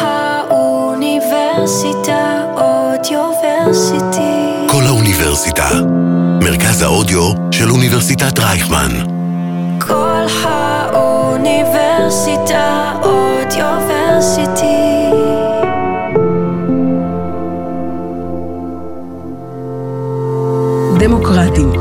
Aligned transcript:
האוניברסיטה 0.00 2.44
אודיוורסיטי. 2.56 4.66
כל 4.68 4.82
האוניברסיטה. 4.86 5.68
מרכז 6.42 6.82
האודיו 6.82 7.30
של 7.50 7.70
אוניברסיטת 7.70 8.38
רייכמן. 8.38 8.90
כל 9.78 10.24
האוניברסיטה 10.42 12.92
אודיוורסיטי. 13.02 14.74
דמוקרטים. 20.98 21.72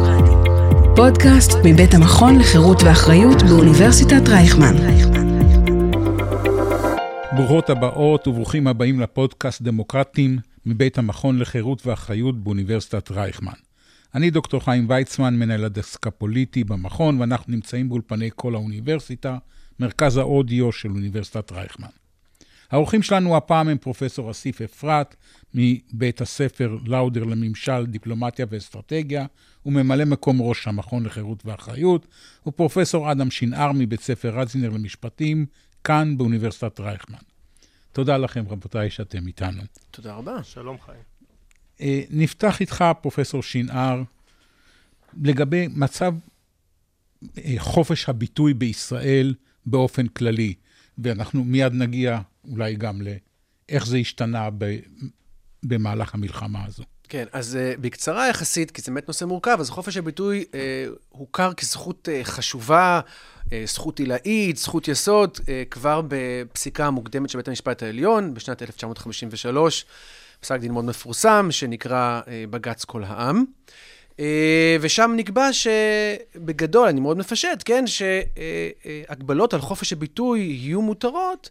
פודקאסט 0.95 1.51
מבית 1.63 1.93
המכון 1.93 2.39
לחירות 2.39 2.83
ואחריות 2.83 3.43
באוניברסיטת 3.43 4.29
רייכמן. 4.29 4.75
ברוכות 7.35 7.69
הבאות 7.69 8.27
וברוכים 8.27 8.67
הבאים 8.67 8.99
לפודקאסט 8.99 9.61
דמוקרטים 9.61 10.39
מבית 10.65 10.97
המכון 10.97 11.39
לחירות 11.39 11.87
ואחריות 11.87 12.43
באוניברסיטת 12.43 13.11
רייכמן. 13.11 13.53
אני 14.15 14.29
דוקטור 14.29 14.65
חיים 14.65 14.89
ויצמן, 14.89 15.35
מנהל 15.39 15.65
הדסק 15.65 16.07
הפוליטי 16.07 16.63
במכון, 16.63 17.21
ואנחנו 17.21 17.53
נמצאים 17.53 17.89
באולפני 17.89 18.29
כל 18.35 18.55
האוניברסיטה, 18.55 19.37
מרכז 19.79 20.17
האודיו 20.17 20.71
של 20.71 20.89
אוניברסיטת 20.89 21.51
רייכמן. 21.51 21.87
האורחים 22.71 23.01
שלנו 23.01 23.37
הפעם 23.37 23.67
הם 23.67 23.77
פרופסור 23.77 24.31
אסיף 24.31 24.61
אפרת, 24.61 25.15
מבית 25.53 26.21
הספר 26.21 26.77
לאודר 26.85 27.23
לממשל, 27.23 27.85
דיפלומטיה 27.85 28.45
ואסטרטגיה, 28.49 29.25
וממלא 29.65 30.05
מקום 30.05 30.41
ראש 30.41 30.67
המכון 30.67 31.03
לחירות 31.05 31.45
ואחריות, 31.45 32.07
ופרופסור 32.47 33.11
אדם 33.11 33.31
שנער 33.31 33.71
מבית 33.71 34.01
ספר 34.01 34.39
רזינר 34.39 34.69
למשפטים, 34.69 35.45
כאן 35.83 36.17
באוניברסיטת 36.17 36.79
רייכמן. 36.79 37.17
תודה 37.91 38.17
לכם, 38.17 38.45
רבותיי, 38.49 38.89
שאתם 38.89 39.27
איתנו. 39.27 39.61
תודה 39.91 40.13
רבה. 40.13 40.43
שלום 40.43 40.77
חיים. 40.85 41.01
אה, 41.81 42.01
נפתח 42.09 42.61
איתך, 42.61 42.83
פרופסור 43.01 43.43
שנער, 43.43 44.03
לגבי 45.21 45.67
מצב 45.67 46.13
אה, 47.37 47.55
חופש 47.57 48.09
הביטוי 48.09 48.53
בישראל 48.53 49.35
באופן 49.65 50.07
כללי, 50.07 50.53
ואנחנו 50.97 51.43
מיד 51.43 51.73
נגיע 51.73 52.21
אולי 52.49 52.75
גם 52.75 53.01
לאיך 53.01 53.85
זה 53.85 53.97
השתנה 53.97 54.49
ב, 54.57 54.79
במהלך 55.63 56.13
המלחמה 56.13 56.65
הזו. 56.65 56.83
כן, 57.13 57.25
אז 57.31 57.57
uh, 57.57 57.81
בקצרה 57.81 58.29
יחסית, 58.29 58.71
כי 58.71 58.81
זה 58.81 58.91
באמת 58.91 59.07
נושא 59.07 59.25
מורכב, 59.25 59.57
אז 59.59 59.69
חופש 59.69 59.97
הביטוי 59.97 60.45
uh, 60.51 60.55
הוכר 61.09 61.53
כזכות 61.53 62.07
uh, 62.07 62.25
חשובה, 62.25 63.01
uh, 63.45 63.49
זכות 63.65 63.99
עילאית, 63.99 64.57
זכות 64.57 64.87
יסוד, 64.87 65.37
uh, 65.37 65.45
כבר 65.71 66.01
בפסיקה 66.07 66.85
המוקדמת 66.85 67.29
של 67.29 67.37
בית 67.37 67.47
המשפט 67.47 67.83
העליון, 67.83 68.33
בשנת 68.33 68.61
1953, 68.61 69.85
פסק 70.39 70.59
דין 70.59 70.71
מאוד 70.71 70.85
מפורסם, 70.85 71.47
שנקרא 71.51 72.21
uh, 72.25 72.27
בג"ץ 72.49 72.85
כל 72.85 73.03
העם. 73.03 73.43
Uh, 74.11 74.19
ושם 74.81 75.13
נקבע 75.15 75.49
שבגדול, 75.53 76.87
אני 76.87 77.01
מאוד 77.01 77.17
מפשט, 77.17 77.63
כן, 77.65 77.85
שהגבלות 77.87 79.49
uh, 79.49 79.53
uh, 79.53 79.57
על 79.57 79.61
חופש 79.61 79.93
הביטוי 79.93 80.39
יהיו 80.39 80.81
מותרות 80.81 81.49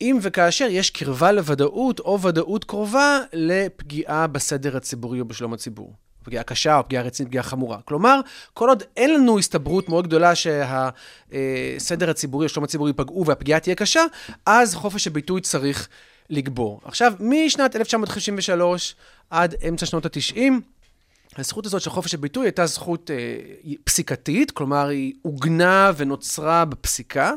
אם 0.00 0.18
וכאשר 0.22 0.66
יש 0.70 0.90
קרבה 0.90 1.32
לוודאות 1.32 2.00
או 2.00 2.22
ודאות 2.22 2.64
קרובה 2.64 3.18
לפגיעה 3.32 4.26
בסדר 4.26 4.76
הציבורי 4.76 5.20
או 5.20 5.24
בשלום 5.24 5.52
הציבור. 5.52 5.94
פגיעה 6.22 6.42
קשה 6.44 6.78
או 6.78 6.84
פגיעה 6.84 7.02
רצינית, 7.02 7.28
פגיעה 7.28 7.44
חמורה. 7.44 7.78
כלומר, 7.84 8.20
כל 8.54 8.68
עוד 8.68 8.82
אין 8.96 9.14
לנו 9.14 9.38
הסתברות 9.38 9.88
מאוד 9.88 10.06
גדולה 10.06 10.32
שהסדר 10.34 12.10
הציבורי 12.10 12.44
או 12.44 12.48
שלום 12.48 12.64
הציבורי 12.64 12.90
ייפגעו 12.90 13.26
והפגיעה 13.26 13.60
תהיה 13.60 13.74
קשה, 13.74 14.04
אז 14.46 14.74
חופש 14.74 15.06
הביטוי 15.06 15.40
צריך 15.40 15.88
לגבור. 16.30 16.80
עכשיו, 16.84 17.12
משנת 17.20 17.76
1953 17.76 18.94
עד 19.30 19.54
אמצע 19.68 19.86
שנות 19.86 20.06
ה-90, 20.06 20.40
הזכות 21.38 21.66
הזאת 21.66 21.82
של 21.82 21.90
חופש 21.90 22.14
הביטוי 22.14 22.46
הייתה 22.46 22.66
זכות 22.66 23.10
אה, 23.10 23.72
פסיקתית, 23.84 24.50
כלומר, 24.50 24.88
היא 24.88 25.12
עוגנה 25.22 25.92
ונוצרה 25.96 26.64
בפסיקה. 26.64 27.32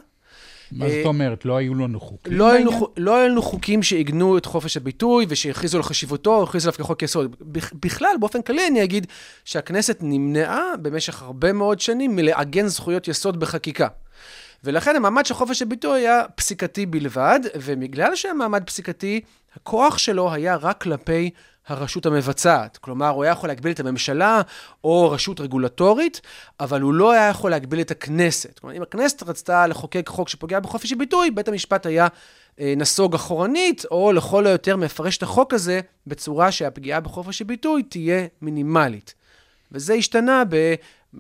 מה 0.75 0.89
זאת 0.89 1.05
אומרת? 1.05 1.45
לא 1.45 1.57
היו 1.57 1.75
לנו 1.75 1.99
חוקים? 1.99 2.33
לא 2.33 2.51
היו, 2.51 2.59
לנו, 2.59 2.87
לא 2.97 3.17
היו 3.17 3.29
לנו 3.29 3.41
חוקים 3.41 3.83
שעיגנו 3.83 4.37
את 4.37 4.45
חופש 4.45 4.77
הביטוי 4.77 5.25
ושהכריזו 5.29 5.77
על 5.77 5.83
חשיבותו, 5.83 6.43
הכריזו 6.43 6.69
עליו 6.69 6.77
כחוק 6.77 7.03
יסוד. 7.03 7.35
בכלל, 7.73 8.15
באופן 8.19 8.41
כללי 8.41 8.67
אני 8.67 8.83
אגיד 8.83 9.07
שהכנסת 9.45 9.97
נמנעה 10.01 10.77
במשך 10.81 11.21
הרבה 11.21 11.53
מאוד 11.53 11.79
שנים 11.79 12.15
מלעגן 12.15 12.67
זכויות 12.67 13.07
יסוד 13.07 13.39
בחקיקה. 13.39 13.87
ולכן 14.63 14.95
המעמד 14.95 15.25
של 15.25 15.33
חופש 15.33 15.61
הביטוי 15.61 15.99
היה 15.99 16.21
פסיקתי 16.35 16.85
בלבד, 16.85 17.39
ובגלל 17.55 18.15
שהיה 18.15 18.33
מעמד 18.33 18.63
פסיקתי, 18.63 19.21
הכוח 19.55 19.97
שלו 19.97 20.33
היה 20.33 20.55
רק 20.55 20.81
כלפי 20.81 21.29
הרשות 21.67 22.05
המבצעת. 22.05 22.77
כלומר, 22.77 23.09
הוא 23.09 23.23
היה 23.23 23.31
יכול 23.31 23.49
להגביל 23.49 23.71
את 23.71 23.79
הממשלה 23.79 24.41
או 24.83 25.11
רשות 25.11 25.39
רגולטורית, 25.39 26.21
אבל 26.59 26.81
הוא 26.81 26.93
לא 26.93 27.11
היה 27.11 27.29
יכול 27.29 27.51
להגביל 27.51 27.81
את 27.81 27.91
הכנסת. 27.91 28.59
כלומר, 28.59 28.77
אם 28.77 28.81
הכנסת 28.81 29.23
רצתה 29.23 29.67
לחוקק 29.67 30.09
חוק 30.09 30.29
שפוגע 30.29 30.59
בחופש 30.59 30.91
הביטוי, 30.91 31.31
בית 31.31 31.47
המשפט 31.47 31.85
היה 31.85 32.07
אה, 32.59 32.73
נסוג 32.77 33.15
אחורנית, 33.15 33.85
או 33.91 34.11
לכל 34.11 34.47
היותר 34.47 34.77
מפרש 34.77 35.17
את 35.17 35.23
החוק 35.23 35.53
הזה 35.53 35.79
בצורה 36.07 36.51
שהפגיעה 36.51 36.99
בחופש 36.99 37.41
הביטוי 37.41 37.83
תהיה 37.83 38.25
מינימלית. 38.41 39.13
וזה 39.71 39.93
השתנה 39.93 40.43
ב... 40.49 40.55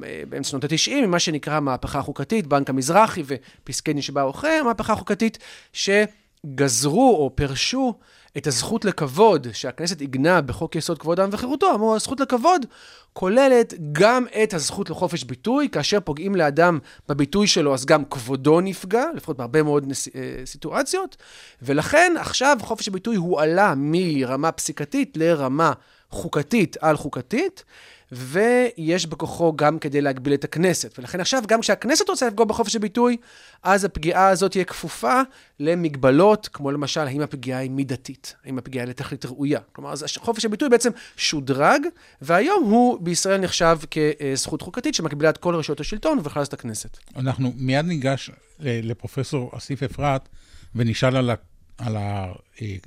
אה, 0.03 0.23
באמצע 0.29 0.49
שנות 0.49 0.63
ה-90, 0.63 0.91
ממה 1.05 1.19
שנקרא 1.19 1.53
המהפכה 1.53 1.99
החוקתית, 1.99 2.47
בנק 2.47 2.69
המזרחי 2.69 3.23
ופסקי 3.25 3.93
דין 3.93 4.01
שבאו 4.01 4.29
אחרי 4.29 4.51
המהפכה 4.51 4.93
החוקתית, 4.93 5.37
שגזרו 5.73 7.15
או 7.17 7.31
פירשו 7.35 7.93
את 8.37 8.47
הזכות 8.47 8.85
לכבוד 8.85 9.47
שהכנסת 9.53 10.01
עיגנה 10.01 10.41
בחוק 10.41 10.75
יסוד 10.75 10.99
כבוד 10.99 11.19
האדם 11.19 11.33
וחירותו, 11.33 11.75
אמרו, 11.75 11.95
הזכות 11.95 12.19
לכבוד 12.19 12.65
כוללת 13.13 13.73
גם 13.91 14.25
את 14.43 14.53
הזכות 14.53 14.89
לחופש 14.89 15.23
ביטוי, 15.23 15.69
כאשר 15.69 15.99
פוגעים 15.99 16.35
לאדם 16.35 16.79
בביטוי 17.09 17.47
שלו, 17.47 17.73
אז 17.73 17.85
גם 17.85 18.05
כבודו 18.05 18.61
נפגע, 18.61 19.05
לפחות 19.15 19.37
בהרבה 19.37 19.63
מאוד 19.63 19.87
נס... 19.87 20.07
אה, 20.07 20.41
סיטואציות, 20.45 21.17
ולכן 21.61 22.13
עכשיו 22.19 22.57
חופש 22.61 22.87
הביטוי 22.87 23.15
הועלה 23.15 23.73
מרמה 23.77 24.51
פסיקתית 24.51 25.17
לרמה 25.17 25.73
חוקתית 26.09 26.77
על 26.81 26.97
חוקתית. 26.97 27.63
ויש 28.13 29.05
בכוחו 29.05 29.55
גם 29.55 29.79
כדי 29.79 30.01
להגביל 30.01 30.33
את 30.33 30.43
הכנסת. 30.43 30.99
ולכן 30.99 31.19
עכשיו, 31.19 31.43
גם 31.47 31.61
כשהכנסת 31.61 32.09
רוצה 32.09 32.27
לפגוע 32.27 32.45
בחופש 32.45 32.75
הביטוי, 32.75 33.17
אז 33.63 33.85
הפגיעה 33.85 34.27
הזאת 34.27 34.51
תהיה 34.51 34.65
כפופה 34.65 35.21
למגבלות, 35.59 36.49
כמו 36.53 36.71
למשל, 36.71 36.99
האם 36.99 37.21
הפגיעה 37.21 37.59
היא 37.59 37.69
מידתית, 37.69 38.35
האם 38.45 38.57
הפגיעה 38.57 38.85
היא 38.85 38.89
לתכלית 38.89 39.25
ראויה. 39.25 39.59
כלומר, 39.71 39.91
אז 39.91 40.05
חופש 40.17 40.45
הביטוי 40.45 40.69
בעצם 40.69 40.89
שודרג, 41.17 41.81
והיום 42.21 42.63
הוא 42.63 42.99
בישראל 43.01 43.41
נחשב 43.41 43.77
כזכות 43.91 44.61
חוקתית 44.61 44.95
שמגבילה 44.95 45.29
את 45.29 45.37
כל 45.37 45.55
רשויות 45.55 45.79
השלטון, 45.79 46.19
ובכלל 46.19 46.43
את 46.43 46.53
הכנסת. 46.53 46.97
אנחנו 47.15 47.53
מיד 47.55 47.85
ניגש 47.85 48.31
לפרופסור 48.59 49.51
אסיף 49.57 49.83
אפרת, 49.83 50.29
ונשאל 50.75 51.17
על, 51.17 51.29
ה, 51.29 51.35
על 51.77 51.97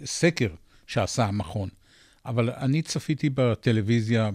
הסקר 0.03 0.49
שעשה 0.87 1.25
המכון. 1.25 1.69
אבל 2.27 2.51
אני 2.51 2.83
צפיתי 2.83 3.31
בטלוויזיה 3.35 4.31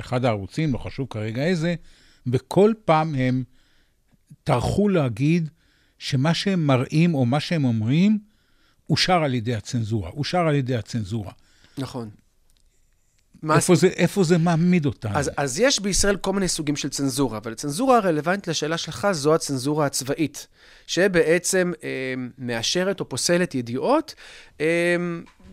אחד 0.00 0.24
הערוצים, 0.24 0.72
לא 0.72 0.78
חשוב 0.78 1.06
כרגע 1.10 1.44
איזה, 1.44 1.74
וכל 2.26 2.72
פעם 2.84 3.14
הם 3.14 3.44
טרחו 4.44 4.88
להגיד 4.88 5.48
שמה 5.98 6.34
שהם 6.34 6.66
מראים 6.66 7.14
או 7.14 7.26
מה 7.26 7.40
שהם 7.40 7.64
אומרים, 7.64 8.18
אושר 8.90 9.22
על 9.22 9.34
ידי 9.34 9.54
הצנזורה, 9.54 10.10
אושר 10.10 10.38
על 10.38 10.54
ידי 10.54 10.76
הצנזורה. 10.76 11.32
נכון. 11.78 12.10
איפה, 13.54 13.74
זה, 13.74 13.86
איפה 13.86 14.24
זה 14.24 14.38
מעמיד 14.38 14.86
אותנו? 14.86 15.18
אז, 15.18 15.30
אז 15.36 15.60
יש 15.60 15.80
בישראל 15.80 16.16
כל 16.16 16.32
מיני 16.32 16.48
סוגים 16.48 16.76
של 16.76 16.88
צנזורה, 16.88 17.38
אבל 17.38 17.52
הצנזורה 17.52 17.96
הרלוונטית 17.96 18.48
לשאלה 18.48 18.78
שלך 18.78 19.08
זו 19.12 19.34
הצנזורה 19.34 19.86
הצבאית, 19.86 20.46
שבעצם 20.86 21.72
אה, 21.84 22.14
מאשרת 22.38 23.00
או 23.00 23.08
פוסלת 23.08 23.54
ידיעות 23.54 24.14
אה, 24.60 24.96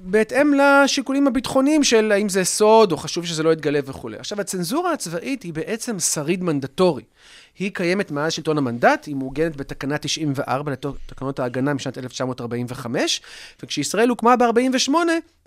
בהתאם 0.04 0.54
לשיקולים 0.54 1.28
הביטחוניים 1.28 1.84
של 1.84 2.12
האם 2.12 2.30
זה 2.30 2.44
סוד 2.44 2.92
או 2.92 2.98
חשוב 2.98 3.26
שזה 3.26 3.44
לא 3.44 3.54
יתגלה 3.54 3.80
וכולי. 3.86 4.18
עכשיו, 4.18 4.42
הצנזורה 4.42 4.94
הצבאית 4.94 5.44
היא 5.44 5.54
בעצם 5.54 6.00
שריד 6.00 6.44
מנדטורי. 6.44 7.04
היא 7.60 7.72
קיימת 7.74 8.12
מאז 8.12 8.34
שלטון 8.34 8.58
המנדט, 8.58 9.06
היא 9.06 9.16
מעוגנת 9.16 9.56
בתקנה 9.56 9.98
94 9.98 10.72
לתקנות 10.72 11.40
ההגנה 11.40 11.74
משנת 11.74 11.98
1945, 11.98 13.22
וכשישראל 13.64 14.10
הוקמה 14.10 14.36
ב-48, 14.36 14.92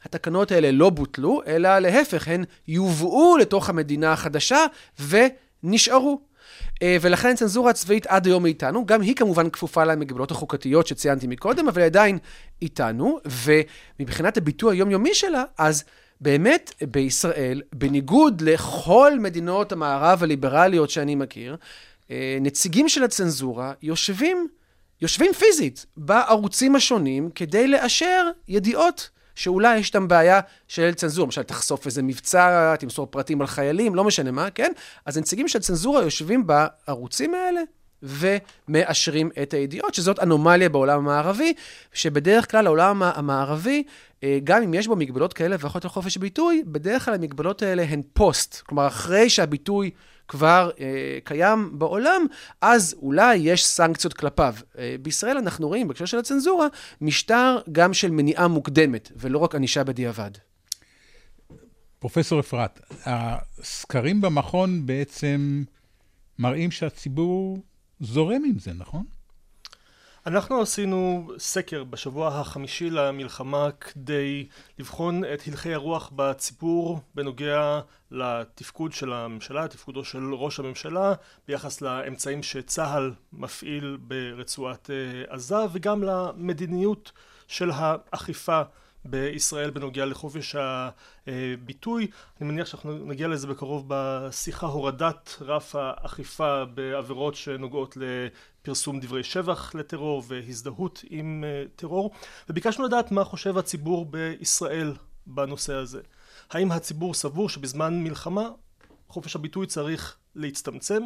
התקנות 0.04 0.52
האלה 0.52 0.70
לא 0.70 0.90
בוטלו, 0.90 1.42
אלא 1.46 1.78
להפך, 1.78 2.28
הן 2.28 2.44
יובאו 2.68 3.36
לתוך 3.36 3.68
המדינה 3.68 4.12
החדשה 4.12 4.58
ונשארו. 5.08 6.20
אה, 6.82 6.96
ולכן 7.00 7.28
הצנזורה 7.28 7.70
הצבאית 7.70 8.06
עד 8.06 8.26
היום 8.26 8.46
איתנו, 8.46 8.86
גם 8.86 9.00
היא 9.00 9.14
כמובן 9.14 9.50
כפופה 9.50 9.84
למגבלות 9.84 10.30
החוקתיות 10.30 10.86
שציינתי 10.86 11.26
מקודם, 11.26 11.68
אבל 11.68 11.82
עדיין 11.82 12.18
איתנו, 12.62 13.18
ומבחינת 14.00 14.36
הביטוי 14.36 14.76
היומיומי 14.76 15.14
שלה, 15.14 15.44
אז 15.58 15.84
באמת 16.20 16.72
בישראל, 16.82 17.62
בניגוד 17.74 18.40
לכל 18.40 19.12
מדינות 19.20 19.72
המערב 19.72 20.22
הליברליות 20.22 20.90
שאני 20.90 21.14
מכיר, 21.14 21.56
נציגים 22.40 22.88
של 22.88 23.04
הצנזורה 23.04 23.72
יושבים 23.82 24.48
יושבים 25.00 25.32
פיזית 25.32 25.86
בערוצים 25.96 26.76
השונים 26.76 27.30
כדי 27.34 27.68
לאשר 27.68 28.28
ידיעות 28.48 29.10
שאולי 29.34 29.78
יש 29.78 29.88
שם 29.88 30.08
בעיה 30.08 30.40
של 30.68 30.94
צנזורה, 30.94 31.26
למשל 31.26 31.42
תחשוף 31.42 31.86
איזה 31.86 32.02
מבצע, 32.02 32.76
תמסור 32.76 33.06
פרטים 33.06 33.40
על 33.40 33.46
חיילים, 33.46 33.94
לא 33.94 34.04
משנה 34.04 34.30
מה, 34.30 34.50
כן? 34.50 34.72
אז 35.06 35.16
הנציגים 35.16 35.48
של 35.48 35.58
צנזורה 35.58 36.02
יושבים 36.02 36.46
בערוצים 36.46 37.34
האלה 37.34 37.60
ומאשרים 38.02 39.30
את 39.42 39.54
הידיעות, 39.54 39.94
שזאת 39.94 40.18
אנומליה 40.18 40.68
בעולם 40.68 40.98
המערבי, 40.98 41.54
שבדרך 41.92 42.50
כלל 42.50 42.66
העולם 42.66 43.02
המערבי, 43.02 43.82
אה, 44.24 44.38
גם 44.44 44.62
אם 44.62 44.74
יש 44.74 44.86
בו 44.86 44.96
מגבלות 44.96 45.32
כאלה 45.32 45.56
ואחרות 45.58 45.84
על 45.84 45.90
חופש 45.90 46.16
ביטוי, 46.16 46.62
בדרך 46.66 47.04
כלל 47.04 47.14
המגבלות 47.14 47.62
האלה 47.62 47.82
הן 47.82 48.02
פוסט. 48.12 48.60
כלומר, 48.66 48.86
אחרי 48.86 49.30
שהביטוי 49.30 49.90
כבר 50.30 50.70
אה, 50.80 51.18
קיים 51.24 51.78
בעולם, 51.78 52.26
אז 52.60 52.94
אולי 53.02 53.36
יש 53.36 53.66
סנקציות 53.66 54.12
כלפיו. 54.12 54.54
אה, 54.78 54.96
בישראל 55.02 55.36
אנחנו 55.36 55.68
רואים, 55.68 55.88
בהקשר 55.88 56.04
של 56.04 56.18
הצנזורה, 56.18 56.66
משטר 57.00 57.58
גם 57.72 57.94
של 57.94 58.10
מניעה 58.10 58.48
מוקדמת, 58.48 59.12
ולא 59.16 59.38
רק 59.38 59.54
ענישה 59.54 59.84
בדיעבד. 59.84 60.30
פרופסור 61.98 62.40
אפרת, 62.40 62.80
הסקרים 63.04 64.20
במכון 64.20 64.86
בעצם 64.86 65.64
מראים 66.38 66.70
שהציבור 66.70 67.58
זורם 68.00 68.42
עם 68.44 68.58
זה, 68.58 68.72
נכון? 68.72 69.04
אנחנו 70.30 70.60
עשינו 70.60 71.30
סקר 71.38 71.84
בשבוע 71.84 72.28
החמישי 72.28 72.90
למלחמה 72.90 73.70
כדי 73.80 74.46
לבחון 74.78 75.24
את 75.24 75.42
הלכי 75.46 75.74
הרוח 75.74 76.12
בציבור 76.16 77.00
בנוגע 77.14 77.80
לתפקוד 78.10 78.92
של 78.92 79.12
הממשלה, 79.12 79.68
תפקודו 79.68 80.04
של 80.04 80.34
ראש 80.34 80.60
הממשלה 80.60 81.14
ביחס 81.48 81.80
לאמצעים 81.80 82.42
שצה"ל 82.42 83.12
מפעיל 83.32 83.98
ברצועת 84.00 84.90
אה, 84.90 85.34
עזה 85.34 85.56
וגם 85.72 86.02
למדיניות 86.02 87.12
של 87.48 87.70
האכיפה 87.74 88.62
בישראל 89.04 89.70
בנוגע 89.70 90.04
לחופש 90.06 90.56
הביטוי. 91.26 92.10
אני 92.40 92.48
מניח 92.48 92.66
שאנחנו 92.66 92.98
נגיע 93.06 93.28
לזה 93.28 93.46
בקרוב 93.46 93.84
בשיחה 93.88 94.66
הורדת 94.66 95.36
רף 95.40 95.74
האכיפה 95.74 96.64
בעבירות 96.64 97.34
שנוגעות 97.34 97.96
לפרסום 98.62 99.00
דברי 99.00 99.24
שבח 99.24 99.74
לטרור 99.74 100.22
והזדהות 100.28 101.04
עם 101.10 101.44
אה, 101.46 101.64
טרור 101.76 102.10
וביקשנו 102.48 102.84
לדעת 102.84 103.12
מה 103.12 103.24
חושב 103.24 103.58
הציבור 103.58 104.04
בישראל 104.04 104.94
בנושא 105.26 105.74
הזה. 105.74 106.00
האם 106.50 106.72
הציבור 106.72 107.14
סבור 107.14 107.48
שבזמן 107.48 108.04
מלחמה 108.04 108.48
חופש 109.08 109.36
הביטוי 109.36 109.66
צריך 109.66 110.16
להצטמצם? 110.34 111.02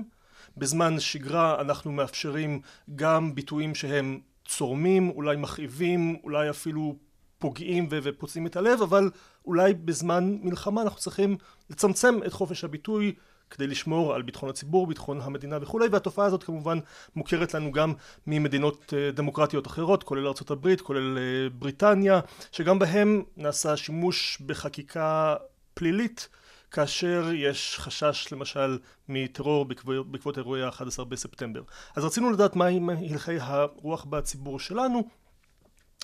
בזמן 0.56 1.00
שגרה 1.00 1.60
אנחנו 1.60 1.92
מאפשרים 1.92 2.60
גם 2.94 3.34
ביטויים 3.34 3.74
שהם 3.74 4.20
צורמים, 4.48 5.10
אולי 5.10 5.36
מכאיבים, 5.36 6.16
אולי 6.24 6.50
אפילו 6.50 6.96
פוגעים 7.38 7.88
ופוצעים 7.90 8.46
את 8.46 8.56
הלב, 8.56 8.82
אבל 8.82 9.10
אולי 9.44 9.74
בזמן 9.74 10.38
מלחמה 10.42 10.82
אנחנו 10.82 10.98
צריכים 10.98 11.36
לצמצם 11.70 12.18
את 12.26 12.32
חופש 12.32 12.64
הביטוי 12.64 13.14
כדי 13.50 13.66
לשמור 13.66 14.14
על 14.14 14.22
ביטחון 14.22 14.48
הציבור, 14.48 14.86
ביטחון 14.86 15.20
המדינה 15.20 15.58
וכולי, 15.60 15.88
והתופעה 15.88 16.26
הזאת 16.26 16.44
כמובן 16.44 16.78
מוכרת 17.16 17.54
לנו 17.54 17.72
גם 17.72 17.92
ממדינות 18.26 18.94
אה, 18.96 19.10
דמוקרטיות 19.10 19.66
אחרות, 19.66 20.02
כולל 20.02 20.26
ארה"ב, 20.26 20.76
כולל 20.76 21.18
אה, 21.18 21.48
בריטניה, 21.58 22.20
שגם 22.52 22.78
בהם 22.78 23.22
נעשה 23.36 23.76
שימוש 23.76 24.38
בחקיקה 24.46 25.34
פלילית 25.74 26.28
כאשר 26.74 27.30
יש 27.34 27.76
חשש 27.78 28.32
למשל 28.32 28.78
מטרור 29.08 29.64
בעקבות, 29.64 30.10
בעקבות 30.10 30.38
אירועי 30.38 30.62
ה-11 30.62 31.04
בספטמבר. 31.04 31.62
אז 31.96 32.04
רצינו 32.04 32.30
לדעת 32.30 32.56
מהם 32.56 32.90
הלכי 32.90 33.36
הרוח 33.40 34.04
בציבור 34.04 34.60
שלנו 34.60 35.08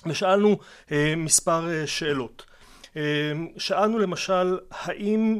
ושאלנו 0.05 0.57
אה, 0.91 1.13
מספר 1.17 1.69
אה, 1.69 1.87
שאלות. 1.87 2.45
אה, 2.97 3.31
שאלנו 3.57 3.99
למשל 3.99 4.59
האם 4.71 5.39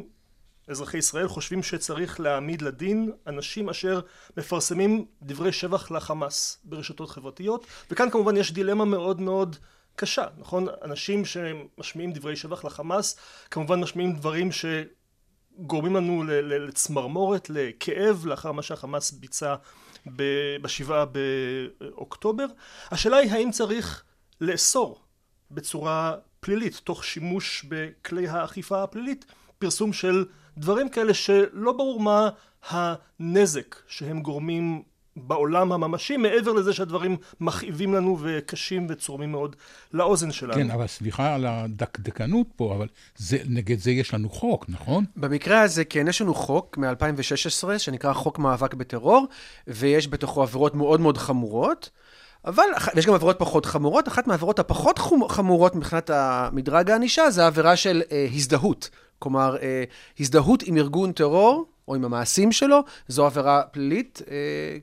אזרחי 0.68 0.98
ישראל 0.98 1.28
חושבים 1.28 1.62
שצריך 1.62 2.20
להעמיד 2.20 2.62
לדין 2.62 3.12
אנשים 3.26 3.68
אשר 3.68 4.00
מפרסמים 4.36 5.04
דברי 5.22 5.52
שבח 5.52 5.90
לחמאס 5.90 6.58
ברשתות 6.64 7.10
חברתיות. 7.10 7.66
וכאן 7.90 8.10
כמובן 8.10 8.36
יש 8.36 8.52
דילמה 8.52 8.84
מאוד 8.84 9.20
מאוד 9.20 9.56
קשה 9.96 10.26
נכון? 10.38 10.66
אנשים 10.84 11.24
שמשמיעים 11.24 12.12
דברי 12.12 12.36
שבח 12.36 12.64
לחמאס 12.64 13.16
כמובן 13.50 13.80
משמיעים 13.80 14.12
דברים 14.12 14.50
שגורמים 14.52 15.96
לנו 15.96 16.24
לצמרמורת 16.26 17.50
לכאב 17.50 18.26
לאחר 18.26 18.52
מה 18.52 18.62
שהחמאס 18.62 19.10
ביצע 19.10 19.54
בשבעה 20.62 21.04
באוקטובר. 21.80 22.46
השאלה 22.90 23.16
היא 23.16 23.32
האם 23.32 23.50
צריך 23.50 24.04
לאסור 24.40 25.00
בצורה 25.50 26.16
פלילית 26.40 26.80
תוך 26.84 27.04
שימוש 27.04 27.64
בכלי 27.68 28.28
האכיפה 28.28 28.82
הפלילית 28.82 29.24
פרסום 29.58 29.92
של 29.92 30.24
דברים 30.58 30.88
כאלה 30.88 31.14
שלא 31.14 31.72
ברור 31.72 32.00
מה 32.00 32.28
הנזק 32.70 33.76
שהם 33.88 34.20
גורמים 34.20 34.82
בעולם 35.16 35.72
הממשי 35.72 36.16
מעבר 36.16 36.52
לזה 36.52 36.72
שהדברים 36.72 37.16
מכאיבים 37.40 37.94
לנו 37.94 38.18
וקשים 38.20 38.86
וצורמים 38.88 39.32
מאוד 39.32 39.56
לאוזן 39.92 40.32
שלנו. 40.32 40.54
כן, 40.54 40.70
אבל 40.70 40.86
סליחה 40.86 41.34
על 41.34 41.46
הדקדקנות 41.46 42.46
פה, 42.56 42.74
אבל 42.74 42.86
זה, 43.16 43.38
נגד 43.48 43.78
זה 43.78 43.90
יש 43.90 44.14
לנו 44.14 44.30
חוק, 44.30 44.64
נכון? 44.68 45.04
במקרה 45.16 45.60
הזה 45.60 45.84
כן, 45.84 46.08
יש 46.08 46.22
לנו 46.22 46.34
חוק 46.34 46.78
מ-2016 46.78 47.78
שנקרא 47.78 48.12
חוק 48.12 48.38
מאבק 48.38 48.74
בטרור, 48.74 49.26
ויש 49.66 50.08
בתוכו 50.08 50.42
עבירות 50.42 50.74
מאוד 50.74 51.00
מאוד 51.00 51.18
חמורות. 51.18 51.90
אבל 52.44 52.64
יש 52.96 53.06
גם 53.06 53.14
עבירות 53.14 53.38
פחות 53.38 53.66
חמורות, 53.66 54.08
אחת 54.08 54.26
מהעבירות 54.26 54.58
הפחות 54.58 54.98
חמורות 55.28 55.74
מבחינת 55.74 56.10
המדרג 56.10 56.90
הענישה 56.90 57.30
זה 57.30 57.44
העבירה 57.44 57.76
של 57.76 58.02
אה, 58.12 58.26
הזדהות. 58.34 58.90
כלומר, 59.22 59.56
אה, 59.62 59.84
הזדהות 60.20 60.62
עם 60.62 60.76
ארגון 60.76 61.12
טרור, 61.12 61.66
או 61.88 61.94
עם 61.94 62.04
המעשים 62.04 62.52
שלו, 62.52 62.80
זו 63.08 63.26
עבירה 63.26 63.62
פלילית. 63.62 64.22
אה, 64.30 64.36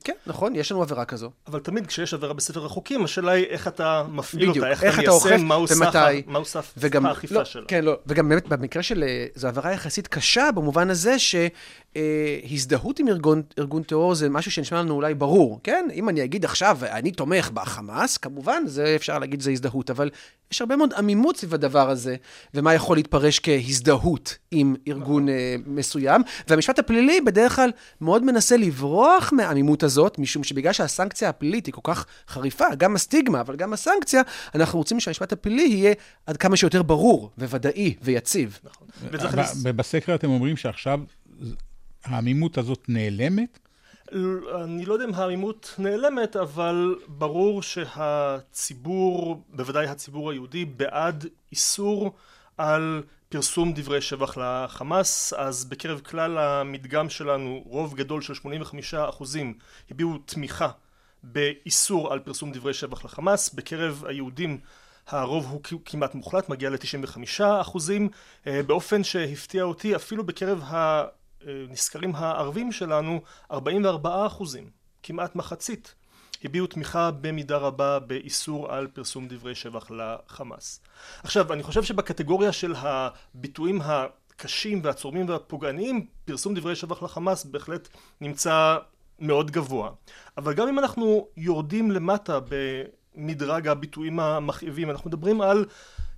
כן, 0.04 0.14
נכון, 0.28 0.56
יש 0.56 0.72
לנו 0.72 0.82
עבירה 0.82 1.06
כזו. 1.06 1.32
אבל 1.48 1.60
תמיד 1.60 1.88
כשיש 1.88 2.14
עבירה 2.14 2.34
בספר 2.34 2.66
החוקים, 2.66 3.04
השאלה 3.04 3.32
היא 3.32 3.46
איך 3.46 3.68
אתה 3.68 4.04
מפעיל 4.12 4.50
אותה, 4.50 4.70
איך, 4.70 4.84
איך 4.84 5.00
אתה 5.00 5.12
מיישם, 5.12 5.46
מהו 5.46 5.68
סף 5.68 6.74
האכיפה 7.06 7.36
לא, 7.36 7.44
שלה. 7.46 7.66
כן, 7.68 7.86
לא, 7.86 7.98
וגם 8.08 8.30
באמת 8.30 8.48
במקרה 8.48 8.84
של, 8.84 9.04
אה, 9.04 9.26
זו 9.36 9.48
עבירה 9.48 9.72
יחסית 9.74 10.08
קשה, 10.08 10.50
במובן 10.56 10.90
הזה 10.90 11.20
שהזדהות 11.96 13.00
עם 13.00 13.08
ארגון, 13.08 13.42
ארגון 13.60 13.84
טרור 13.84 14.16
זה 14.16 14.30
משהו 14.30 14.52
שנשמע 14.52 14.80
לנו 14.80 14.94
אולי 14.94 15.14
ברור, 15.14 15.60
כן? 15.64 15.88
אם 15.94 16.10
אני 16.10 16.24
אגיד 16.24 16.46
עכשיו, 16.46 16.80
אני 16.82 17.12
תומך 17.12 17.52
בחמאס, 17.54 18.18
כמובן, 18.18 18.64
זה 18.66 18.94
אפשר 18.96 19.20
להגיד 19.20 19.42
זה 19.42 19.52
הזדהות, 19.52 19.90
אבל 19.90 20.10
יש 20.52 20.62
הרבה 20.62 20.76
מאוד 20.76 20.94
עמימות 20.94 21.38
סביב 21.38 21.54
הדבר 21.54 21.90
הזה, 21.90 22.16
ומה 22.54 22.74
יכול 22.74 22.98
להתפרש 22.98 23.40
כהזדהות 23.40 24.38
עם 24.52 24.76
ארגון 24.88 25.26
נכון. 25.26 25.76
מסוים, 25.76 26.22
והמשפט 26.48 26.80
הפלילי 26.80 27.22
בדרך 27.22 27.56
כלל 27.56 27.72
מאוד 28.02 28.24
מנסה 28.24 28.58
לברוח 28.58 29.34
מהעמימות 29.34 29.84
הזאת, 29.84 30.20
משום 30.20 30.44
שבגלל 30.44 30.74
שהסנקציה 30.74 31.30
הפלילית 31.30 31.66
היא 31.66 31.74
כל 31.74 31.82
כך 31.94 32.06
חריפה, 32.28 32.76
גם 32.78 32.96
הסטיגמה, 32.96 33.42
אבל 33.42 33.56
גם 33.56 33.74
הסנקציה, 33.74 34.22
אנחנו 34.56 34.80
רוצים 34.80 35.00
שהמשפט 35.00 35.34
הפלילי 35.34 35.64
יהיה 35.64 35.94
עד 36.26 36.38
כמה 36.38 36.58
שיותר 36.58 36.84
ברור 36.84 37.32
וודאי 37.38 37.96
ויציב. 38.02 38.60
נכון. 38.64 38.88
בסקר 39.76 40.16
אתם 40.16 40.30
אומרים 40.30 40.58
שעכשיו 40.58 41.00
העמימות 42.04 42.58
הזאת 42.58 42.86
נעלמת? 42.88 43.60
אני 44.62 44.86
לא 44.86 44.94
יודע 44.94 45.06
אם 45.06 45.14
העמימות 45.14 45.76
נעלמת, 45.78 46.36
אבל 46.36 46.96
ברור 47.08 47.64
שהציבור, 47.64 49.44
בוודאי 49.50 49.88
הציבור 49.88 50.32
היהודי, 50.32 50.66
בעד 50.66 51.26
איסור 51.52 52.12
על 52.58 53.04
פרסום 53.30 53.74
דברי 53.74 54.02
שבח 54.02 54.38
לחמאס, 54.38 55.34
אז 55.34 55.66
בקרב 55.66 56.00
כלל 56.00 56.38
המדגם 56.38 57.10
שלנו 57.10 57.64
רוב 57.66 57.96
גדול 57.96 58.22
של 58.22 58.34
85 58.34 58.94
אחוזים 58.94 59.54
הביעו 59.92 60.18
תמיכה 60.18 60.70
באיסור 61.24 62.14
על 62.14 62.20
פרסום 62.20 62.52
דברי 62.52 62.74
שבח 62.74 63.06
לחמאס, 63.06 63.54
בקרב 63.54 64.04
היהודים 64.08 64.60
הרוב 65.08 65.46
הוא 65.46 65.82
כמעט 65.86 66.16
מוחלט, 66.16 66.50
מגיע 66.50 66.70
ל-95 66.70 67.44
אחוזים, 67.62 68.10
אה, 68.48 68.64
באופן 68.64 69.04
שהפתיע 69.04 69.64
אותי 69.64 69.96
אפילו 69.96 70.24
בקרב 70.26 70.62
הנסקרים 71.46 72.16
הערבים 72.16 72.72
שלנו 72.72 73.22
44 73.52 74.26
אחוזים, 74.26 74.70
כמעט 75.04 75.36
מחצית 75.36 75.96
הביעו 76.44 76.68
תמיכה 76.68 77.12
במידה 77.12 77.58
רבה 77.58 78.00
באיסור 78.00 78.72
על 78.74 78.88
פרסום 78.88 79.28
דברי 79.28 79.56
שבח 79.56 79.92
לחמאס. 79.92 80.82
עכשיו 81.24 81.54
אני 81.54 81.64
חושב 81.64 81.84
שבקטגוריה 81.84 82.52
של 82.52 82.74
הביטויים 82.78 83.82
הקשים 83.84 84.82
והצורמים 84.84 85.30
והפוגעניים 85.30 86.06
פרסום 86.26 86.54
דברי 86.54 86.76
שבח 86.76 87.04
לחמאס 87.04 87.46
בהחלט 87.46 87.88
נמצא 88.22 88.78
מאוד 89.20 89.52
גבוה. 89.52 89.90
אבל 90.38 90.54
גם 90.54 90.68
אם 90.68 90.80
אנחנו 90.80 91.28
יורדים 91.38 91.92
למטה 91.92 92.40
במדרג 93.16 93.68
הביטויים 93.68 94.20
המכאיבים 94.20 94.90
אנחנו 94.92 95.10
מדברים 95.10 95.42
על 95.42 95.66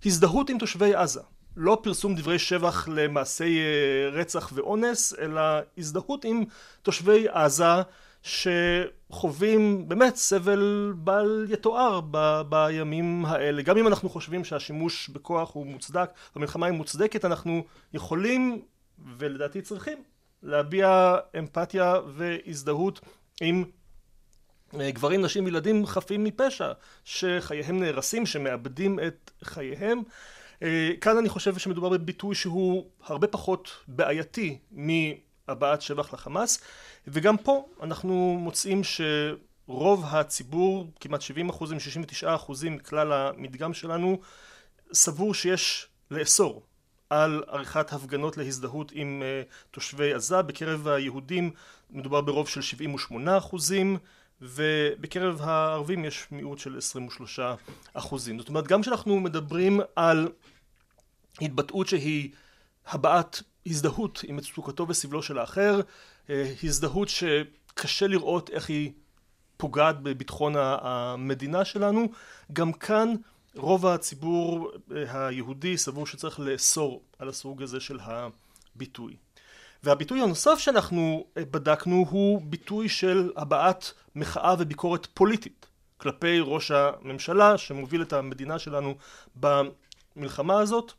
הזדהות 0.05 0.49
עם 0.49 0.57
תושבי 0.57 0.95
עזה 0.95 1.21
לא 1.57 1.79
פרסום 1.83 2.15
דברי 2.15 2.39
שבח 2.39 2.87
למעשי 2.87 3.59
אה, 3.59 4.09
רצח 4.09 4.51
ואונס 4.53 5.13
אלא 5.19 5.41
הזדהות 5.77 6.25
עם 6.25 6.43
תושבי 6.81 7.25
עזה 7.29 7.81
שחווים 8.23 9.89
באמת 9.89 10.15
סבל 10.15 10.93
בל 10.97 11.45
יתואר 11.49 12.01
ב- 12.11 12.41
בימים 12.49 13.25
האלה. 13.25 13.61
גם 13.61 13.77
אם 13.77 13.87
אנחנו 13.87 14.09
חושבים 14.09 14.43
שהשימוש 14.43 15.09
בכוח 15.09 15.53
הוא 15.53 15.65
מוצדק, 15.65 16.09
המלחמה 16.35 16.65
היא 16.65 16.75
מוצדקת, 16.75 17.25
אנחנו 17.25 17.63
יכולים, 17.93 18.61
ולדעתי 19.17 19.61
צריכים, 19.61 20.03
להביע 20.43 21.15
אמפתיה 21.39 21.95
והזדהות 22.07 22.99
עם 23.41 23.63
אה, 24.79 24.91
גברים, 24.91 25.21
נשים 25.21 25.45
וילדים 25.45 25.85
חפים 25.85 26.23
מפשע, 26.23 26.71
שחייהם 27.05 27.79
נהרסים, 27.79 28.25
שמאבדים 28.25 28.99
את 28.99 29.31
חייהם. 29.43 30.01
אה, 30.61 30.91
כאן 31.01 31.17
אני 31.17 31.29
חושב 31.29 31.57
שמדובר 31.57 31.89
בביטוי 31.89 32.35
שהוא 32.35 32.85
הרבה 33.03 33.27
פחות 33.27 33.71
בעייתי 33.87 34.57
מהבעת 34.71 35.81
שבח 35.81 36.13
לחמאס, 36.13 36.61
וגם 37.07 37.37
פה 37.37 37.65
אנחנו 37.83 38.37
מוצאים 38.39 38.81
שרוב 38.83 40.05
הציבור, 40.05 40.87
כמעט 40.99 41.21
70 41.21 41.49
אחוזים, 41.49 41.79
69 41.79 42.35
אחוזים 42.35 42.75
מכלל 42.75 43.13
המדגם 43.13 43.73
שלנו, 43.73 44.19
סבור 44.93 45.33
שיש 45.33 45.87
לאסור 46.11 46.63
על 47.09 47.43
עריכת 47.47 47.93
הפגנות 47.93 48.37
להזדהות 48.37 48.91
עם 48.95 49.21
uh, 49.21 49.51
תושבי 49.71 50.13
עזה. 50.13 50.41
בקרב 50.41 50.87
היהודים 50.87 51.51
מדובר 51.89 52.21
ברוב 52.21 52.47
של 52.47 52.61
78 52.61 53.37
אחוזים, 53.37 53.97
ובקרב 54.41 55.41
הערבים 55.41 56.05
יש 56.05 56.27
מיעוט 56.31 56.59
של 56.59 56.77
23 56.77 57.39
אחוזים. 57.93 58.39
זאת 58.39 58.49
אומרת, 58.49 58.67
גם 58.67 58.81
כשאנחנו 58.81 59.19
מדברים 59.19 59.79
על 59.95 60.29
התבטאות 61.41 61.87
שהיא 61.87 62.29
הבעת 62.87 63.41
הזדהות 63.65 64.21
עם 64.27 64.35
מצוקתו 64.35 64.87
וסבלו 64.87 65.23
של 65.23 65.37
האחר, 65.37 65.79
אה, 66.29 66.53
הזדהות 66.63 67.09
שקשה 67.09 68.07
לראות 68.07 68.49
איך 68.49 68.69
היא 68.69 68.91
פוגעת 69.57 70.01
בביטחון 70.01 70.53
המדינה 70.57 71.65
שלנו, 71.65 72.07
גם 72.53 72.73
כאן 72.73 73.13
רוב 73.55 73.85
הציבור 73.85 74.71
אה, 74.95 75.27
היהודי 75.27 75.77
סבור 75.77 76.07
שצריך 76.07 76.39
לאסור 76.39 77.01
על 77.19 77.29
הסוג 77.29 77.61
הזה 77.61 77.79
של 77.79 77.99
הביטוי. 78.01 79.15
והביטוי 79.83 80.21
הנוסף 80.21 80.59
שאנחנו 80.59 81.25
אה, 81.37 81.45
בדקנו 81.45 82.05
הוא 82.09 82.41
ביטוי 82.43 82.89
של 82.89 83.31
הבעת 83.35 83.93
מחאה 84.15 84.55
וביקורת 84.59 85.07
פוליטית 85.13 85.65
כלפי 85.97 86.39
ראש 86.43 86.71
הממשלה 86.71 87.57
שמוביל 87.57 88.01
את 88.01 88.13
המדינה 88.13 88.59
שלנו 88.59 88.95
במלחמה 89.35 90.59
הזאת. 90.59 90.91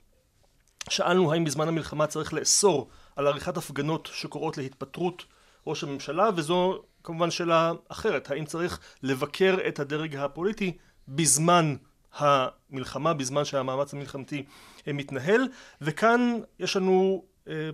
שאלנו 0.89 1.33
האם 1.33 1.45
בזמן 1.45 1.69
המלחמה 1.69 2.07
צריך 2.07 2.35
לאסור 2.35 2.89
על 3.17 3.27
עריכת 3.27 3.57
הפגנות 3.57 4.09
שקוראות 4.13 4.59
להתפטרות 4.59 5.25
ראש 5.67 5.85
הממשלה 5.85 6.31
וזו 6.37 6.83
כמובן 7.05 7.31
שאלה 7.31 7.73
אחרת 7.89 8.31
האם 8.31 8.45
צריך 8.45 8.81
לבקר 9.03 9.57
את 9.69 9.81
הדרג 9.81 10.17
הפוליטי 10.17 10.77
בזמן 11.09 11.77
המלחמה 12.15 13.15
בזמן 13.15 13.45
שהמאמץ 13.45 13.95
המלחמתי 13.95 14.45
אה, 14.89 14.93
מתנהל 14.93 15.49
וכאן 15.81 16.41
יש 16.59 16.77
לנו 16.77 17.25
אה, 17.49 17.71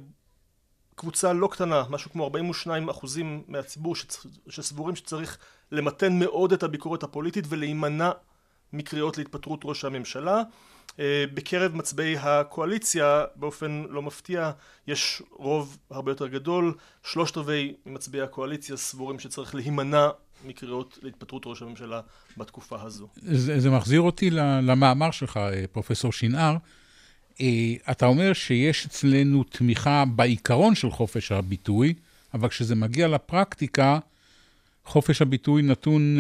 קבוצה 0.99 1.33
לא 1.33 1.49
קטנה, 1.53 1.83
משהו 1.91 2.11
כמו 2.11 2.25
42 2.25 2.89
אחוזים 2.89 3.43
מהציבור 3.49 3.95
שסבורים 4.49 4.97
שצריך 4.97 5.39
למתן 5.73 6.19
מאוד 6.19 6.53
את 6.53 6.63
הביקורת 6.63 7.03
הפוליטית 7.03 7.45
ולהימנע 7.49 8.11
מקריאות 8.73 9.19
להתפטרות 9.19 9.61
ראש 9.65 9.85
הממשלה. 9.85 10.43
אה, 10.99 11.25
בקרב 11.35 11.77
מצביעי 11.77 12.17
הקואליציה 12.19 13.25
באופן 13.37 13.85
לא 13.89 14.03
מפתיע 14.03 14.51
יש 14.87 15.23
רוב 15.31 15.79
הרבה 15.91 16.11
יותר 16.11 16.27
גדול, 16.27 16.75
שלושת 17.03 17.37
רבעי 17.37 17.75
ממצביעי 17.87 18.25
הקואליציה 18.25 18.77
סבורים 18.77 19.19
שצריך 19.19 19.55
להימנע 19.55 20.09
מקריאות 20.45 20.99
להתפטרות 21.03 21.43
ראש 21.47 21.63
הממשלה 21.63 22.01
בתקופה 22.37 22.83
הזו. 22.83 23.09
זה, 23.17 23.61
זה 23.61 23.71
מחזיר 23.71 24.01
אותי 24.01 24.31
למאמר 24.63 25.11
שלך, 25.11 25.37
אה, 25.37 25.65
פרופסור 25.73 26.13
שנער. 26.13 26.57
אה, 27.41 27.75
אתה 27.91 28.07
אומר 28.07 28.33
שיש 28.33 28.87
אצלנו 28.87 29.45
תמיכה 29.45 30.05
בעיקרון 30.17 30.75
של 30.75 30.91
חופש 30.91 31.33
הביטוי, 31.33 31.95
אבל 32.35 32.49
כשזה 32.49 32.75
מגיע 32.75 33.09
לפרקטיקה, 33.09 33.99
חופש 34.85 35.23
הביטוי 35.23 35.63
נתון 35.63 36.19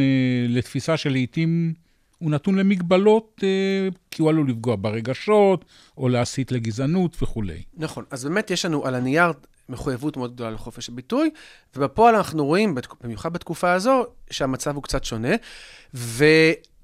לתפיסה 0.48 0.96
שלעיתים 0.96 1.74
הוא 2.18 2.30
נתון 2.30 2.54
למגבלות, 2.54 3.40
אה, 3.42 3.88
כי 4.10 4.22
הוא 4.22 4.30
עלול 4.30 4.50
לפגוע 4.50 4.76
ברגשות, 4.76 5.64
או 5.98 6.08
להסית 6.08 6.52
לגזענות 6.52 7.22
וכולי. 7.22 7.62
נכון, 7.76 8.04
אז 8.10 8.24
באמת 8.24 8.50
יש 8.50 8.64
לנו 8.64 8.86
על 8.86 8.94
הנייר 8.94 9.32
מחויבות 9.68 10.16
מאוד 10.16 10.34
גדולה 10.34 10.50
לחופש 10.50 10.88
הביטוי, 10.88 11.30
ובפועל 11.76 12.14
אנחנו 12.14 12.46
רואים, 12.46 12.74
במיוחד 13.00 13.32
בתקופה 13.32 13.72
הזו, 13.72 14.06
שהמצב 14.30 14.74
הוא 14.74 14.82
קצת 14.82 15.04
שונה, 15.04 15.34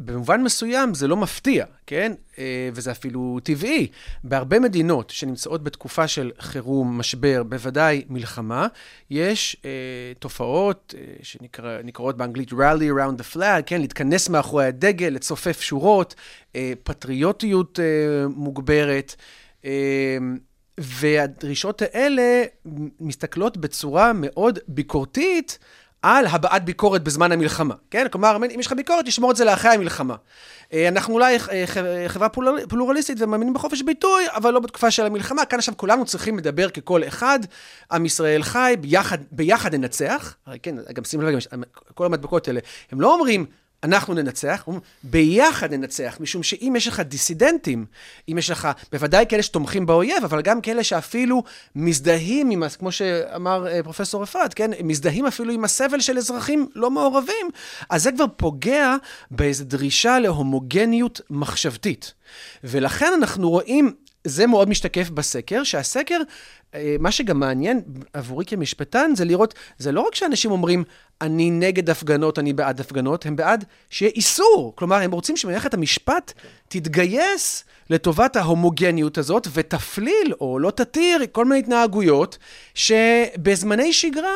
ובמובן 0.00 0.42
מסוים 0.42 0.94
זה 0.94 1.08
לא 1.08 1.16
מפתיע, 1.16 1.64
כן? 1.86 2.12
אה, 2.38 2.68
וזה 2.72 2.90
אפילו 2.90 3.38
טבעי. 3.42 3.86
בהרבה 4.24 4.58
מדינות 4.58 5.10
שנמצאות 5.10 5.64
בתקופה 5.64 6.08
של 6.08 6.30
חירום, 6.38 6.98
משבר, 6.98 7.42
בוודאי 7.42 8.04
מלחמה, 8.08 8.66
יש 9.10 9.56
אה, 9.64 9.70
תופעות 10.18 10.94
אה, 10.98 11.14
שנקראות 11.22 12.16
באנגלית 12.16 12.52
rally 12.52 12.90
around 12.96 13.20
the 13.20 13.36
flag, 13.36 13.62
כן? 13.66 13.80
להתכנס 13.80 14.28
מאחורי 14.28 14.66
הדגל, 14.66 15.08
לצופף 15.08 15.60
שורות, 15.60 16.14
אה, 16.56 16.72
פטריוטיות 16.82 17.80
אה, 17.80 18.28
מוגברת. 18.28 19.14
אה, 19.64 20.18
והדרישות 20.78 21.82
האלה 21.82 22.42
מסתכלות 23.00 23.56
בצורה 23.56 24.12
מאוד 24.14 24.58
ביקורתית 24.68 25.58
על 26.04 26.26
הבעת 26.26 26.64
ביקורת 26.64 27.04
בזמן 27.04 27.32
המלחמה, 27.32 27.74
כן? 27.90 28.06
כלומר, 28.10 28.36
אם 28.36 28.60
יש 28.60 28.66
לך 28.66 28.72
ביקורת, 28.72 29.06
תשמור 29.06 29.30
את 29.30 29.36
זה 29.36 29.44
לאחרי 29.44 29.70
המלחמה. 29.70 30.14
אה, 30.72 30.88
אנחנו 30.88 31.14
אולי 31.14 31.36
אה, 31.52 31.64
חברה 32.08 32.28
פלורליסטית 32.68 33.20
ומאמינים 33.20 33.54
בחופש 33.54 33.82
ביטוי, 33.82 34.24
אבל 34.28 34.50
לא 34.50 34.60
בתקופה 34.60 34.90
של 34.90 35.06
המלחמה. 35.06 35.44
כאן 35.44 35.58
עכשיו 35.58 35.74
כולנו 35.76 36.04
צריכים 36.04 36.38
לדבר 36.38 36.70
כקול 36.70 37.04
אחד, 37.08 37.38
עם 37.92 38.06
ישראל 38.06 38.42
חי, 38.42 38.74
ביחד, 38.80 39.18
ביחד 39.30 39.74
ננצח. 39.74 40.36
כן, 40.62 40.74
גם 40.92 41.04
שימו 41.04 41.22
לב, 41.22 41.38
כל 41.94 42.06
המדבקות 42.06 42.48
האלה, 42.48 42.60
הם 42.92 43.00
לא 43.00 43.14
אומרים, 43.14 43.46
אנחנו 43.84 44.14
ננצח, 44.14 44.68
ביחד 45.02 45.74
ננצח, 45.74 46.16
משום 46.20 46.42
שאם 46.42 46.74
יש 46.76 46.88
לך 46.88 47.00
דיסידנטים, 47.00 47.86
אם 48.28 48.38
יש 48.38 48.50
לך, 48.50 48.68
בוודאי 48.92 49.24
כאלה 49.28 49.42
שתומכים 49.42 49.86
באויב, 49.86 50.24
אבל 50.24 50.42
גם 50.42 50.60
כאלה 50.60 50.84
שאפילו 50.84 51.42
מזדהים 51.76 52.50
עם, 52.50 52.62
כמו 52.78 52.92
שאמר 52.92 53.66
אה, 53.66 53.82
פרופסור 53.82 54.24
אפרת, 54.24 54.54
כן, 54.54 54.70
מזדהים 54.84 55.26
אפילו 55.26 55.52
עם 55.52 55.64
הסבל 55.64 56.00
של 56.00 56.18
אזרחים 56.18 56.68
לא 56.74 56.90
מעורבים, 56.90 57.50
אז 57.90 58.02
זה 58.02 58.12
כבר 58.12 58.26
פוגע 58.36 58.96
באיזו 59.30 59.64
דרישה 59.64 60.18
להומוגניות 60.18 61.20
מחשבתית. 61.30 62.14
ולכן 62.64 63.12
אנחנו 63.18 63.50
רואים 63.50 63.92
זה 64.24 64.46
מאוד 64.46 64.68
משתקף 64.68 65.10
בסקר, 65.10 65.64
שהסקר, 65.64 66.20
אה, 66.74 66.96
מה 67.00 67.12
שגם 67.12 67.40
מעניין 67.40 67.82
עבורי 68.12 68.44
כמשפטן, 68.44 69.14
זה 69.14 69.24
לראות, 69.24 69.54
זה 69.78 69.92
לא 69.92 70.00
רק 70.00 70.14
שאנשים 70.14 70.50
אומרים, 70.50 70.84
אני 71.20 71.50
נגד 71.50 71.90
הפגנות, 71.90 72.38
אני 72.38 72.52
בעד 72.52 72.80
הפגנות, 72.80 73.26
הם 73.26 73.36
בעד 73.36 73.64
שיהיה 73.90 74.12
איסור. 74.14 74.72
כלומר, 74.76 74.96
הם 74.96 75.12
רוצים 75.12 75.36
שמערכת 75.36 75.74
המשפט 75.74 76.32
תתגייס 76.68 77.64
לטובת 77.90 78.36
ההומוגניות 78.36 79.18
הזאת 79.18 79.48
ותפליל 79.52 80.34
או 80.40 80.58
לא 80.58 80.70
תתיר 80.70 81.18
כל 81.32 81.44
מיני 81.44 81.58
התנהגויות 81.58 82.38
שבזמני 82.74 83.92
שגרה 83.92 84.34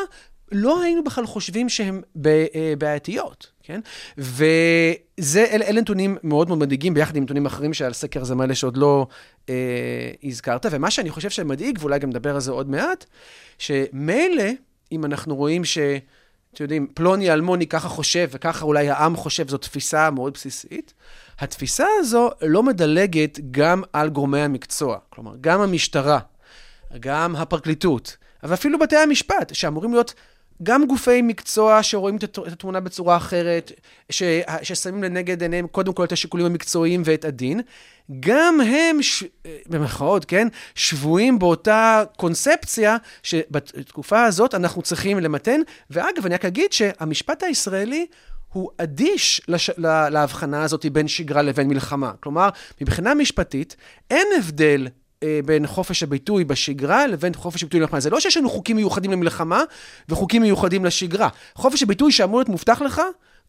לא 0.52 0.83
היינו 0.83 1.04
בכלל 1.04 1.26
חושבים 1.26 1.68
שהן 1.68 2.02
אה, 2.26 2.73
בעייתיות, 2.78 3.50
כן? 3.68 3.80
וזה, 4.18 5.44
אלה, 5.50 5.64
אלה 5.64 5.80
נתונים 5.80 6.16
מאוד 6.22 6.48
מאוד 6.48 6.58
מדאיגים, 6.58 6.94
ביחד 6.94 7.16
עם 7.16 7.22
נתונים 7.22 7.46
אחרים 7.46 7.75
שעל 7.75 7.92
סקר 7.92 8.25
זה 8.25 8.34
מלא 8.34 8.54
שעוד 8.54 8.76
לא 8.76 9.06
אה, 9.48 9.54
הזכרת. 10.25 10.66
ומה 10.70 10.90
שאני 10.90 11.10
חושב 11.10 11.30
שמדאיג, 11.30 11.78
ואולי 11.80 11.98
גם 11.98 12.08
נדבר 12.08 12.34
על 12.34 12.40
זה 12.40 12.50
עוד 12.50 12.70
מעט, 12.70 13.04
שמילא, 13.58 14.44
אם 14.92 15.04
אנחנו 15.04 15.37
רואים 15.37 15.64
ש... 15.64 15.78
אתם 16.54 16.64
יודעים, 16.64 16.87
פלוני 16.94 17.32
אלמוני 17.32 17.66
ככה 17.66 17.88
חושב, 17.88 18.28
וככה 18.30 18.64
אולי 18.64 18.90
העם 18.90 19.16
חושב, 19.16 19.48
זו 19.48 19.58
תפיסה 19.58 20.10
מאוד 20.10 20.32
בסיסית. 20.32 20.94
התפיסה 21.38 21.87
הזו 21.98 22.30
לא 22.42 22.62
מדלגת 22.62 23.38
גם 23.50 23.82
על 23.92 24.08
גורמי 24.08 24.40
המקצוע. 24.40 24.98
כלומר, 25.10 25.32
גם 25.40 25.60
המשטרה, 25.60 26.18
גם 27.00 27.37
הפרקליטות, 27.37 28.16
אבל 28.42 28.54
אפילו 28.54 28.78
בתי 28.78 28.96
המשפט, 28.96 29.54
שאמורים 29.54 29.92
להיות 29.92 30.14
גם 30.62 30.87
גופי 30.87 31.23
מקצוע 31.23 31.83
שרואים 31.83 32.17
את 32.17 32.38
התמונה 32.53 32.81
בצורה 32.81 33.17
אחרת, 33.17 33.73
ש, 34.11 34.23
ששמים 34.62 35.03
לנגד 35.03 35.43
עיניהם 35.43 35.67
קודם 35.67 35.93
כל 35.93 36.05
את 36.05 36.12
השיקולים 36.12 36.47
המקצועיים 36.47 37.03
ואת 37.05 37.25
הדין, 37.25 37.61
גם 38.21 38.61
הם, 38.61 39.03
ש... 39.03 39.25
במרכאות, 39.67 40.25
כן, 40.25 40.49
שבויים 40.75 41.38
באותה 41.38 42.03
קונספציה 42.17 42.97
שבתקופה 43.23 44.25
הזאת 44.25 44.55
אנחנו 44.55 44.83
צריכים 44.83 45.19
למתן. 45.19 45.61
ואגב, 45.91 46.27
אני 46.27 46.35
רק 46.35 46.45
אגיד 46.45 46.73
שהמשפט 46.73 47.43
הישראלי 47.43 48.07
הוא 48.53 48.71
אדיש 48.79 49.41
לש... 49.49 49.71
להבחנה 50.11 50.62
הזאת 50.62 50.87
בין 50.87 51.09
שגרה 51.09 51.43
לבין 51.43 51.69
מלחמה. 51.69 52.12
כלומר, 52.21 52.49
מבחינה 52.81 53.15
משפטית, 53.15 53.77
אין 54.11 54.27
הבדל 54.38 54.88
בין 55.44 55.66
חופש 55.66 56.02
הביטוי 56.02 56.44
בשגרה 56.44 57.06
לבין 57.06 57.34
חופש 57.34 57.62
הביטוי 57.62 57.80
למלחמה. 57.80 58.00
זה 58.00 58.10
לא 58.10 58.20
שיש 58.20 58.37
לנו 58.37 58.50
חוקים 58.50 58.76
מיוחדים 58.76 59.10
למלחמה 59.10 59.62
וחוקים 60.08 60.42
מיוחדים 60.42 60.84
לשגרה. 60.84 61.28
חופש 61.54 61.82
הביטוי 61.82 62.12
שאמור 62.12 62.38
להיות 62.38 62.48
מובטח 62.48 62.82
לך, 62.82 63.00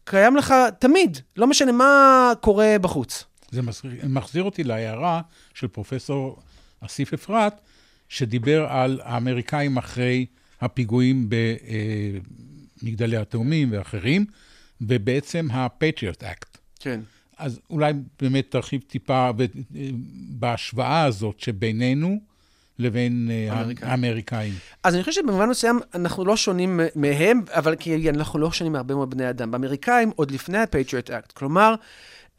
קיים 0.04 0.36
לך 0.36 0.54
תמיד, 0.78 1.18
לא 1.36 1.46
משנה 1.46 1.72
מה 1.72 2.32
קורה 2.40 2.76
בחוץ. 2.80 3.24
זה 3.50 3.62
מחזיר, 3.62 3.90
מחזיר 4.08 4.42
אותי 4.42 4.64
להערה 4.64 5.20
של 5.54 5.68
פרופסור 5.68 6.42
אסיף 6.80 7.12
אפרת, 7.12 7.60
שדיבר 8.08 8.66
על 8.68 9.00
האמריקאים 9.04 9.76
אחרי 9.76 10.26
הפיגועים 10.60 11.28
במגדלי 12.82 13.16
התאומים 13.16 13.72
ואחרים, 13.72 14.24
ובעצם 14.80 15.48
ה-Patriot 15.50 16.22
Act. 16.22 16.58
כן. 16.80 17.00
אז 17.40 17.60
אולי 17.70 17.92
באמת 18.20 18.46
תרחיב 18.50 18.80
טיפה 18.86 19.30
בהשוואה 20.30 21.04
הזאת 21.04 21.40
שבינינו 21.40 22.20
לבין 22.78 23.30
אה, 23.30 23.62
האמריקאים. 23.82 24.54
אז 24.84 24.94
אני 24.94 25.02
חושב 25.04 25.22
שבמובן 25.22 25.48
מסוים 25.48 25.80
אנחנו 25.94 26.24
לא 26.24 26.36
שונים 26.36 26.80
מהם, 26.94 27.40
אבל 27.48 27.76
כי 27.76 28.10
אנחנו 28.10 28.38
לא 28.38 28.52
שונים 28.52 28.72
מהרבה 28.72 28.94
מאוד 28.94 29.10
בני 29.10 29.30
אדם. 29.30 29.50
באמריקאים, 29.50 30.10
עוד 30.16 30.30
לפני 30.30 30.58
ה-Patriot 30.58 31.08
Act, 31.08 31.32
כלומר, 31.34 31.74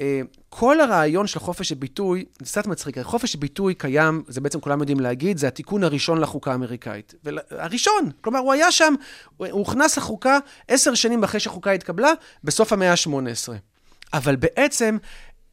אה, 0.02 0.22
כל 0.50 0.82
הרעיון 0.82 1.28
של 1.28 1.40
חופש 1.40 1.72
הביטוי, 1.72 2.26
זה 2.40 2.46
קצת 2.46 2.68
מצחיק, 2.68 3.00
חופש 3.02 3.36
הביטוי 3.36 3.74
קיים, 3.74 4.24
זה 4.28 4.42
בעצם 4.42 4.60
כולם 4.60 4.80
יודעים 4.80 5.00
להגיד, 5.00 5.38
זה 5.38 5.48
התיקון 5.48 5.84
הראשון 5.84 6.18
לחוקה 6.22 6.52
האמריקאית. 6.52 7.14
ול- 7.26 7.40
הראשון, 7.50 8.10
כלומר, 8.22 8.40
הוא 8.40 8.54
היה 8.54 8.72
שם, 8.72 8.94
הוא 9.38 9.48
הוכנס 9.48 9.98
לחוקה 9.98 10.38
עשר 10.68 10.94
שנים 10.96 11.24
אחרי 11.24 11.40
שהחוקה 11.40 11.72
התקבלה, 11.72 12.12
בסוף 12.44 12.74
המאה 12.74 12.92
ה-18. 12.92 13.71
אבל 14.14 14.36
בעצם, 14.36 14.98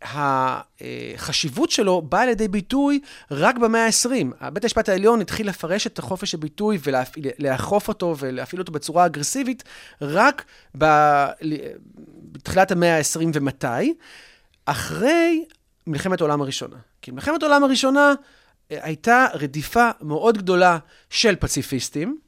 החשיבות 0.02 1.70
שלו 1.70 2.02
באה 2.02 2.26
לידי 2.26 2.48
ביטוי 2.48 3.00
רק 3.30 3.58
במאה 3.58 3.86
ה-20. 3.86 4.46
בית 4.52 4.64
המשפט 4.64 4.88
העליון 4.88 5.20
התחיל 5.20 5.48
לפרש 5.48 5.86
את 5.86 6.00
חופש 6.00 6.34
הביטוי 6.34 6.78
ולאכוף 6.82 7.88
אותו 7.88 8.14
ולהפעיל 8.18 8.60
אותו 8.60 8.72
בצורה 8.72 9.06
אגרסיבית 9.06 9.64
רק 10.02 10.44
ב- 10.78 11.26
בתחילת 12.32 12.72
המאה 12.72 12.98
ה-20 12.98 13.20
ומתי? 13.34 13.94
אחרי 14.66 15.44
מלחמת 15.86 16.20
העולם 16.20 16.40
הראשונה. 16.40 16.76
כי 17.02 17.10
מלחמת 17.10 17.42
העולם 17.42 17.64
הראשונה 17.64 18.14
אה, 18.70 18.78
הייתה 18.82 19.26
רדיפה 19.34 19.90
מאוד 20.00 20.38
גדולה 20.38 20.78
של 21.10 21.36
פציפיסטים, 21.36 22.18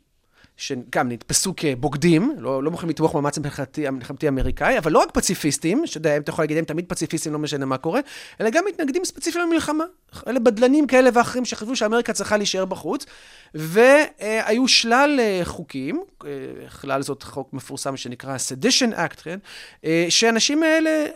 שגם 0.60 1.08
נתפסו 1.08 1.54
כבוגדים, 1.56 2.34
לא, 2.38 2.62
לא 2.62 2.70
מוכנים 2.70 2.90
לתמוך 2.90 3.14
במאמץ 3.14 3.38
המלחמתי 3.86 4.26
האמריקאי, 4.26 4.78
אבל 4.78 4.92
לא 4.92 4.98
רק 4.98 5.10
פציפיסטים, 5.10 5.86
שאתה 5.86 5.98
יודע, 5.98 6.16
אתה 6.16 6.30
יכול 6.30 6.42
להגיד, 6.42 6.58
הם 6.58 6.64
תמיד 6.64 6.84
פציפיסטים, 6.88 7.32
לא 7.32 7.38
משנה 7.38 7.66
מה 7.66 7.78
קורה, 7.78 8.00
אלא 8.40 8.50
גם 8.50 8.64
מתנגדים 8.68 9.04
ספציפיים 9.04 9.46
למלחמה. 9.46 9.84
אלה 10.26 10.40
בדלנים 10.40 10.86
כאלה 10.86 11.10
ואחרים 11.14 11.44
שחשבו 11.44 11.76
שאמריקה 11.76 12.12
צריכה 12.12 12.36
להישאר 12.36 12.64
בחוץ, 12.64 13.06
והיו 13.54 14.68
שלל 14.68 15.20
אה, 15.20 15.40
חוקים, 15.44 16.02
אה, 16.24 16.30
בכלל 16.66 17.02
זאת 17.02 17.22
חוק 17.22 17.52
מפורסם 17.52 17.96
שנקרא 17.96 18.36
Sedition 18.36 18.94
Act, 18.94 19.22
כן? 19.22 19.38
אה, 19.84 20.06
שהאנשים 20.08 20.62
האלה, 20.62 21.06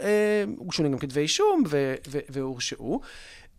הוגשו 0.57 0.83
גם 0.83 0.99
כתבי 0.99 1.21
אישום 1.21 1.63
והורשעו. 2.29 3.01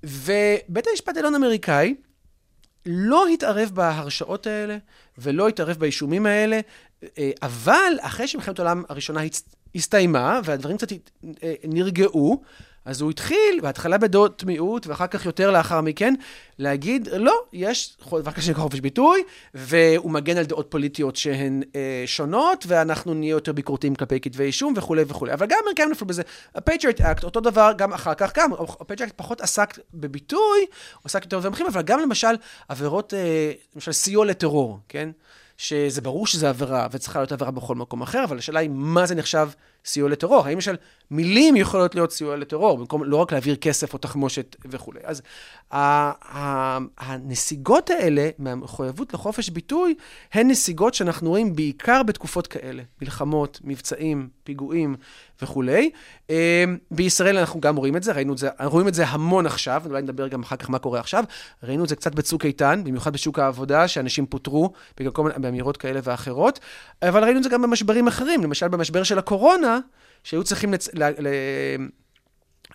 ובית 0.04 0.88
המשפט 0.92 1.16
העליון 1.16 1.34
האמריקאי, 1.34 1.96
לא 2.86 3.28
התערב 3.28 3.72
בהרשאות 3.74 4.48
האלה 4.48 4.78
ולא 5.18 5.48
התערב 5.48 5.78
באישומים 5.78 6.26
האלה, 6.26 6.60
אה, 7.18 7.32
אבל 7.42 7.94
אחרי 8.02 8.28
שמלחמת 8.28 8.60
העולם 8.60 8.84
הראשונה 8.90 9.22
הסתיימה 9.76 10.40
והדברים 10.44 10.78
קצת 10.78 10.92
אה, 11.44 11.54
נרגעו, 11.64 12.42
אז 12.86 13.02
הוא 13.02 13.12
התחיל, 13.12 13.60
בהתחלה 13.62 13.98
בדעות 13.98 14.44
מיעוט, 14.44 14.88
ואחר 14.88 15.08
כך 15.08 15.26
יותר 15.26 15.52
לאחר 15.52 15.82
מכן, 15.82 16.14
להגיד, 16.60 17.10
לא, 17.18 17.34
יש 17.54 17.98
דבר 18.12 18.32
כזה 18.32 18.46
שנקרא 18.46 18.64
חופש 18.64 18.80
ביטוי, 18.80 19.24
והוא 19.54 20.12
מגן 20.12 20.38
על 20.38 20.46
דעות 20.46 20.68
פוליטיות 20.70 21.16
שהן 21.16 21.64
אה, 21.76 22.04
שונות, 22.06 22.66
ואנחנו 22.68 23.14
נהיה 23.14 23.32
יותר 23.32 23.54
ביקורתיים 23.54 23.96
כלפי 23.96 24.20
כתבי 24.20 24.44
אישום 24.44 24.74
וכולי 24.78 25.04
וכולי. 25.08 25.34
אבל 25.34 25.46
גם 25.46 25.58
האמריקאים 25.60 25.92
נפלו 25.92 26.08
בזה. 26.08 26.22
ה-Patriot 26.56 27.00
Act, 27.00 27.24
אותו 27.24 27.40
דבר 27.40 27.72
גם 27.78 27.94
אחר 27.94 28.14
כך, 28.14 28.32
גם, 28.38 28.54
ה-Patriot 28.54 29.10
Act 29.10 29.14
פחות 29.16 29.42
עסק 29.42 29.80
בביטוי, 29.94 30.66
עסק 31.04 31.24
יותר 31.24 31.40
במחים, 31.40 31.66
אבל 31.66 31.82
גם 31.82 32.00
למשל 32.00 32.36
עבירות, 32.68 33.14
אה, 33.14 33.52
למשל 33.76 33.92
סיוע 33.92 34.26
לטרור, 34.26 34.80
כן? 34.90 35.10
שזה 35.58 36.02
ברור 36.02 36.28
שזה 36.28 36.50
עבירה, 36.50 36.88
וצריכה 36.92 37.20
להיות 37.20 37.32
עבירה 37.32 37.52
בכל 37.52 37.76
מקום 37.76 38.02
אחר, 38.02 38.24
אבל 38.24 38.38
השאלה 38.38 38.60
היא, 38.60 38.70
מה 38.74 39.06
זה 39.06 39.16
נחשב 39.16 39.50
סיוע 39.86 40.10
לטרור? 40.10 40.46
האם 40.46 40.54
למשל 40.54 40.76
מילים 41.12 41.56
יכולות 41.56 41.96
להיות 41.96 42.12
סיוע 42.12 42.36
לטרור, 42.36 42.78
במקום 42.78 43.04
לא 43.04 43.18
רק 43.18 43.32
להעביר 43.32 43.56
כסף 43.56 43.94
או 43.94 43.98
תחמושת 43.98 44.56
וכולי. 44.66 45.00
אז 45.04 45.22
הנסיגות 46.98 47.90
האלה 47.90 48.30
מהמחויבות 48.40 49.14
לחופש 49.14 49.50
ביטוי, 49.50 49.96
הן 50.34 50.48
נסיגות 50.48 50.94
שאנחנו 50.94 51.30
רואים 51.30 51.56
בעיקר 51.56 52.04
בתקופות 52.04 52.48
כאלה, 52.48 52.84
מלחמות, 53.02 53.60
מבצעים, 53.64 54.30
פיגועים 54.44 54.96
וכולי. 55.42 55.90
אה, 56.30 56.64
בישראל 56.92 57.38
אנחנו 57.38 57.60
גם 57.60 57.76
רואים 57.76 57.98
את 57.98 58.04
זה, 58.04 58.12
ראינו 58.12 58.34
את 58.34 58.38
זה, 58.38 58.50
רואים 58.64 58.88
את 58.88 58.94
זה 58.94 59.08
המון 59.08 59.46
עכשיו, 59.46 59.84
אולי 59.86 60.02
נדבר 60.02 60.28
גם 60.28 60.44
אחר 60.44 60.56
כך 60.56 60.70
מה 60.70 60.80
קורה 60.80 61.00
עכשיו. 61.00 61.24
ראינו 61.64 61.84
את 61.84 61.90
זה 61.90 61.96
קצת 61.96 62.16
בצוק 62.16 62.46
איתן, 62.46 62.82
במיוחד 62.86 63.14
בשוק 63.14 63.40
העבודה, 63.40 63.88
שאנשים 63.88 64.26
פוטרו 64.26 64.72
בגלל 64.98 65.12
כל 65.12 65.24
מיני 65.24 65.50
אמירות 65.50 65.78
כאלה 65.78 66.00
ואחרות, 66.04 66.60
אבל 67.02 67.24
ראינו 67.24 67.38
את 67.38 67.44
זה 67.44 67.50
גם 67.50 67.62
במשברים 67.62 68.08
אחרים, 68.08 68.44
למשל 68.44 68.68
במשבר 68.68 69.04
של 69.04 69.20
הקורונה, 69.20 69.75
שהיו 70.24 70.44
צריכים 70.44 70.74
לצ... 70.74 70.90
ל... 70.94 71.04
ל... 71.04 71.28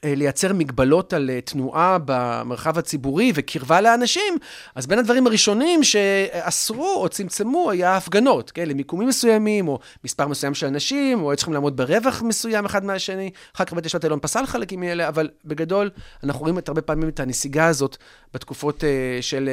אה, 0.04 0.14
לייצר 0.14 0.52
מגבלות 0.52 1.12
על 1.12 1.30
אה, 1.30 1.40
תנועה 1.40 1.98
במרחב 2.04 2.78
הציבורי 2.78 3.32
וקרבה 3.34 3.80
לאנשים, 3.80 4.38
אז 4.74 4.86
בין 4.86 4.98
הדברים 4.98 5.26
הראשונים 5.26 5.84
שאסרו 5.84 6.94
או 7.02 7.08
צמצמו 7.08 7.70
היה 7.70 7.96
הפגנות, 7.96 8.50
כן, 8.50 8.68
למיקומים 8.68 9.08
מסוימים, 9.08 9.68
או 9.68 9.78
מספר 10.04 10.28
מסוים 10.28 10.54
של 10.54 10.66
אנשים, 10.66 11.22
או 11.22 11.30
היו 11.30 11.36
צריכים 11.36 11.54
לעמוד 11.54 11.76
ברווח 11.76 12.22
מסוים 12.22 12.64
אחד 12.64 12.84
מהשני. 12.84 13.30
אחר 13.56 13.64
כך 13.64 13.72
בית 13.72 13.84
המשפט 13.84 14.04
העליון 14.04 14.20
פסל 14.22 14.46
חלקים 14.46 14.80
מאלה, 14.80 15.08
אבל 15.08 15.28
בגדול, 15.44 15.90
אנחנו 16.24 16.40
רואים 16.40 16.58
את 16.58 16.68
הרבה 16.68 16.82
פעמים 16.82 17.08
את 17.08 17.20
הנסיגה 17.20 17.66
הזאת 17.66 17.96
בתקופות 18.34 18.84
אה, 18.84 19.18
של 19.20 19.50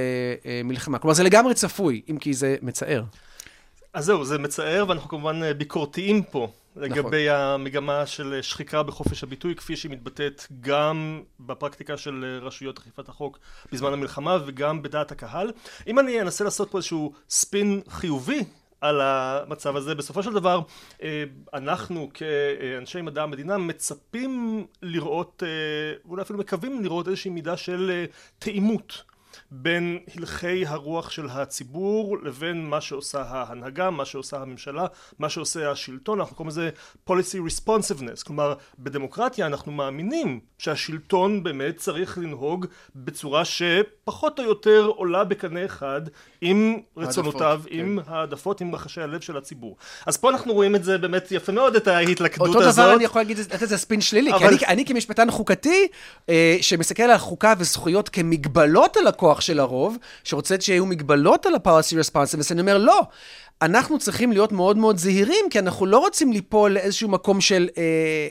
מלחמה. 0.63 0.99
כלומר, 0.99 1.13
זה 1.13 1.23
לגמרי 1.23 1.53
צפוי, 1.53 2.01
אם 2.09 2.17
כי 2.17 2.33
זה 2.33 2.55
מצער. 2.61 3.03
אז 3.93 4.05
זהו, 4.05 4.25
זה 4.25 4.37
מצער, 4.37 4.85
ואנחנו 4.87 5.09
כמובן 5.09 5.53
ביקורתיים 5.57 6.23
פה 6.23 6.47
לגבי 6.79 7.29
המגמה 7.29 8.05
של 8.05 8.39
שחיקה 8.41 8.83
בחופש 8.83 9.23
הביטוי, 9.23 9.55
כפי 9.55 9.75
שהיא 9.75 9.91
מתבטאת 9.91 10.45
גם 10.61 11.21
בפרקטיקה 11.39 11.97
של 11.97 12.39
רשויות 12.41 12.77
אכיפת 12.77 13.09
החוק 13.09 13.39
בזמן 13.71 13.93
המלחמה 13.93 14.37
וגם 14.45 14.81
בדעת 14.81 15.11
הקהל. 15.11 15.51
אם 15.87 15.99
אני 15.99 16.21
אנסה 16.21 16.43
לעשות 16.43 16.71
פה 16.71 16.77
איזשהו 16.77 17.13
ספין 17.29 17.81
חיובי 17.89 18.43
על 18.81 19.01
המצב 19.01 19.75
הזה, 19.75 19.95
בסופו 19.95 20.23
של 20.23 20.33
דבר 20.33 20.61
אה, 21.03 21.23
אנחנו 21.53 22.09
כאנשי 22.13 23.01
מדע 23.01 23.23
המדינה 23.23 23.57
מצפים 23.57 24.65
לראות, 24.81 25.43
אה, 25.45 26.09
אולי 26.09 26.21
אפילו 26.21 26.39
מקווים 26.39 26.83
לראות 26.83 27.07
איזושהי 27.07 27.31
מידה 27.31 27.57
של 27.57 27.91
אה, 27.93 28.05
תאימות. 28.39 29.03
בין 29.51 29.99
הלכי 30.15 30.65
הרוח 30.65 31.09
של 31.09 31.27
הציבור 31.29 32.17
לבין 32.23 32.69
מה 32.69 32.81
שעושה 32.81 33.21
ההנהגה, 33.21 33.89
מה 33.89 34.05
שעושה 34.05 34.37
הממשלה, 34.37 34.85
מה 35.19 35.29
שעושה 35.29 35.71
השלטון, 35.71 36.19
אנחנו 36.19 36.35
קוראים 36.35 36.49
לזה 36.49 36.69
policy 37.09 37.37
responsiveness, 37.47 38.25
כלומר 38.25 38.53
בדמוקרטיה 38.79 39.45
אנחנו 39.45 39.71
מאמינים 39.71 40.39
שהשלטון 40.57 41.43
באמת 41.43 41.77
צריך 41.77 42.17
לנהוג 42.17 42.65
בצורה 42.95 43.43
שפחות 43.45 44.39
או 44.39 44.43
יותר 44.43 44.85
עולה 44.95 45.23
בקנה 45.23 45.65
אחד 45.65 46.01
עם 46.41 46.77
רצונותיו, 46.97 47.61
כן. 47.69 47.79
עם 47.79 47.99
העדפות, 48.07 48.61
עם 48.61 48.75
רחשי 48.75 49.01
הלב 49.01 49.21
של 49.21 49.37
הציבור. 49.37 49.77
אז 50.05 50.17
פה 50.17 50.29
אנחנו 50.29 50.53
רואים 50.53 50.75
את 50.75 50.83
זה 50.83 50.97
באמת 50.97 51.31
יפה 51.31 51.51
מאוד, 51.51 51.75
את 51.75 51.87
ההתלכדות 51.87 52.47
אותו 52.47 52.61
הזאת. 52.61 52.85
דבר 52.85 52.95
אני 52.95 53.03
יכול 53.03 53.21
להגיד, 53.21 53.37
לתת 53.37 53.61
לזה 53.61 53.77
ספין 53.77 54.01
שלילי, 54.01 54.31
כי 54.31 54.37
אבל- 54.37 54.47
אני, 54.47 54.57
אני 54.67 54.85
כמשפטן 54.85 55.31
חוקתי, 55.31 55.87
אה, 56.29 56.57
שמסתכל 56.61 57.03
על 57.03 57.17
חוקה 57.17 57.53
וזכויות 57.57 58.09
כמגבלות 58.09 58.97
על 58.97 59.07
הכוח 59.27 59.41
של 59.41 59.59
הרוב, 59.59 59.97
שרוצה 60.23 60.55
שיהיו 60.59 60.85
מגבלות 60.85 61.45
על 61.45 61.55
ה-policy 61.55 61.93
responsiveness, 61.93 62.51
אני 62.51 62.61
אומר, 62.61 62.77
לא. 62.77 63.01
אנחנו 63.61 63.99
צריכים 63.99 64.31
להיות 64.31 64.51
מאוד 64.51 64.77
מאוד 64.77 64.97
זהירים, 64.97 65.45
כי 65.49 65.59
אנחנו 65.59 65.85
לא 65.85 65.97
רוצים 65.97 66.31
ליפול 66.31 66.71
לאיזשהו 66.71 67.09
מקום 67.09 67.41
של 67.41 67.69
אה, 67.77 67.83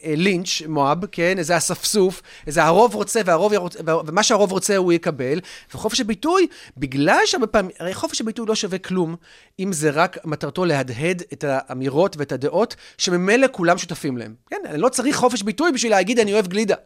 אה, 0.04 0.14
לינץ', 0.16 0.62
מואב, 0.68 1.06
כן? 1.12 1.38
איזה 1.38 1.56
אספסוף, 1.56 2.22
איזה 2.46 2.64
הרוב 2.64 2.94
רוצה 2.94 3.20
והרוב 3.24 3.52
ירוצ... 3.52 3.76
ומה 4.06 4.22
שהרוב 4.22 4.52
רוצה 4.52 4.76
הוא 4.76 4.92
יקבל. 4.92 5.40
וחופש 5.74 6.00
הביטוי, 6.00 6.46
בגלל 6.76 7.18
שהרבה 7.24 7.46
פעמים, 7.46 7.70
הרי 7.78 7.94
חופש 7.94 8.20
הביטוי 8.20 8.46
לא 8.48 8.54
שווה 8.54 8.78
כלום, 8.78 9.16
אם 9.60 9.72
זה 9.72 9.90
רק 9.90 10.18
מטרתו 10.24 10.64
להדהד 10.64 11.22
את 11.32 11.44
האמירות 11.48 12.16
ואת 12.16 12.32
הדעות, 12.32 12.76
שממילא 12.98 13.46
כולם 13.52 13.78
שותפים 13.78 14.16
להם. 14.16 14.34
כן? 14.50 14.60
אני 14.66 14.78
לא 14.78 14.88
צריך 14.88 15.16
חופש 15.16 15.42
ביטוי 15.42 15.72
בשביל 15.72 15.92
להגיד 15.92 16.18
אני 16.18 16.32
אוהב 16.32 16.46
גלידה. 16.46 16.76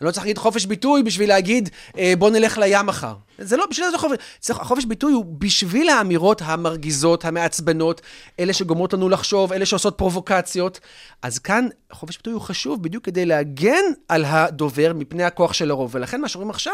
אני 0.00 0.06
לא 0.06 0.10
צריך 0.10 0.24
להגיד 0.24 0.38
חופש 0.38 0.66
ביטוי 0.66 1.02
בשביל 1.02 1.28
להגיד, 1.28 1.68
אה, 1.98 2.12
בוא 2.18 2.30
נלך 2.30 2.58
לים 2.58 2.86
מחר. 2.86 3.14
זה 3.38 3.56
לא, 3.56 3.66
בשביל 3.70 3.90
זה 3.90 3.98
חופש, 3.98 4.16
צריך, 4.40 4.58
חופש 4.62 4.84
ביטוי 4.84 5.12
הוא 5.12 5.24
בשביל 5.38 5.88
האמירות 5.88 6.42
המרגיזות, 6.44 7.24
המעצבנות, 7.24 8.00
אלה 8.40 8.52
שגומרות 8.52 8.92
לנו 8.92 9.08
לחשוב, 9.08 9.52
אלה 9.52 9.66
שעושות 9.66 9.98
פרובוקציות. 9.98 10.80
אז 11.22 11.38
כאן 11.38 11.68
חופש 11.92 12.16
ביטוי 12.16 12.32
הוא 12.32 12.42
חשוב 12.42 12.82
בדיוק 12.82 13.04
כדי 13.04 13.26
להגן 13.26 13.82
על 14.08 14.24
הדובר 14.24 14.92
מפני 14.94 15.24
הכוח 15.24 15.52
של 15.52 15.70
הרוב. 15.70 15.90
ולכן 15.94 16.20
מה 16.20 16.28
שרואים 16.28 16.50
עכשיו 16.50 16.72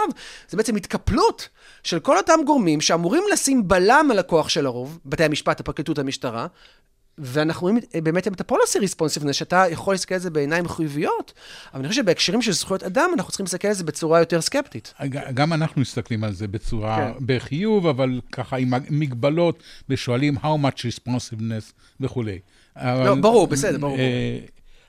זה 0.48 0.56
בעצם 0.56 0.76
התקפלות 0.76 1.48
של 1.82 1.98
כל 1.98 2.16
אותם 2.16 2.40
גורמים 2.46 2.80
שאמורים 2.80 3.22
לשים 3.32 3.68
בלם 3.68 4.08
על 4.10 4.18
הכוח 4.18 4.48
של 4.48 4.66
הרוב, 4.66 4.98
בתי 5.04 5.24
המשפט, 5.24 5.60
הפרקליטות, 5.60 5.98
המשטרה, 5.98 6.46
ואנחנו 7.18 7.62
רואים 7.62 7.78
אה, 7.94 8.00
באמת 8.00 8.28
את 8.28 8.40
הפוליסי 8.40 8.78
ריספונסיבנס, 8.78 9.36
שאתה 9.36 9.64
יכול 9.70 9.94
להסתכל 9.94 10.14
על 10.14 10.20
זה 10.20 10.30
בעיניים 10.30 10.68
חיוביות, 10.68 11.32
אבל 11.74 11.80
אני 11.80 11.88
חושב 11.88 12.02
שבהקשרים 12.02 12.42
של 12.42 12.52
זכויות 12.52 12.82
אדם, 12.82 13.10
אנחנו 13.14 13.30
צריכים 13.30 13.44
להסתכל 13.44 13.68
על 13.68 13.74
זה 13.74 13.84
בצורה 13.84 14.18
יותר 14.18 14.40
סקפטית. 14.40 14.94
גם 15.34 15.52
אנחנו 15.52 15.80
מסתכלים 15.80 16.24
על 16.24 16.32
זה 16.32 16.48
בצורה, 16.48 16.96
כן. 16.96 17.26
בחיוב, 17.26 17.86
אבל 17.86 18.20
ככה 18.32 18.56
עם 18.56 18.72
מגבלות, 18.90 19.62
ושואלים 19.88 20.36
how 20.36 20.66
much 20.66 20.78
responsiveness 20.78 21.72
וכולי. 22.00 22.38
לא, 22.76 23.14
ברור, 23.14 23.46
בסדר, 23.46 23.78
ברור. 23.78 23.98
אה, 23.98 24.38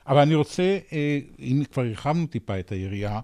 אבל 0.06 0.20
אני 0.20 0.34
רוצה, 0.34 0.78
אה, 0.92 1.18
אם 1.38 1.62
כבר 1.72 1.82
הרחבנו 1.82 2.26
טיפה 2.26 2.58
את 2.58 2.72
היריעה, 2.72 3.20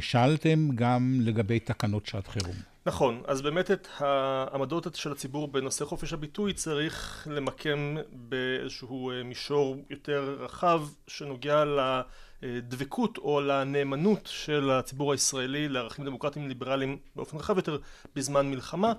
שאלתם 0.00 0.68
גם 0.74 1.18
לגבי 1.20 1.58
תקנות 1.58 2.06
שעת 2.06 2.26
חירום. 2.28 2.54
נכון, 2.88 3.22
אז 3.26 3.42
באמת 3.42 3.70
את 3.70 3.88
העמדות 3.98 4.94
של 4.94 5.12
הציבור 5.12 5.48
בנושא 5.48 5.84
חופש 5.84 6.12
הביטוי 6.12 6.52
צריך 6.52 7.28
למקם 7.30 7.96
באיזשהו 8.12 9.10
אה, 9.10 9.22
מישור 9.22 9.76
יותר 9.90 10.36
רחב 10.40 10.82
שנוגע 11.06 11.64
לדבקות 12.42 13.18
או 13.18 13.40
לנאמנות 13.40 14.26
של 14.32 14.70
הציבור 14.70 15.12
הישראלי 15.12 15.68
לערכים 15.68 16.04
דמוקרטיים 16.04 16.48
ליברליים 16.48 16.98
באופן 17.16 17.36
רחב 17.36 17.56
יותר 17.56 17.78
בזמן 18.16 18.50
מלחמה. 18.50 18.92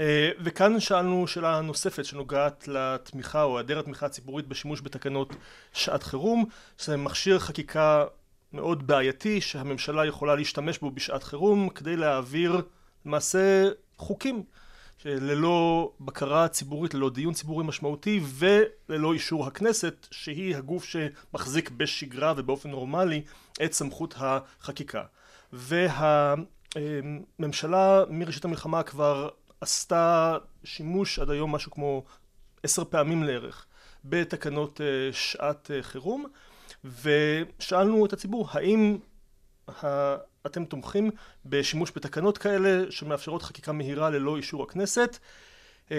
אה, 0.00 0.30
וכאן 0.40 0.80
שאלנו 0.80 1.26
שאלה 1.26 1.60
נוספת 1.60 2.04
שנוגעת 2.04 2.68
לתמיכה 2.68 3.42
או 3.42 3.58
היעדר 3.58 3.78
התמיכה 3.78 4.06
הציבורית 4.06 4.48
בשימוש 4.48 4.80
בתקנות 4.80 5.36
שעת 5.72 6.02
חירום. 6.02 6.44
שזה 6.78 6.96
מכשיר 6.96 7.38
חקיקה 7.38 8.04
מאוד 8.52 8.86
בעייתי 8.86 9.40
שהממשלה 9.40 10.06
יכולה 10.06 10.34
להשתמש 10.34 10.78
בו 10.78 10.90
בשעת 10.90 11.22
חירום 11.22 11.68
כדי 11.68 11.96
להעביר 11.96 12.62
למעשה 13.06 13.68
חוקים 13.98 14.42
ללא 15.04 15.92
בקרה 16.00 16.48
ציבורית, 16.48 16.94
ללא 16.94 17.10
דיון 17.10 17.34
ציבורי 17.34 17.64
משמעותי 17.64 18.20
וללא 18.24 19.12
אישור 19.12 19.46
הכנסת 19.46 20.06
שהיא 20.10 20.56
הגוף 20.56 20.84
שמחזיק 20.84 21.70
בשגרה 21.70 22.34
ובאופן 22.36 22.70
נורמלי 22.70 23.22
את 23.64 23.72
סמכות 23.72 24.14
החקיקה. 24.16 25.02
והממשלה 25.52 26.44
מראשית 28.10 28.44
המלחמה 28.44 28.82
כבר 28.82 29.28
עשתה 29.60 30.36
שימוש 30.64 31.18
עד 31.18 31.30
היום 31.30 31.54
משהו 31.54 31.70
כמו 31.70 32.04
עשר 32.62 32.84
פעמים 32.84 33.22
לערך 33.22 33.66
בתקנות 34.04 34.80
אה, 34.80 34.86
שעת 35.12 35.70
אה, 35.70 35.82
חירום 35.82 36.26
ושאלנו 37.02 38.06
את 38.06 38.12
הציבור 38.12 38.48
האם 38.50 38.98
אתם 40.46 40.64
תומכים 40.64 41.10
בשימוש 41.46 41.92
בתקנות 41.96 42.38
כאלה 42.38 42.90
שמאפשרות 42.90 43.42
חקיקה 43.42 43.72
מהירה 43.72 44.10
ללא 44.10 44.36
אישור 44.36 44.62
הכנסת. 44.62 45.18
אמ, 45.90 45.96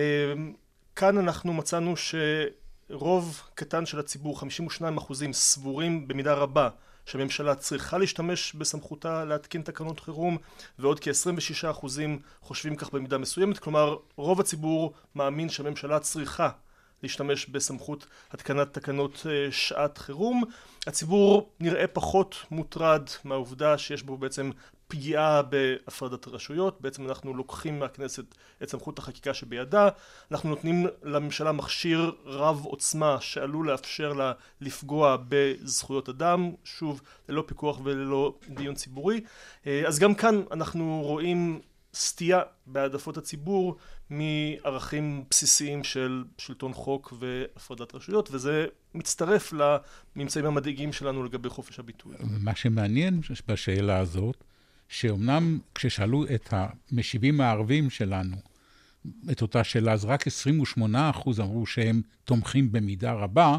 כאן 0.96 1.18
אנחנו 1.18 1.54
מצאנו 1.54 1.94
שרוב 1.98 3.42
קטן 3.56 3.86
של 3.86 4.00
הציבור, 4.00 4.40
52 4.40 4.98
אחוזים, 4.98 5.34
סבורים 5.34 6.08
במידה 6.08 6.34
רבה 6.34 6.70
שהממשלה 7.06 7.56
צריכה 7.56 7.98
להשתמש 7.98 8.54
בסמכותה 8.54 9.26
להתקין 9.26 9.62
תקנות 9.62 10.00
חירום 10.00 10.38
ועוד 10.80 11.00
כ-26 11.00 11.72
אחוזים 11.72 12.20
חושבים 12.42 12.76
כך 12.76 12.94
במידה 12.94 13.18
מסוימת 13.18 13.60
כלומר 13.60 13.98
רוב 14.16 14.40
הציבור 14.40 14.94
מאמין 15.16 15.50
שהממשלה 15.50 16.00
צריכה 16.00 16.50
להשתמש 17.04 17.46
בסמכות 17.46 18.08
התקנת 18.32 18.74
תקנות 18.74 19.26
אה, 19.30 19.52
שעת 19.52 19.98
חירום. 19.98 20.44
הציבור 20.88 21.50
נראה 21.60 21.88
פחות 21.88 22.36
מוטרד 22.52 23.04
מהעובדה 23.24 23.78
שיש 23.78 24.04
בו 24.04 24.18
בעצם 24.18 24.52
פגיעה 24.88 25.42
בהפרדת 25.42 26.28
הרשויות, 26.28 26.82
בעצם 26.82 27.06
אנחנו 27.06 27.34
לוקחים 27.34 27.80
מהכנסת 27.80 28.24
את 28.64 28.70
סמכות 28.70 29.00
החקיקה 29.00 29.34
שבידה, 29.34 29.90
אנחנו 30.32 30.50
נותנים 30.50 30.88
לממשלה 31.04 31.52
מכשיר 31.52 32.12
רב 32.26 32.66
עוצמה 32.66 33.18
שעלול 33.22 33.72
לאפשר 33.72 34.14
לה 34.14 34.34
לפגוע 34.62 35.18
בזכויות 35.30 36.10
אדם, 36.10 36.52
שוב 36.64 37.02
ללא 37.30 37.44
פיקוח 37.48 37.80
וללא 37.84 38.34
דיון 38.50 38.76
ציבורי, 38.76 39.22
אה, 39.68 39.84
אז 39.88 40.00
גם 40.00 40.16
כאן 40.16 40.42
אנחנו 40.52 41.02
רואים 41.04 41.62
סטייה 41.94 42.42
בהעדפות 42.66 43.18
הציבור 43.18 43.76
מערכים 44.10 45.24
בסיסיים 45.30 45.84
של 45.84 46.24
שלטון 46.38 46.74
חוק 46.74 47.14
והפרדת 47.20 47.96
רשויות 47.96 48.30
וזה 48.32 48.66
מצטרף 48.96 49.54
לממצאים 49.54 50.46
המדאיגים 50.46 50.94
שלנו 50.94 51.24
לגבי 51.24 51.50
חופש 51.50 51.80
הביטוי. 51.80 52.16
מה 52.40 52.56
שמעניין 52.56 53.22
בשאלה 53.48 54.00
הזאת, 54.00 54.44
שאומנם 54.90 55.60
כששאלו 55.76 56.26
את 56.26 56.54
המשיבים 56.54 57.42
הערבים 57.42 57.90
שלנו 57.90 58.38
את 59.32 59.42
אותה 59.42 59.64
שאלה, 59.64 59.94
אז 59.94 60.06
רק 60.06 60.28
28 60.28 61.10
אחוז 61.10 61.40
אמרו 61.40 61.66
שהם 61.66 62.02
תומכים 62.26 62.72
במידה 62.72 63.14
רבה, 63.14 63.58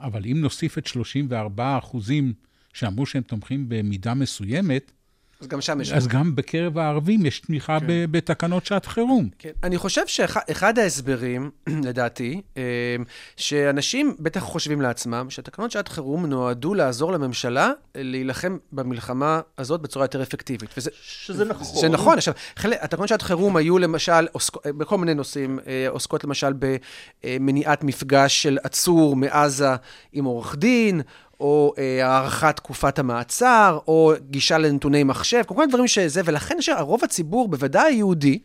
אבל 0.00 0.26
אם 0.26 0.40
נוסיף 0.40 0.78
את 0.78 0.86
34 0.86 1.78
אחוזים 1.78 2.32
שאמרו 2.72 3.06
שהם 3.06 3.22
תומכים 3.22 3.68
במידה 3.68 4.14
מסוימת, 4.14 4.92
אז 5.40 5.46
גם 5.46 5.60
שם 5.60 5.80
יש... 5.80 5.92
אז 5.92 6.06
גם 6.06 6.34
בקרב 6.34 6.78
הערבים 6.78 7.26
יש 7.26 7.40
תמיכה 7.40 7.80
כן. 7.80 7.86
בתקנות 8.10 8.66
שעת 8.66 8.86
חירום. 8.86 9.28
כן. 9.38 9.50
אני 9.62 9.78
חושב 9.78 10.06
שאחד 10.06 10.78
ההסברים, 10.78 11.50
לדעתי, 11.86 12.42
אה, 12.56 12.62
שאנשים 13.36 14.16
בטח 14.20 14.40
חושבים 14.40 14.80
לעצמם, 14.80 15.26
שתקנות 15.30 15.70
שעת 15.70 15.88
חירום 15.88 16.26
נועדו 16.26 16.74
לעזור 16.74 17.12
לממשלה 17.12 17.70
להילחם 17.94 18.56
במלחמה 18.72 19.40
הזאת 19.58 19.80
בצורה 19.80 20.04
יותר 20.04 20.22
אפקטיבית. 20.22 20.70
וזה, 20.76 20.90
שזה 21.02 21.44
נכון. 21.44 21.80
זה 21.80 21.88
נכון. 21.88 22.18
עכשיו, 22.18 22.34
חלק, 22.56 22.78
התקנות 22.80 23.08
שעת 23.08 23.22
חירום 23.22 23.56
היו 23.56 23.78
למשל, 23.78 24.26
עוסק, 24.32 24.66
בכל 24.66 24.98
מיני 24.98 25.14
נושאים, 25.14 25.58
אה, 25.66 25.86
עוסקות 25.88 26.24
למשל 26.24 26.52
במניעת 27.24 27.84
מפגש 27.84 28.42
של 28.42 28.58
עצור 28.62 29.16
מעזה 29.16 29.74
עם 30.12 30.24
עורך 30.24 30.56
דין, 30.56 31.02
או 31.40 31.74
אה, 31.78 32.06
הארכת 32.06 32.56
תקופת 32.56 32.98
המעצר, 32.98 33.78
או 33.88 34.12
גישה 34.30 34.58
לנתוני 34.58 35.04
מחשב, 35.04 35.42
כל 35.46 35.54
מיני 35.54 35.66
דברים 35.66 35.86
שזה, 35.86 36.20
ולכן 36.24 36.56
שרוב 36.60 37.04
הציבור, 37.04 37.48
בוודאי 37.48 37.92
היהודי, 37.92 38.38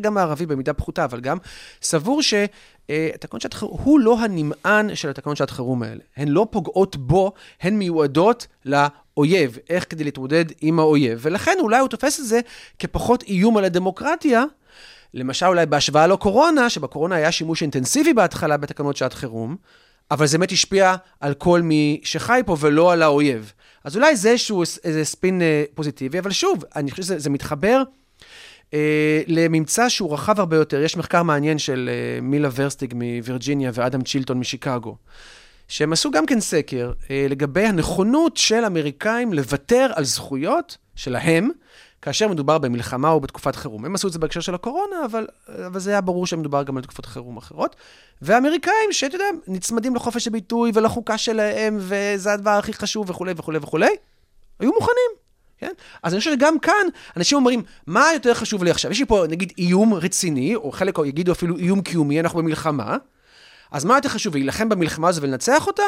גם 0.00 0.18
הערבי 0.18 0.46
במידה 0.46 0.72
פחותה, 0.72 1.04
אבל 1.04 1.20
גם, 1.20 1.38
סבור 1.82 2.20
שתקנות 2.22 3.42
שעת 3.42 3.54
חירום, 3.54 3.80
הוא 3.84 4.00
לא 4.00 4.18
הנמען 4.20 4.94
של 4.94 5.10
התקנות 5.10 5.36
שעת 5.36 5.50
חירום 5.50 5.82
האלה. 5.82 6.00
הן 6.16 6.28
לא 6.28 6.46
פוגעות 6.50 6.96
בו, 6.96 7.32
הן 7.60 7.74
מיועדות 7.78 8.46
לאויב, 8.64 9.58
איך 9.70 9.86
כדי 9.90 10.04
להתמודד 10.04 10.44
עם 10.60 10.78
האויב. 10.78 11.18
ולכן 11.22 11.56
אולי 11.60 11.78
הוא 11.78 11.88
תופס 11.88 12.20
את 12.20 12.26
זה 12.26 12.40
כפחות 12.78 13.22
איום 13.22 13.56
על 13.56 13.64
הדמוקרטיה, 13.64 14.44
למשל 15.14 15.46
אולי 15.46 15.66
בהשוואה 15.66 16.06
לקורונה, 16.06 16.70
שבקורונה 16.70 17.14
היה 17.14 17.32
שימוש 17.32 17.62
אינטנסיבי 17.62 18.14
בהתחלה 18.14 18.56
בתקנות 18.56 18.96
שעת 18.96 19.12
חירום, 19.12 19.56
אבל 20.10 20.26
זה 20.26 20.38
באמת 20.38 20.52
השפיע 20.52 20.94
על 21.20 21.34
כל 21.34 21.62
מי 21.62 22.00
שחי 22.04 22.40
פה 22.46 22.56
ולא 22.60 22.92
על 22.92 23.02
האויב. 23.02 23.52
אז 23.84 23.96
אולי 23.96 24.16
זה 24.16 24.30
איזשהו 24.30 24.62
איזה 24.84 25.04
ספין 25.04 25.42
אה, 25.42 25.64
פוזיטיבי, 25.74 26.18
אבל 26.18 26.30
שוב, 26.30 26.64
אני 26.76 26.90
חושב 26.90 27.02
שזה 27.02 27.30
מתחבר 27.30 27.82
אה, 28.74 29.22
לממצא 29.26 29.88
שהוא 29.88 30.12
רחב 30.14 30.40
הרבה 30.40 30.56
יותר. 30.56 30.82
יש 30.82 30.96
מחקר 30.96 31.22
מעניין 31.22 31.58
של 31.58 31.90
אה, 31.92 32.20
מילה 32.20 32.48
ורסטיג 32.54 32.94
מווירג'יניה 32.96 33.70
ואדם 33.74 34.02
צ'ילטון 34.02 34.38
משיקגו, 34.38 34.96
שהם 35.68 35.92
עשו 35.92 36.10
גם 36.10 36.26
כן 36.26 36.40
סקר 36.40 36.92
אה, 37.10 37.26
לגבי 37.28 37.64
הנכונות 37.64 38.36
של 38.36 38.64
אמריקאים 38.64 39.32
לוותר 39.32 39.90
על 39.94 40.04
זכויות 40.04 40.76
שלהם, 40.96 41.50
כאשר 42.06 42.28
מדובר 42.28 42.58
במלחמה 42.58 43.10
או 43.10 43.20
בתקופת 43.20 43.56
חירום. 43.56 43.84
הם 43.84 43.94
עשו 43.94 44.08
את 44.08 44.12
זה 44.12 44.18
בהקשר 44.18 44.40
של 44.40 44.54
הקורונה, 44.54 44.96
אבל, 45.04 45.26
אבל 45.66 45.80
זה 45.80 45.90
היה 45.90 46.00
ברור 46.00 46.26
שמדובר 46.26 46.62
גם 46.62 46.76
על 46.76 46.82
תקופות 46.82 47.06
חירום 47.06 47.36
אחרות. 47.36 47.76
והאמריקאים, 48.22 48.92
שאתה 48.92 49.14
יודע, 49.14 49.24
נצמדים 49.48 49.94
לחופש 49.94 50.26
הביטוי 50.26 50.70
ולחוקה 50.74 51.18
שלהם, 51.18 51.76
וזה 51.80 52.32
הדבר 52.32 52.50
הכי 52.50 52.72
חשוב 52.72 53.10
וכולי 53.10 53.32
וכולי 53.36 53.58
וכולי, 53.62 53.90
היו 54.60 54.70
מוכנים. 54.72 55.10
כן? 55.58 55.72
אז 56.02 56.12
אני 56.12 56.18
חושב 56.18 56.32
שגם 56.32 56.58
כאן, 56.58 56.86
אנשים 57.16 57.38
אומרים, 57.38 57.62
מה 57.86 58.06
יותר 58.12 58.34
חשוב 58.34 58.64
לי 58.64 58.70
עכשיו? 58.70 58.90
יש 58.90 58.98
לי 58.98 59.06
פה, 59.06 59.24
נגיד, 59.28 59.52
איום 59.58 59.94
רציני, 59.94 60.54
או 60.54 60.72
חלק 60.72 60.98
יגידו 61.06 61.32
אפילו 61.32 61.56
איום 61.56 61.80
קיומי, 61.80 62.20
אנחנו 62.20 62.38
במלחמה. 62.38 62.96
אז 63.70 63.84
מה 63.84 63.94
יותר 63.94 64.08
חשוב, 64.08 64.34
להילחם 64.34 64.68
במלחמה 64.68 65.08
הזו 65.08 65.22
ולנצח 65.22 65.66
אותה, 65.66 65.82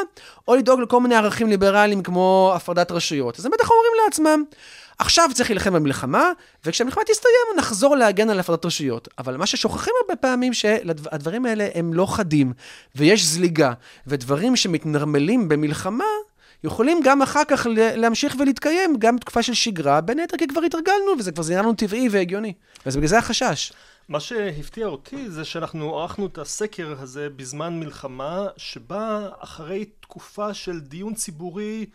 או 0.48 0.56
לדאוג 0.56 0.80
לכל 0.80 1.00
מיני 1.00 1.14
ערכים 1.14 1.48
ליברליים 1.48 2.02
כמו 2.02 2.52
הפרדת 2.54 2.92
רשויות? 2.92 3.38
אז 3.38 3.46
הם 3.46 3.52
בטח 3.52 3.70
אומרים 3.70 3.92
לעצמם, 4.04 4.44
עכשיו 4.98 5.30
צריך 5.34 5.50
להילחם 5.50 5.72
במלחמה, 5.72 6.32
וכשהמלחמה 6.64 7.04
תסתיים 7.04 7.58
נחזור 7.58 7.96
להגן 7.96 8.30
על 8.30 8.40
הפרדת 8.40 8.64
רשויות. 8.64 9.08
אבל 9.18 9.36
מה 9.36 9.46
ששוכחים 9.46 9.94
הרבה 10.02 10.16
פעמים, 10.16 10.54
שהדברים 10.54 11.46
האלה 11.46 11.68
הם 11.74 11.94
לא 11.94 12.06
חדים, 12.06 12.52
ויש 12.96 13.24
זליגה, 13.24 13.72
ודברים 14.06 14.56
שמתנרמלים 14.56 15.48
במלחמה, 15.48 16.04
יכולים 16.64 17.00
גם 17.04 17.22
אחר 17.22 17.42
כך 17.48 17.66
להמשיך 17.72 18.36
ולהתקיים, 18.38 18.96
גם 18.98 19.16
בתקופה 19.16 19.42
של 19.42 19.54
שגרה, 19.54 20.00
בין 20.00 20.18
היתר 20.18 20.36
כי 20.36 20.46
כבר 20.46 20.60
התרגלנו, 20.60 21.12
וזה 21.18 21.32
כבר 21.32 21.44
נראה 21.48 21.62
לנו 21.62 21.74
טבעי 21.74 22.08
והגיוני. 22.08 22.52
אז 22.84 22.96
בגלל 22.96 23.08
זה 23.08 23.18
החשש. 23.18 23.72
מה 24.08 24.20
שהפתיע 24.20 24.86
אותי 24.86 25.30
זה 25.30 25.44
שאנחנו 25.44 25.98
ערכנו 25.98 26.26
את 26.26 26.38
הסקר 26.38 26.94
הזה 26.98 27.28
בזמן 27.36 27.80
מלחמה, 27.80 28.46
שבה 28.56 29.28
אחרי 29.38 29.84
תקופה 30.00 30.54
של 30.54 30.80
דיון 30.80 31.14
ציבורי 31.14 31.86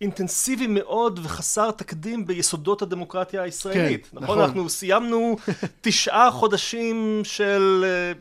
אינטנסיבי 0.00 0.66
מאוד 0.66 1.20
וחסר 1.22 1.70
תקדים 1.70 2.26
ביסודות 2.26 2.82
הדמוקרטיה 2.82 3.42
הישראלית. 3.42 4.06
כן, 4.06 4.16
נכון? 4.16 4.38
נכון. 4.38 4.40
אנחנו 4.40 4.68
סיימנו 4.68 5.36
תשעה 5.80 6.30
חודשים 6.30 7.20
של 7.24 7.84
אה, 7.86 8.12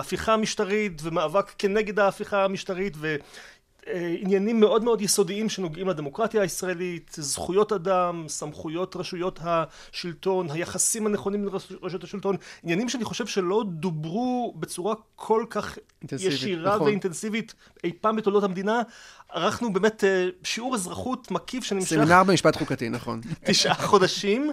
הפיכה 0.00 0.36
משטרית 0.36 1.00
ומאבק 1.04 1.52
כנגד 1.58 1.98
ההפיכה 1.98 2.44
המשטרית 2.44 2.92
ו... 2.96 3.16
אה, 3.88 4.14
עניינים 4.18 4.60
מאוד 4.60 4.84
מאוד 4.84 5.00
יסודיים 5.00 5.48
שנוגעים 5.48 5.88
לדמוקרטיה 5.88 6.42
הישראלית, 6.42 7.16
זכויות 7.18 7.72
אדם, 7.72 8.24
סמכויות 8.28 8.96
רשויות 8.96 9.40
השלטון, 9.42 10.50
היחסים 10.50 11.06
הנכונים 11.06 11.44
לרשויות 11.44 12.04
השלטון, 12.04 12.36
עניינים 12.62 12.88
שאני 12.88 13.04
חושב 13.04 13.26
שלא 13.26 13.64
דוברו 13.68 14.54
בצורה 14.56 14.94
כל 15.16 15.44
כך 15.50 15.78
אינטנסיבית, 16.02 16.34
ישירה 16.34 16.74
נכון. 16.74 16.86
ואינטנסיבית 16.86 17.54
אי 17.84 17.92
פעם 18.00 18.16
בתולדות 18.16 18.44
המדינה. 18.44 18.82
ערכנו 19.28 19.72
באמת 19.72 20.04
אה, 20.04 20.28
שיעור 20.42 20.74
אזרחות 20.74 21.30
מקיף 21.30 21.64
שנמשך 21.64 21.88
סמינר 21.88 22.24
במשפט 22.24 22.56
חוקתי, 22.56 22.88
נכון. 22.88 23.20
תשעה 23.44 23.74
חודשים, 23.74 24.52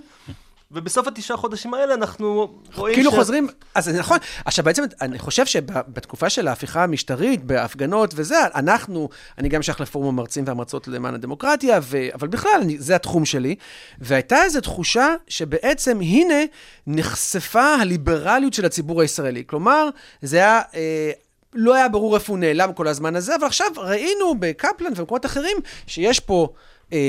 ובסוף 0.73 1.07
התשעה 1.07 1.37
חודשים 1.37 1.73
האלה 1.73 1.93
אנחנו 1.93 2.53
רואים 2.75 2.95
כאילו 2.95 3.11
ש- 3.11 3.15
חוזרים, 3.15 3.47
אז 3.75 3.85
זה 3.85 3.99
נכון. 3.99 4.17
עכשיו 4.45 4.65
בעצם, 4.65 4.83
אני 5.01 5.19
חושב 5.19 5.45
שבתקופה 5.45 6.29
של 6.29 6.47
ההפיכה 6.47 6.83
המשטרית, 6.83 7.43
בהפגנות 7.43 8.13
וזה, 8.15 8.35
אנחנו, 8.55 9.09
אני 9.37 9.49
גם 9.49 9.61
שייך 9.61 9.81
לפורום 9.81 10.07
המרצים 10.07 10.43
והמרצות 10.47 10.87
למען 10.87 11.13
הדמוקרטיה, 11.13 11.79
ו, 11.83 11.97
אבל 12.13 12.27
בכלל, 12.27 12.59
אני, 12.61 12.77
זה 12.79 12.95
התחום 12.95 13.25
שלי, 13.25 13.55
והייתה 13.99 14.43
איזו 14.43 14.61
תחושה 14.61 15.15
שבעצם, 15.27 16.01
הנה, 16.01 16.43
נחשפה 16.87 17.75
הליברליות 17.75 18.53
של 18.53 18.65
הציבור 18.65 19.01
הישראלי. 19.01 19.43
כלומר, 19.47 19.89
זה 20.21 20.37
היה... 20.37 20.61
אה, 20.75 21.11
לא 21.55 21.73
היה 21.73 21.89
ברור 21.89 22.15
איפה 22.15 22.33
הוא 22.33 22.39
נעלם 22.39 22.73
כל 22.73 22.87
הזמן 22.87 23.15
הזה, 23.15 23.35
אבל 23.35 23.45
עכשיו 23.47 23.67
ראינו 23.77 24.35
בקפלן 24.39 24.91
ובמקומות 24.91 25.25
אחרים 25.25 25.57
שיש 25.87 26.19
פה 26.19 26.47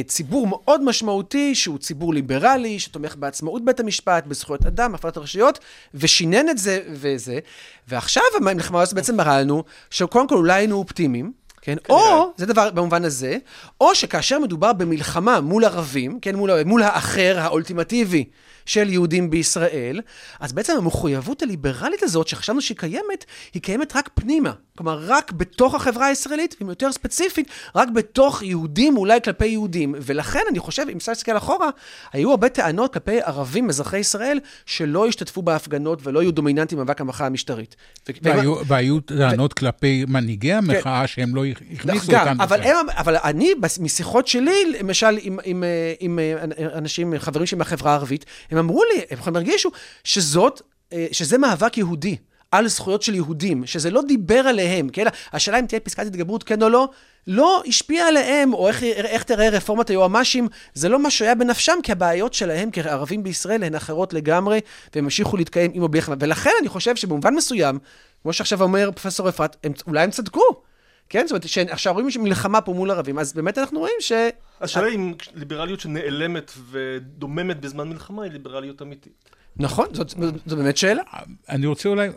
ציבור 0.07 0.47
מאוד 0.47 0.85
משמעותי, 0.85 1.55
שהוא 1.55 1.79
ציבור 1.79 2.15
ליברלי, 2.15 2.79
שתומך 2.79 3.17
בעצמאות 3.17 3.65
בית 3.65 3.81
המשפט, 3.81 4.27
בזכויות 4.27 4.67
אדם, 4.67 4.95
הפרדת 4.95 5.17
הרשויות, 5.17 5.59
ושינן 5.95 6.49
את 6.49 6.59
זה 6.59 6.81
וזה. 6.89 7.39
ועכשיו 7.89 8.23
המלחמה 8.37 8.83
הזאת 8.83 8.95
בעצם 8.95 9.17
מראה 9.17 9.41
לנו 9.41 9.65
שקודם 9.91 10.29
כל 10.29 10.37
אולי 10.37 10.53
היינו 10.53 10.77
אופטימיים. 10.77 11.33
כן? 11.61 11.77
או, 11.89 12.33
זה 12.37 12.47
דבר 12.47 12.71
במובן 12.71 13.05
הזה, 13.05 13.37
או 13.81 13.95
שכאשר 13.95 14.39
מדובר 14.39 14.73
במלחמה 14.73 15.41
מול 15.41 15.65
ערבים, 15.65 16.21
כן? 16.21 16.37
מול, 16.37 16.63
מול 16.63 16.83
האחר, 16.83 17.37
האולטימטיבי 17.39 18.25
של 18.67 18.91
יהודים 18.91 19.31
בישראל, 19.31 20.01
אז 20.41 20.53
בעצם 20.53 20.77
המחויבות 20.79 21.43
הליברלית 21.43 22.03
הזאת, 22.03 22.29
שחשבנו 22.29 22.61
שהיא 22.61 22.77
קיימת, 22.77 23.25
היא 23.55 23.63
קיימת 23.63 23.97
רק 23.97 24.11
פנימה. 24.15 24.53
כלומר, 24.79 24.99
רק 25.07 25.33
בתוך 25.33 25.75
החברה 25.75 26.07
הישראלית, 26.07 26.57
אם 26.63 26.69
יותר 26.69 26.93
ספציפית, 26.93 27.49
רק 27.75 27.89
בתוך 27.89 28.43
יהודים, 28.43 28.97
אולי 28.97 29.21
כלפי 29.25 29.47
יהודים. 29.47 29.95
ולכן, 30.01 30.41
אני 30.51 30.59
חושב, 30.59 30.87
אם 30.91 30.97
אפשר 30.97 31.13
להסתכל 31.13 31.37
אחורה, 31.37 31.71
היו 32.13 32.31
הרבה 32.31 32.49
טענות 32.49 32.93
כלפי 32.93 33.21
ערבים, 33.21 33.69
אזרחי 33.69 33.99
ישראל, 33.99 34.41
שלא 34.67 35.07
השתתפו 35.07 35.43
בהפגנות 35.43 36.07
ולא 36.07 36.21
היו 36.21 36.33
דומיננטיים 36.33 36.81
במאבק 36.81 37.01
המחאה 37.01 37.27
המשטרית. 37.27 37.77
ו- 38.09 38.13
והיו, 38.23 38.55
והיו 38.67 39.01
טענות 39.01 39.53
כלפי 39.53 40.05
מנהיגי 40.09 40.53
המחאה 40.53 41.07
שהם 41.07 41.35
לא 41.35 41.45
הכניסו 41.73 42.07
כן. 42.07 42.13
גם, 42.13 42.29
אותם. 42.29 42.41
אבל. 42.41 42.63
הם, 42.63 42.87
אבל 42.91 43.17
אני, 43.17 43.53
משיחות 43.81 44.27
שלי, 44.29 44.73
למשל, 44.81 45.19
עם, 45.21 45.39
עם, 45.45 45.65
אה, 45.65 45.93
עם 46.01 46.19
אה, 46.19 46.45
אנשים, 46.79 47.15
חברים 47.19 47.47
שלי 47.47 47.59
מהחברה 47.59 47.93
הערבית, 47.93 48.25
הם 48.59 48.65
אמרו 48.65 48.83
לי, 48.85 49.01
הם 49.11 49.37
הרגישו, 49.37 49.71
שזאת, 50.05 50.63
אה, 50.93 51.07
שזה 51.13 51.39
מאבק 51.39 51.79
יהודי. 51.79 52.17
על 52.55 52.69
זכויות 52.69 53.03
של 53.03 53.15
יהודים, 53.15 53.67
שזה 53.67 53.91
לא 53.91 54.03
דיבר 54.03 54.39
עליהם, 54.39 54.89
כן? 54.89 55.05
השאלה 55.33 55.59
אם 55.59 55.67
תהיה 55.67 55.81
פסקת 55.81 56.07
התגברות, 56.07 56.43
כן 56.43 56.63
או 56.63 56.69
לא, 56.69 56.89
לא 57.27 57.63
השפיע 57.67 58.07
עליהם, 58.07 58.55
או 58.55 58.69
איך, 58.69 58.83
איך 58.83 59.23
תראה 59.23 59.49
רפורמת 59.49 59.91
היועמ"שים, 59.91 60.49
זה 60.75 60.89
לא 60.89 60.99
מה 60.99 61.11
שהיה 61.11 61.35
בנפשם, 61.35 61.79
כי 61.83 61.93
הבעיות 61.93 62.35
שלהם 62.35 62.69
כערבים 62.73 63.23
בישראל 63.23 63.65
הן 63.65 63.75
אחרות 63.75 64.13
לגמרי, 64.13 64.61
והם 64.95 65.05
המשיכו 65.05 65.37
להתקיים 65.37 65.71
עם 65.75 65.83
או 65.83 65.89
בלי. 65.89 66.01
ולכן 66.21 66.51
אני 66.61 66.69
חושב 66.69 66.97
שבמובן 66.97 67.35
מסוים, 67.35 67.79
כמו 68.23 68.33
שעכשיו 68.33 68.63
אומר 68.63 68.91
פרופסור 68.95 69.29
אפרת, 69.29 69.67
אולי 69.87 70.03
הם 70.03 70.11
צדקו. 70.11 70.43
כן? 71.09 71.23
זאת 71.27 71.31
אומרת, 71.31 71.49
שעכשיו 71.49 71.93
רואים 71.95 72.09
מלחמה 72.23 72.61
פה 72.61 72.73
מול 72.73 72.91
ערבים, 72.91 73.19
אז 73.19 73.33
באמת 73.33 73.59
אנחנו 73.59 73.79
רואים 73.81 73.95
ש... 74.01 74.13
השאלה 74.61 74.89
אם 74.89 75.15
ליברליות 75.35 75.81
שנעלמת 75.81 76.53
ודוממת 76.71 77.61
בזמן 77.61 77.89
מלחמה 77.89 78.23
היא 78.23 78.33
ליברליות 78.33 78.83
אמיתית. 78.83 79.13
נכון, 79.57 79.87
זאת 79.95 80.15
באמת 80.47 80.77
שאלה. 80.77 81.03
אני 81.49 81.67
רוצה 81.67 81.89
אולי 81.89 82.09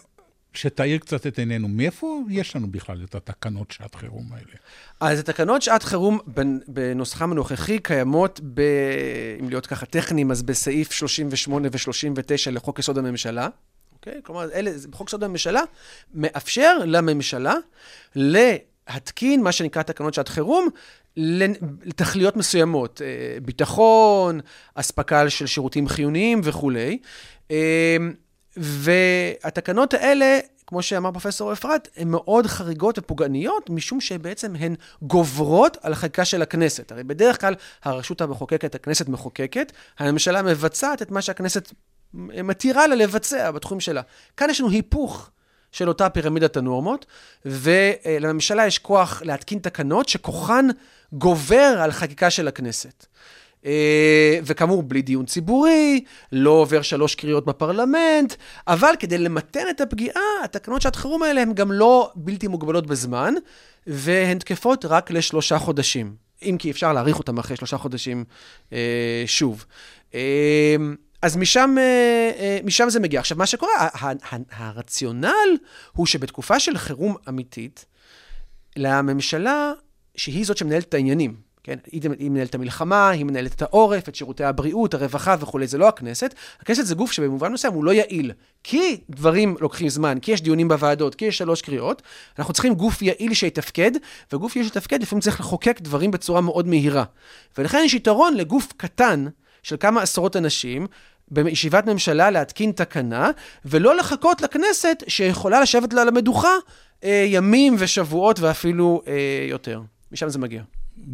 שתאיר 0.54 0.97
קצת 0.97 1.28
את 1.28 1.39
עינינו. 1.39 1.67
מאיפה 1.67 2.19
יש 2.30 2.56
לנו 2.56 2.71
בכלל 2.71 3.04
את 3.04 3.15
התקנות 3.15 3.71
שעת 3.71 3.95
חירום 3.95 4.30
האלה? 4.34 4.52
אז 5.00 5.19
התקנות 5.19 5.62
שעת 5.62 5.84
חירום 5.84 6.19
בנ- 6.28 6.41
בנוסחם 6.67 7.32
הנוכחי 7.32 7.80
קיימות, 7.80 8.39
ב... 8.54 8.62
אם 9.39 9.50
להיות 9.50 9.65
ככה 9.65 9.86
טכניים, 9.86 10.32
אז 10.32 10.43
בסעיף 10.43 10.91
38 10.91 11.67
ו-39 11.71 12.52
לחוק 12.52 12.80
יסוד 12.80 12.97
הממשלה. 12.97 13.47
אוקיי? 13.93 14.13
כלומר, 14.23 14.52
אלה, 14.52 14.78
זה- 14.78 14.88
חוק 14.93 15.08
יסוד 15.08 15.23
הממשלה 15.23 15.62
מאפשר 16.13 16.78
לממשלה 16.86 17.54
להתקין 18.93 19.43
מה 19.43 19.52
שנקרא 19.52 19.82
תקנות 19.82 20.13
שעת 20.13 20.28
חירום 20.28 20.69
לתכליות 21.86 22.38
מסוימות, 22.38 23.02
אה, 23.02 23.38
ביטחון, 23.41 24.39
אספקה 24.76 25.30
של 25.30 25.45
שירותים 25.45 25.88
חיוניים 25.88 26.41
וכולי. 26.43 26.97
אה, 27.52 27.97
והתקנות 28.58 29.93
האלה, 29.93 30.39
כמו 30.67 30.82
שאמר 30.82 31.12
פרופסור 31.12 31.54
אפרת, 31.54 31.88
הן 31.97 32.08
מאוד 32.08 32.47
חריגות 32.47 33.00
ופוגעניות, 33.00 33.69
משום 33.69 34.02
שבעצם 34.02 34.56
הן 34.56 34.76
גוברות 35.02 35.78
על 35.82 35.93
החקיקה 35.93 36.26
של 36.26 36.41
הכנסת. 36.41 36.91
הרי 36.91 37.04
בדרך 37.04 37.41
כלל 37.41 37.56
הרשות 37.84 38.21
המחוקקת, 38.21 38.76
הכנסת 38.76 39.10
מחוקקת, 39.10 39.71
הממשלה 40.00 40.41
מבצעת 40.41 41.02
את 41.02 41.12
מה 41.12 41.21
שהכנסת 41.21 41.71
מתירה 42.13 42.88
לה 42.88 42.95
לבצע 42.95 43.52
בתחום 43.52 43.80
שלה. 43.80 44.02
כאן 44.38 44.50
יש 44.50 44.62
לנו 44.62 44.69
היפוך 44.69 45.30
של 45.71 45.88
אותה 45.88 46.10
פירמידת 46.10 46.58
הנורמות, 46.58 47.06
ולממשלה 47.45 48.67
יש 48.67 48.80
כוח 48.80 49.21
להתקין 49.25 49.60
תקנות 49.60 50.10
שכוחן 50.10 50.67
גובר 51.13 51.75
על 51.80 51.91
חקיקה 51.91 52.30
של 52.30 52.47
הכנסת. 52.47 53.06
אה, 53.65 54.39
וכאמור, 54.43 54.84
בלי 54.84 55.01
דיון 55.01 55.25
ציבורי, 55.25 56.03
לא 56.32 56.49
עובר 56.49 56.82
שלוש 56.82 57.15
קריאות 57.15 57.45
בפרלמנט, 57.45 58.34
אבל 58.67 58.93
כדי 58.99 59.17
למתן 59.17 59.69
את 59.69 59.82
הפגיעה, 59.82 60.21
התקנות 60.43 60.82
שעת 60.82 60.95
חירום 60.95 61.23
האלה 61.23 61.41
הן 61.41 61.53
גם 61.53 61.71
לא 61.71 62.12
בלתי 62.15 62.47
מוגבלות 62.47 62.88
בזמן, 62.88 63.34
והן 63.88 64.39
תקפות 64.39 64.86
רק 64.86 65.12
לשלושה 65.12 65.60
חודשים. 65.60 66.27
אם 66.41 66.56
כי 66.60 66.71
אפשר 66.71 66.93
להאריך 66.93 67.19
אותם 67.19 67.38
אחרי 67.38 67.58
שלושה 67.58 67.77
חודשים 67.77 68.23
אה, 68.73 69.23
שוב. 69.25 69.65
אה, 70.13 70.75
אז 71.21 71.38
משם, 71.38 71.75
אה, 71.77 72.32
אה, 72.39 72.60
משם 72.63 72.89
זה 72.89 72.99
מגיע. 72.99 73.19
עכשיו, 73.19 73.38
מה 73.38 73.45
שקורה, 73.45 73.88
הרציונל 74.51 75.58
הוא 75.93 76.06
שבתקופה 76.06 76.60
של 76.60 76.77
חירום 76.77 77.15
אמיתית, 77.30 77.86
לממשלה, 78.75 79.71
שהיא 80.15 80.45
זאת 80.45 80.58
שמנהלת 80.58 80.84
את 80.84 80.93
העניינים, 80.93 81.36
כן? 81.63 81.77
היא 81.91 82.30
מנהלת 82.30 82.49
את 82.49 82.56
המלחמה, 82.56 83.10
היא 83.10 83.25
מנהלת 83.25 83.53
את 83.53 83.62
העורף, 83.62 84.10
את 84.10 84.15
שירותי 84.15 84.43
הבריאות, 84.43 84.93
הרווחה 84.93 85.36
וכולי, 85.39 85.67
זה 85.67 85.77
לא 85.77 85.88
הכנסת. 85.88 86.36
הכנסת 86.62 86.86
זה 86.86 86.95
גוף 86.95 87.12
שבמובן 87.12 87.53
מסוים 87.53 87.73
הוא 87.73 87.84
לא 87.84 87.91
יעיל. 87.91 88.32
כי 88.63 89.01
דברים 89.10 89.56
לוקחים 89.60 89.89
זמן, 89.89 90.19
כי 90.19 90.32
יש 90.32 90.41
דיונים 90.41 90.67
בוועדות, 90.67 91.15
כי 91.15 91.25
יש 91.25 91.38
שלוש 91.38 91.62
קריאות, 91.62 92.01
אנחנו 92.39 92.53
צריכים 92.53 92.73
גוף 92.73 93.01
יעיל 93.01 93.34
שיתפקד, 93.34 93.91
וגוף 94.34 94.56
יעיל 94.56 94.67
שיתפקד 94.67 95.01
לפעמים 95.01 95.21
צריך 95.21 95.39
לחוקק 95.39 95.82
דברים 95.82 96.12
בצורה 96.12 96.41
מאוד 96.41 96.67
מהירה. 96.67 97.03
ולכן 97.58 97.82
יש 97.86 97.93
יתרון 97.93 98.34
לגוף 98.34 98.73
קטן 98.77 99.25
של 99.67 99.75
כמה 99.80 100.01
עשרות 100.01 100.36
אנשים, 100.36 100.88
בישיבת 101.32 101.86
ממשלה 101.86 102.30
להתקין 102.30 102.71
תקנה, 102.71 103.32
ולא 103.65 103.95
לחכות 103.95 104.41
לכנסת 104.41 105.03
שיכולה 105.08 105.62
לשבת 105.62 105.93
לה 105.93 106.01
על 106.01 106.08
המדוכה 106.08 106.53
אה, 107.03 107.25
ימים 107.27 107.75
ושבועות 107.80 108.39
ואפילו 108.39 109.01
אה, 109.08 109.13
יותר. 109.49 109.82
משם 110.12 110.30
זה 110.30 110.39
מגיע. 110.39 110.63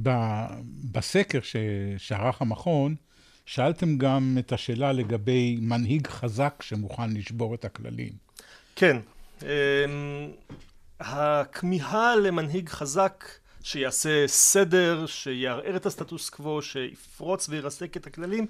ב- 0.04 0.46
בסקר 0.92 1.40
ש- 1.42 1.56
שערך 1.98 2.42
המכון, 2.42 2.96
שאלתם 3.46 3.98
גם 3.98 4.36
את 4.40 4.52
השאלה 4.52 4.92
לגבי 4.94 5.58
מנהיג 5.62 6.08
חזק 6.08 6.54
שמוכן 6.62 7.12
לשבור 7.14 7.56
את 7.56 7.66
הכללים. 7.66 8.12
כן. 8.76 8.98
אמ, 9.42 9.48
הכמיהה 11.00 12.16
למנהיג 12.16 12.70
חזק 12.70 13.24
שיעשה 13.64 14.28
סדר, 14.28 15.06
שיערער 15.06 15.76
את 15.76 15.86
הסטטוס 15.86 16.30
קוו, 16.30 16.62
שיפרוץ 16.62 17.50
וירסק 17.50 17.98
את 17.98 18.08
הכללים, 18.08 18.48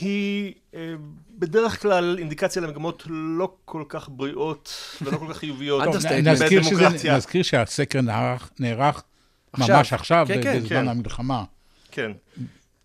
היא 0.00 0.54
אה, 0.74 0.94
בדרך 1.38 1.82
כלל 1.82 2.16
אינדיקציה 2.18 2.62
למגמות 2.62 3.02
לא 3.06 3.54
כל 3.64 3.84
כך 3.88 4.08
בריאות 4.08 4.74
ולא 5.02 5.18
כל 5.18 5.26
כך 5.30 5.36
חיוביות. 5.36 5.82
נזכיר, 6.22 6.62
שזה. 6.62 7.16
נזכיר 7.16 7.42
שהסקר 7.42 8.00
נערך, 8.00 8.50
נערך 8.60 9.02
ממש 9.58 9.92
עכשיו, 9.92 10.24
כן, 10.28 10.42
כן. 10.42 10.58
בזמן 10.58 10.68
כן. 10.68 10.88
המלחמה. 10.88 11.44
כן. 11.90 12.12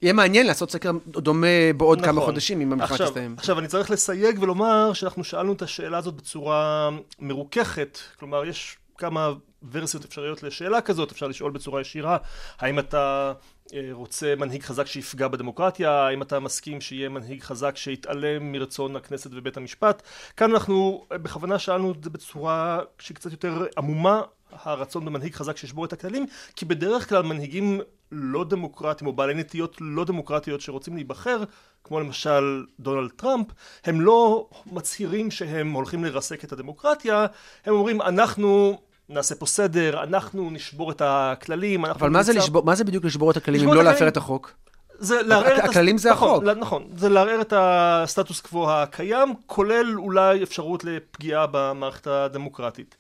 יהיה 0.02 0.14
מעניין 0.14 0.48
לעשות 0.48 0.72
סקר 0.72 0.92
דומה 1.08 1.48
בעוד 1.78 2.02
כמה 2.02 2.12
נכון. 2.12 2.26
חודשים, 2.26 2.62
אם 2.62 2.74
המלחמה 2.74 2.98
תסתיים. 2.98 3.36
עכשיו, 3.38 3.60
אני 3.60 3.68
צריך 3.68 3.92
לסייג 3.92 4.40
ולומר 4.42 4.94
שאנחנו 4.94 5.24
שאלנו 5.24 5.54
את 5.54 5.62
השאלה 5.62 5.98
הזאת 5.98 6.14
בצורה 6.14 6.90
מרוככת. 7.20 7.98
כלומר, 8.20 8.46
יש 8.46 8.78
כמה 8.98 9.34
ורסיות 9.72 10.06
אפשריות 10.06 10.44
לשאלה 10.44 10.82
כזאת. 10.82 11.12
אפשר 11.12 11.28
לשאול 11.28 11.52
בצורה 11.52 11.82
ישירה, 11.82 12.18
האם 12.60 12.80
אתה 12.80 13.34
אה, 13.74 13.90
רוצה 13.92 14.34
מנהיג 14.38 14.64
חזק 14.64 14.88
שיפגע 14.88 15.28
בדמוקרטיה? 15.28 15.92
האם 15.92 16.22
אתה 16.22 16.40
מסכים 16.40 16.82
שיהיה 16.82 17.10
מנהיג 17.10 17.44
חזק 17.44 17.78
שיתעלם 17.78 18.52
מרצון 18.52 18.96
הכנסת 18.96 19.30
ובית 19.34 19.58
המשפט? 19.58 20.02
כאן 20.38 20.52
אנחנו 20.52 21.06
אה, 21.12 21.18
בכוונה 21.18 21.60
שאלנו 21.60 21.92
את 21.92 22.04
זה 22.04 22.10
בצורה 22.10 22.80
שהיא 23.00 23.16
קצת 23.16 23.32
יותר 23.32 23.66
עמומה. 23.78 24.22
הרצון 24.52 25.06
במנהיג 25.06 25.34
חזק 25.34 25.58
שישבור 25.58 25.86
את 25.86 25.94
הכללים, 25.94 26.26
כי 26.56 26.66
בדרך 26.66 27.10
כלל 27.10 27.24
מנהיגים 27.24 27.82
לא 28.12 28.44
דמוקרטיים 28.44 29.08
או 29.08 29.14
בעלי 29.14 29.34
נטיות 29.34 29.78
לא 29.82 30.06
דמוקרטיות 30.06 30.62
שרוצים 30.62 30.96
להיבחר, 30.96 31.44
כמו 31.84 32.00
למשל 32.00 32.66
דונלד 32.80 33.12
טראמפ, 33.12 33.48
הם 33.86 34.02
לא 34.02 34.50
מצהירים 34.66 35.32
שהם 35.32 35.72
הולכים 35.72 36.04
לרסק 36.04 36.44
את 36.44 36.52
הדמוקרטיה, 36.52 37.26
הם 37.66 37.74
אומרים 37.74 38.02
אנחנו 38.02 38.82
נעשה 39.10 39.36
פה 39.36 39.46
סדר, 39.46 40.04
אנחנו 40.04 40.50
נשבור 40.52 40.92
את 40.92 41.02
הכללים, 41.06 41.86
אבל 41.86 42.10
מה 42.10 42.24
זה, 42.24 42.34
נמצא- 42.34 42.44
לשבור, 42.44 42.66
מה 42.66 42.76
זה 42.76 42.84
בדיוק 42.84 43.06
לשבור 43.06 43.32
את 43.32 43.38
הכללים 43.38 43.70
אם 43.70 43.74
לא 43.74 43.84
להפר. 43.84 44.08
את 44.08 44.18
החוק? 44.18 44.52
זה 45.00 45.22
לערער 45.22 45.58
את 45.60 45.64
הכללים 45.64 45.98
זה 45.98 46.12
נכון, 46.12 46.48
החוק. 46.48 46.58
נכון, 46.58 46.88
זה 46.96 47.10
לערער 47.10 47.42
את 47.42 47.54
הסטטוס 47.58 48.42
קוו 48.42 48.72
הקיים, 48.72 49.34
כולל 49.46 50.00
אולי 50.00 50.44
אפשרות 50.44 50.84
לפגיעה 50.84 51.46
במערכת 51.52 52.08
הדמוקרטית. 52.08 52.96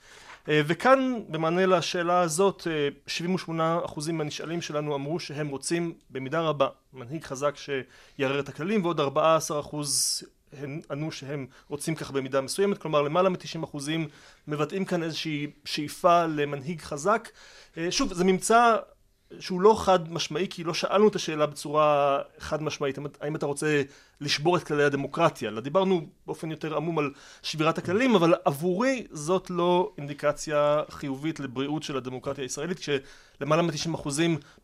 אה, 0.49 0.61
וכאן, 0.67 1.13
במענה 1.29 1.65
לשאלה 1.65 2.19
הזאת, 2.19 2.67
אה, 2.71 2.87
78% 3.07 4.11
מהנשאלים 4.11 4.61
שלנו 4.61 4.95
אמרו 4.95 5.19
שהם 5.19 5.47
רוצים 5.47 5.93
במידה 6.09 6.41
רבה 6.41 6.67
מנהיג 6.93 7.23
חזק 7.23 7.55
שיערער 7.57 8.39
את 8.39 8.49
הכללים, 8.49 8.83
ועוד 8.85 8.99
14% 8.99 10.23
הם 10.53 10.81
ענו 10.91 11.11
שהם 11.11 11.45
רוצים 11.67 11.95
כך 11.95 12.11
במידה 12.11 12.41
מסוימת, 12.41 12.77
כלומר 12.77 13.01
למעלה 13.01 13.29
מ-90% 13.29 13.77
מבטאים 14.47 14.85
כאן 14.85 15.03
איזושהי 15.03 15.47
שאיפה 15.65 16.25
למנהיג 16.25 16.81
חזק. 16.81 17.29
אה, 17.77 17.91
שוב, 17.91 18.13
זה 18.13 18.23
ממצא 18.23 18.75
שהוא 19.39 19.61
לא 19.61 19.75
חד 19.79 20.11
משמעי, 20.11 20.47
כי 20.49 20.63
לא 20.63 20.73
שאלנו 20.73 21.07
את 21.07 21.15
השאלה 21.15 21.45
בצורה 21.45 22.19
חד 22.39 22.63
משמעית, 22.63 22.97
האם- 23.21 23.35
אתה 23.35 23.45
רוצה 23.45 23.81
לשבור 24.21 24.57
את 24.57 24.63
כללי 24.63 24.83
הדמוקרטיה, 24.83 25.49
אלא 25.49 25.61
דיברנו 25.61 26.07
באופן 26.25 26.51
יותר 26.51 26.75
עמום 26.77 26.99
על 26.99 27.11
שבירת 27.43 27.77
הכללים, 27.77 28.15
אבל 28.15 28.33
עבורי 28.45 29.07
זאת 29.11 29.49
לא 29.49 29.91
אינדיקציה 29.97 30.81
חיובית 30.89 31.39
לבריאות 31.39 31.83
של 31.83 31.97
הדמוקרטיה 31.97 32.43
הישראלית, 32.43 32.79
כשלמעלה 32.79 33.61
מ-90% 33.61 34.07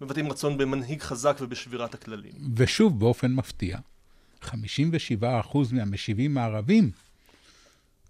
מבטאים 0.01 0.31
רצון 0.31 0.57
במנהיג 0.57 1.01
חזק 1.01 1.37
ובשבירת 1.41 1.93
הכללים. 1.93 2.33
ושוב, 2.55 2.99
באופן 2.99 3.31
מפתיע, 3.31 3.77
57% 4.43 5.57
מהמשיבים 5.71 6.37
הערבים 6.37 6.91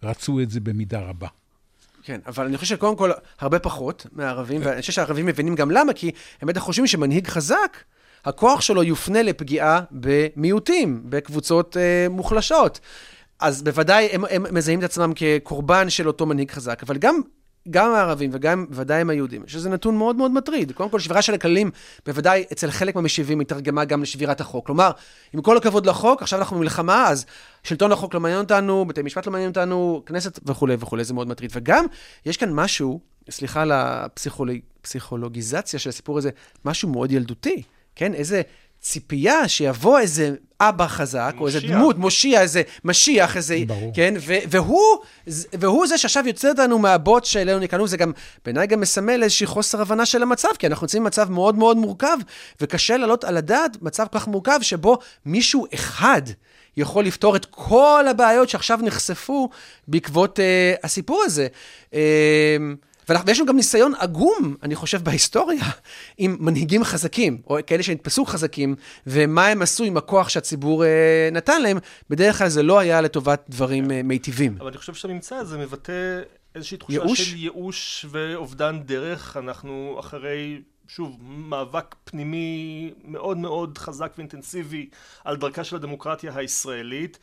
רצו 0.04 0.40
את 0.40 0.50
זה 0.50 0.60
במידה 0.60 1.00
רבה. 1.00 1.28
כן, 2.04 2.20
אבל 2.28 2.46
אני 2.46 2.58
חושב 2.58 2.76
שקודם 2.76 2.96
כל, 2.96 3.12
הרבה 3.40 3.60
פחות 3.60 4.06
מהערבים, 4.12 4.62
ואני 4.64 4.82
חושב 4.82 4.94
שהערבים 4.94 5.26
מבינים 5.26 5.56
גם 5.56 5.72
למה, 5.72 5.94
כי 5.94 6.12
הם 6.42 6.48
בטח 6.48 6.62
חושבים 6.62 6.88
שמנהיג 6.88 7.28
חזק, 7.28 7.78
הכוח 8.26 8.62
שלו 8.62 8.84
יופנה 8.84 9.22
לפגיעה 9.22 9.82
במיעוטים, 9.92 11.04
בקבוצות 11.06 11.78
אה, 11.78 12.08
מוחלשות. 12.10 12.80
אז 13.40 13.64
בוודאי 13.64 14.10
הם, 14.12 14.24
הם 14.30 14.46
מזהים 14.52 14.80
את 14.80 14.84
עצמם 14.84 15.12
כקורבן 15.16 15.90
של 15.90 16.08
אותו 16.08 16.26
מנהיג 16.26 16.52
חזק, 16.52 16.84
אבל 16.84 16.98
גם... 16.98 17.22
גם 17.70 17.94
הערבים 17.94 18.30
וגם 18.34 18.66
בוודאי 18.70 19.02
עם 19.02 19.10
היהודים, 19.10 19.44
שזה 19.48 19.70
נתון 19.70 19.98
מאוד 19.98 20.16
מאוד 20.16 20.32
מטריד. 20.32 20.72
קודם 20.72 20.90
כל, 20.90 21.00
שבירה 21.00 21.22
של 21.22 21.34
הכללים, 21.34 21.72
בוודאי 22.06 22.46
אצל 22.52 22.72
חלק 22.72 22.96
מהמשיבים 22.96 23.40
התרגמה 23.40 23.86
גם 23.86 24.02
לשבירת 24.02 24.42
החוק. 24.42 24.66
כלומר, 24.66 24.92
עם 25.34 25.42
כל 25.42 25.58
הכבוד 25.58 25.86
לחוק, 25.86 26.22
עכשיו 26.22 26.40
אנחנו 26.40 26.58
במלחמה, 26.58 27.08
אז 27.08 27.26
שלטון 27.64 27.92
החוק 27.92 28.14
לא 28.14 28.20
מעניין 28.20 28.42
אותנו, 28.42 28.86
בתי 28.86 29.02
משפט 29.02 29.26
לא 29.26 29.32
מעניין 29.32 29.50
אותנו, 29.50 30.02
כנסת 30.06 30.40
וכולי 30.46 30.76
וכולי, 30.80 31.04
זה 31.04 31.14
מאוד 31.14 31.28
מטריד. 31.28 31.52
וגם, 31.54 31.86
יש 32.26 32.38
כאן 32.38 32.54
משהו, 32.54 33.00
סליחה 33.30 33.62
על 33.62 33.72
הפסיכולוגיזציה 33.72 35.80
של 35.80 35.90
הסיפור 35.90 36.18
הזה, 36.18 36.30
משהו 36.66 36.90
מאוד 36.90 37.12
ילדותי, 37.12 37.64
כן? 37.96 38.14
איזה 38.14 38.42
ציפייה 38.84 39.48
שיבוא 39.48 40.00
איזה 40.00 40.32
אבא 40.60 40.88
חזק, 40.88 41.36
או 41.40 41.48
איזה 41.48 41.60
מושיע. 41.60 41.78
דמות, 41.78 41.98
מושיע, 41.98 42.42
איזה 42.42 42.62
משיח, 42.84 43.38
איזה... 43.38 43.58
ברור. 43.68 43.92
כן? 43.96 44.14
ו- 44.20 44.34
והוא, 44.48 44.98
והוא 45.54 45.88
זה 45.88 45.98
שעכשיו 45.98 46.28
יוצא 46.28 46.50
אותנו 46.50 46.80
מהבוט 46.80 47.26
שאלינו 47.26 47.60
נקלענו, 47.60 47.88
זה 47.88 47.98
גם, 47.98 48.12
בעיניי 48.46 48.68
גם 48.68 48.80
מסמל 48.80 49.24
איזושהי 49.24 49.48
חוסר 49.48 49.82
הבנה 49.82 50.06
של 50.06 50.24
המצב, 50.24 50.50
כי 50.60 50.68
אנחנו 50.68 50.86
נמצאים 50.86 51.04
במצב 51.04 51.32
מאוד 51.32 51.56
מאוד 51.56 51.78
מורכב, 51.78 52.18
וקשה 52.62 52.98
להעלות 52.98 53.24
על 53.24 53.38
הדעת 53.38 53.82
מצב 53.82 54.06
כל 54.12 54.20
כך 54.20 54.28
מורכב, 54.28 54.60
שבו 54.62 54.98
מישהו 55.26 55.66
אחד 55.74 56.22
יכול 56.78 57.06
לפתור 57.06 57.36
את 57.36 57.46
כל 57.46 58.06
הבעיות 58.10 58.50
שעכשיו 58.50 58.80
נחשפו 58.82 59.50
בעקבות 59.88 60.40
אה, 60.40 60.74
הסיפור 60.84 61.24
הזה. 61.26 61.48
אה, 61.94 62.58
ויש 63.10 63.40
לנו 63.40 63.48
גם 63.48 63.56
ניסיון 63.56 63.94
עגום, 64.00 64.56
אני 64.64 64.76
חושב, 64.76 65.04
בהיסטוריה, 65.04 65.66
עם 66.18 66.38
מנהיגים 66.40 66.84
חזקים, 66.84 67.42
או 67.48 67.58
כאלה 67.68 67.84
שנתפסו 67.84 68.26
חזקים, 68.26 68.76
ומה 69.08 69.48
הם 69.48 69.62
עשו 69.62 69.84
עם 69.84 69.98
הכוח 69.98 70.30
שהציבור 70.30 70.86
אה, 70.86 71.30
נתן 71.32 71.62
להם. 71.62 71.78
בדרך 72.10 72.38
כלל 72.38 72.50
זה 72.50 72.64
לא 72.64 72.80
היה 72.80 73.02
לטובת 73.02 73.46
דברים 73.50 73.92
אה, 73.92 74.02
מיטיבים. 74.04 74.58
אבל 74.60 74.68
אני 74.68 74.78
חושב 74.78 74.94
שהממצא 74.94 75.36
הזה 75.36 75.58
מבטא 75.58 76.22
איזושהי 76.56 76.78
תחושה 76.78 76.94
ייאוש? 76.94 77.22
של 77.22 77.38
ייאוש 77.38 78.06
ואובדן 78.10 78.80
דרך. 78.86 79.38
אנחנו 79.38 79.96
אחרי, 80.00 80.62
שוב, 80.88 81.18
מאבק 81.22 81.96
פנימי 82.04 82.92
מאוד 83.04 83.38
מאוד 83.38 83.78
חזק 83.78 84.14
ואינטנסיבי 84.18 84.90
על 85.24 85.38
דרכה 85.38 85.64
של 85.64 85.76
הדמוקרטיה 85.76 86.32
הישראלית, 86.36 87.20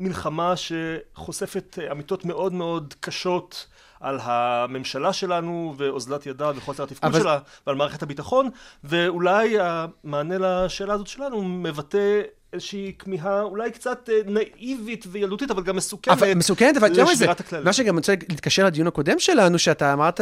ומלחמה 0.00 0.54
שחושפת 0.56 1.78
אה, 1.82 1.92
אמיתות 1.92 2.24
מאוד 2.24 2.52
מאוד 2.52 2.94
קשות. 3.00 3.66
על 4.02 4.18
הממשלה 4.22 5.12
שלנו 5.12 5.74
ואוזלת 5.76 6.26
ידה 6.26 6.50
וחוסר 6.56 6.82
התפקוד 6.82 7.10
אבל- 7.10 7.20
שלה 7.20 7.38
ועל 7.66 7.76
מערכת 7.76 8.02
הביטחון 8.02 8.50
ואולי 8.84 9.56
המענה 9.60 10.34
לשאלה 10.38 10.94
הזאת 10.94 11.06
שלנו 11.06 11.42
מבטא 11.42 12.20
איזושהי 12.52 12.92
כמיהה 12.98 13.42
אולי 13.42 13.70
קצת 13.70 14.08
אה, 14.12 14.20
נאיבית 14.26 15.04
וילדותית 15.10 15.50
אבל 15.50 15.62
גם 15.62 15.76
מסוכנת 15.76 16.18
אבל 16.18 16.34
מסוכנת, 16.34 16.76
אבל 16.76 16.88
יותר 16.88 17.04
מזה. 17.12 17.26
מה 17.64 17.72
שגם 17.72 17.96
רוצה 17.96 18.14
להתקשר 18.28 18.66
לדיון 18.66 18.86
הקודם 18.86 19.18
שלנו, 19.18 19.58
שאתה 19.58 19.92
אמרת, 19.92 20.20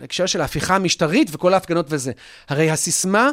ההקשר 0.00 0.26
של 0.26 0.40
ההפיכה 0.40 0.76
המשטרית 0.76 1.28
וכל 1.32 1.54
ההפגנות 1.54 1.86
וזה. 1.88 2.12
הרי 2.48 2.70
הסיסמה, 2.70 3.30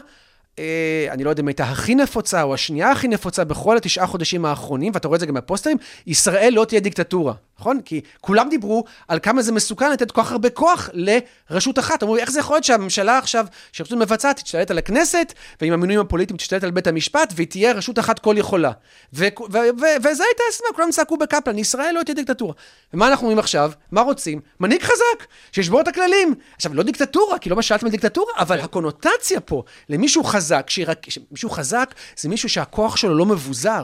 אני 1.12 1.24
לא 1.24 1.30
יודע 1.30 1.42
אם 1.42 1.48
הייתה 1.48 1.64
הכי 1.64 1.96
נפוצה 1.96 2.42
או 2.42 2.54
השנייה 2.54 2.92
הכי 2.92 3.08
נפוצה 3.08 3.44
בכל 3.44 3.78
התשעה 3.78 4.08
חודשים 4.08 4.46
האחרונים, 4.46 4.92
ואתה 4.94 5.08
רואה 5.08 5.16
את 5.16 5.20
זה 5.20 5.26
גם 5.26 5.34
בפוסטרים, 5.34 5.78
ישראל 6.08 6.54
לא 6.56 6.66
תהיה 6.66 6.82
דיקטטורה, 6.82 7.34
נכון? 7.60 7.82
כי 7.86 8.02
כולם 8.22 8.50
דיברו 8.50 8.84
על 9.08 9.20
כמה 9.20 9.42
זה 9.42 9.52
מסוכן 9.52 9.92
לתת 9.92 10.12
כל 10.12 10.24
כך 10.24 10.32
הרבה 10.32 10.50
כוח 10.50 10.90
לרשות 10.94 11.80
אחת. 11.80 12.04
אמרו, 12.04 12.18
איך 12.18 12.32
זה 12.32 12.40
יכול 12.40 12.56
להיות 12.56 12.64
שהממשלה 12.64 13.18
עכשיו, 13.18 13.46
שהרשות 13.72 13.98
מבצעת, 13.98 14.40
תשתלט 14.40 14.72
על 14.72 14.78
הכנסת, 14.78 15.34
ועם 15.62 15.74
המינויים 15.74 16.02
הפוליטיים 16.02 16.38
תשתלט 16.38 16.64
על 16.64 16.72
בית 16.72 16.88
המשפט, 16.88 17.34
והיא 17.36 17.48
תהיה 17.48 17.72
רשות 17.72 18.00
אחת 18.00 18.20
כל 18.20 18.36
יכולה. 18.38 18.72
ו- 19.14 19.26
ו- 19.52 19.58
ו- 19.58 19.98
וזו 20.04 20.24
הייתה 20.24 20.44
הסיסמה, 20.50 20.68
כולם 20.76 20.92
צעקו 20.92 21.18
בקפלן, 21.18 21.58
ישראל 21.58 21.96
לא 21.96 22.04
תהיה 22.04 22.16
דיקטטורה. 22.16 22.54
ומה 22.94 23.08
אנחנו 23.08 23.24
אומרים 23.24 23.40
עכשיו? 23.40 23.72
מה 23.92 24.02
רוצים? 24.02 24.40
מנהיג 24.60 24.84
חזק, 24.84 25.28
שישבור 25.52 25.82
את 25.82 25.88
הכללים. 25.88 26.36
עכשיו, 26.56 26.74
לא 26.74 26.84
דיקטטורה, 26.84 27.40
כי 27.40 27.50
לא 27.50 27.56
מה 27.56 27.62
על 27.84 27.90
דיקטטורה, 27.90 28.34
אבל 28.38 28.60
הקונוטציה 28.60 29.40
פה 29.40 29.64
למישהו 29.90 30.24
שירק- 30.68 31.08
מישהו 31.32 31.50
חזק 31.50 31.94
זה 32.18 32.30
מישהו 32.30 32.50
שהכוח 32.50 32.96
שלו 32.98 33.16
לא 33.18 33.26
מבוזר, 33.26 33.84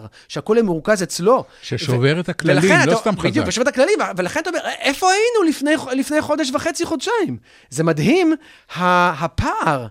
יהיה 0.58 0.64
מרוכז 0.64 1.04
אצלו. 1.04 1.44
ששובר 1.62 2.20
את 2.20 2.30
הכללים, 2.30 2.64
ולכן 2.64 2.88
לא 2.88 2.92
אתה- 2.92 3.02
סתם 3.02 3.18
חזק. 3.20 3.26
בדיוק, 3.30 3.48
ושובר 3.48 3.64
את 3.64 3.74
הכללים, 3.74 4.00
ולכן 4.18 4.40
אתה 4.40 4.50
אומר, 4.50 4.60
איפה 4.80 5.08
היינו 5.12 5.50
לפני, 5.50 5.72
לפני 6.00 6.22
חודש 6.22 6.52
וחצי, 6.52 6.86
חודשיים? 6.86 7.38
זה 7.70 7.84
מדהים, 7.84 8.34
ה- 8.76 9.26
הפער. 9.26 9.88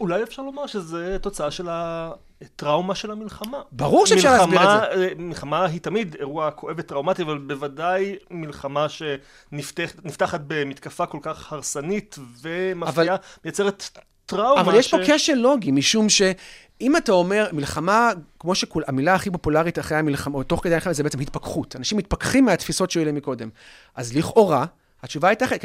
אולי 0.00 0.22
אפשר 0.22 0.42
לומר 0.42 0.66
שזה 0.66 1.16
תוצאה 1.20 1.50
של 1.50 1.68
הטראומה 1.70 2.94
של 2.94 3.10
המלחמה. 3.10 3.58
ברור 3.72 4.06
שאפשר 4.06 4.32
להסביר 4.32 4.62
את 4.62 4.90
זה. 4.92 4.98
זה. 4.98 5.08
מלחמה 5.18 5.64
היא 5.66 5.80
תמיד 5.80 6.16
אירוע 6.18 6.50
כואב 6.50 6.74
וטראומטי, 6.78 7.22
אבל 7.22 7.38
בוודאי 7.38 8.16
מלחמה 8.30 8.86
שנפתחת 8.88 10.40
במתקפה 10.46 11.06
כל 11.06 11.18
כך 11.22 11.52
הרסנית 11.52 12.18
ומפתיעה, 12.42 13.16
מייצרת 13.44 13.98
טראומה. 14.28 14.60
אבל 14.60 14.74
יש 14.74 14.90
פה 14.90 15.04
ש- 15.04 15.10
כשל 15.10 15.34
לוגי, 15.34 15.70
משום 15.70 16.08
שאם 16.08 16.96
אתה 16.96 17.12
אומר, 17.12 17.48
מלחמה, 17.52 18.10
כמו 18.38 18.54
שהמילה 18.54 19.14
הכי 19.14 19.30
פופולרית 19.30 19.78
אחרי 19.78 19.98
המלחמה, 19.98 20.38
או 20.38 20.42
תוך 20.42 20.60
כדי 20.64 20.74
המלחמה, 20.74 20.92
זה 20.92 21.02
בעצם 21.02 21.20
התפכחות. 21.20 21.76
אנשים 21.76 21.98
מתפכחים 21.98 22.44
מהתפיסות 22.44 22.90
שהיו 22.90 23.04
להם 23.04 23.14
מקודם. 23.14 23.48
אז 23.94 24.16
לכאורה, 24.16 24.64
התשובה 25.02 25.28
הייתה 25.28 25.44
אחרת, 25.44 25.62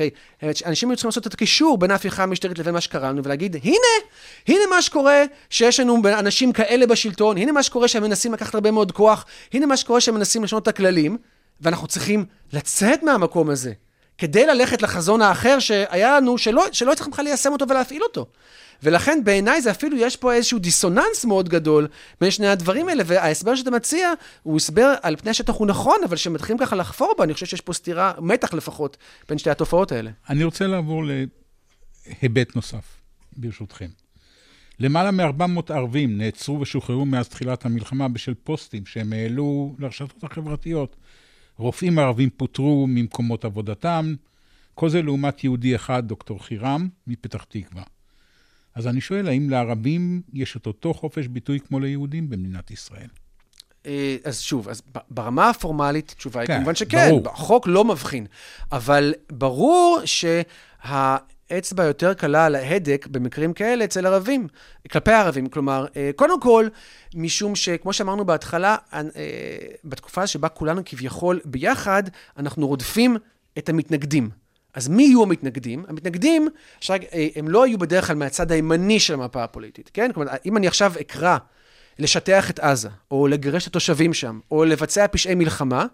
אנשים 0.66 0.90
היו 0.90 0.96
צריכים 0.96 1.08
לעשות 1.08 1.28
את 1.28 1.34
הקישור 1.34 1.78
בין 1.78 1.92
ההפיכה 1.92 2.24
המשטרית 2.24 2.60
לבין 2.60 2.74
מה 2.74 2.82
שקרה 2.82 3.10
לנו, 3.10 3.24
ולהגיד, 3.24 3.56
הנה, 3.64 3.78
הנה 4.48 4.62
מה 4.70 4.82
שקורה 4.82 5.24
שיש 5.50 5.80
לנו 5.80 6.02
אנשים 6.20 6.54
כאלה 6.54 6.88
בשלטון, 6.88 7.38
הנה 7.38 7.52
מה 7.52 7.64
שקורה 7.64 7.88
שהם 7.88 8.04
מנסים 8.04 8.34
לקחת 8.34 8.56
הרבה 8.56 8.72
מאוד 8.72 8.92
כוח, 8.92 9.26
הנה 9.54 9.66
מה 9.66 9.78
שקורה 9.78 10.02
שהם 10.02 10.16
מנסים 10.16 10.44
לשנות 10.44 10.64
את 10.64 10.68
הכללים, 10.68 11.18
ואנחנו 11.62 11.88
צריכים 11.88 12.26
לצאת 12.54 13.04
מהמקום 13.04 13.50
הזה. 13.50 13.74
כדי 14.18 14.46
ללכת 14.46 14.82
לחזון 14.82 15.22
האחר 15.22 15.60
שהיה 15.60 16.18
לנו, 16.18 16.38
שלא, 16.38 16.66
שלא 16.72 16.92
הצלחנו 16.92 17.12
בכלל 17.12 17.26
ליישם 17.26 17.52
אותו 17.52 17.66
ולהפעיל 17.70 18.04
אותו. 18.04 18.26
ולכן 18.84 19.20
בעיניי 19.24 19.62
זה 19.62 19.72
אפילו, 19.72 19.98
יש 19.98 20.16
פה 20.16 20.34
איזשהו 20.34 20.60
דיסוננס 20.60 21.26
מאוד 21.26 21.50
גדול 21.50 21.88
בין 22.22 22.32
שני 22.32 22.48
הדברים 22.48 22.90
האלה, 22.90 23.04
וההסבר 23.06 23.56
שאתה 23.56 23.72
מציע 23.72 24.14
הוא 24.44 24.58
הסבר 24.58 24.94
על 25.02 25.16
פני 25.16 25.32
השטח 25.32 25.54
הוא 25.54 25.68
נכון, 25.68 25.98
אבל 26.06 26.16
כשמתחילים 26.16 26.58
ככה 26.58 26.76
לחפור 26.76 27.14
בו, 27.18 27.24
אני 27.24 27.34
חושב 27.34 27.46
שיש 27.46 27.62
פה 27.62 27.74
סתירה, 27.74 28.14
מתח 28.20 28.54
לפחות, 28.54 28.98
בין 29.30 29.38
שתי 29.38 29.50
התופעות 29.50 29.92
האלה. 29.92 30.12
אני 30.30 30.44
רוצה 30.44 30.68
לעבור 30.68 31.04
להיבט 32.22 32.56
נוסף, 32.56 32.84
ברשותכם. 33.38 33.88
למעלה 34.80 35.12
מ-400 35.12 35.74
ערבים 35.74 36.18
נעצרו 36.18 36.60
ושוחררו 36.60 37.06
מאז 37.06 37.30
תחילת 37.30 37.66
המלחמה 37.66 38.08
בשל 38.08 38.34
פוסטים 38.34 38.86
שהם 38.86 39.14
העלו 39.14 39.76
לרשתות 39.80 40.24
החברתיות. 40.24 40.96
רופאים 41.58 42.00
ערבים 42.00 42.30
פוטרו 42.38 42.88
ממקומות 42.88 43.46
עבודתם, 43.46 44.16
כל 44.76 44.90
זה 44.90 45.02
לעומת 45.02 45.44
יהודי 45.44 45.76
אחד, 45.76 46.08
דוקטור 46.08 46.44
חירם, 46.44 46.88
מפתח 47.08 47.44
תקווה. 47.44 47.84
אז 48.76 48.88
אני 48.88 49.02
שואל, 49.02 49.28
האם 49.28 49.50
לערבים 49.50 50.22
יש 50.34 50.58
את 50.58 50.68
אותו 50.68 50.94
חופש 50.94 51.28
ביטוי 51.28 51.60
כמו 51.60 51.80
ליהודים 51.80 52.30
במדינת 52.30 52.72
ישראל? 52.72 53.08
אה, 53.86 54.18
אז 54.24 54.42
שוב, 54.42 54.70
אז 54.70 54.82
ברמה 55.10 55.50
הפורמלית, 55.50 56.10
התשובה 56.10 56.40
היא 56.42 56.48
כן, 56.48 56.56
כמובן 56.56 56.76
שכן. 56.76 57.10
ברור. 57.10 57.30
החוק 57.30 57.68
לא 57.68 57.86
מבחין. 57.86 58.26
אבל 58.72 59.14
ברור 59.32 60.00
שהאצבע 61.50 61.84
יותר 61.84 62.14
קלה 62.14 62.46
על 62.46 62.56
ההדק 62.56 63.08
במקרים 63.12 63.54
כאלה 63.54 63.84
אצל 63.84 64.06
ערבים, 64.06 64.48
כלפי 64.92 65.12
הערבים. 65.12 65.48
כלומר, 65.48 65.86
אה, 65.96 66.12
קודם 66.16 66.42
כל, 66.42 66.68
משום 67.16 67.56
שכמו 67.56 67.94
שאמרנו 67.94 68.26
בהתחלה, 68.26 68.76
אה, 68.94 69.02
בתקופה 69.86 70.28
שבה 70.28 70.50
כולנו 70.50 70.82
כביכול 70.86 71.40
ביחד, 71.46 72.04
אנחנו 72.38 72.68
רודפים 72.68 73.18
את 73.58 73.70
המתנגדים. 73.70 74.30
אז 74.74 74.88
מי 74.88 75.04
יהיו 75.04 75.24
המתנגדים? 75.24 75.86
המתנגדים, 75.88 76.50
עכשיו, 76.78 76.98
אה, 77.14 77.28
הם 77.36 77.48
לא 77.48 77.64
היו 77.64 77.78
בדרך 77.78 78.08
כלל 78.08 78.16
מהצד 78.16 78.52
הימני 78.52 79.00
של 79.00 79.14
המפה 79.14 79.44
הפוליטית, 79.44 79.90
כן? 79.94 80.12
כלומר, 80.14 80.32
אם 80.46 80.58
אני 80.58 80.68
עכשיו 80.68 80.94
אקרא 81.02 81.38
לשטח 82.00 82.50
את 82.50 82.60
עזה, 82.60 82.90
או 83.12 83.28
לגרש 83.28 83.64
את 83.64 83.68
התושבים 83.68 84.14
שם, 84.14 84.40
או 84.52 84.66
לבצע 84.66 85.08
פשעי 85.08 85.36
מלחמה, 85.36 85.86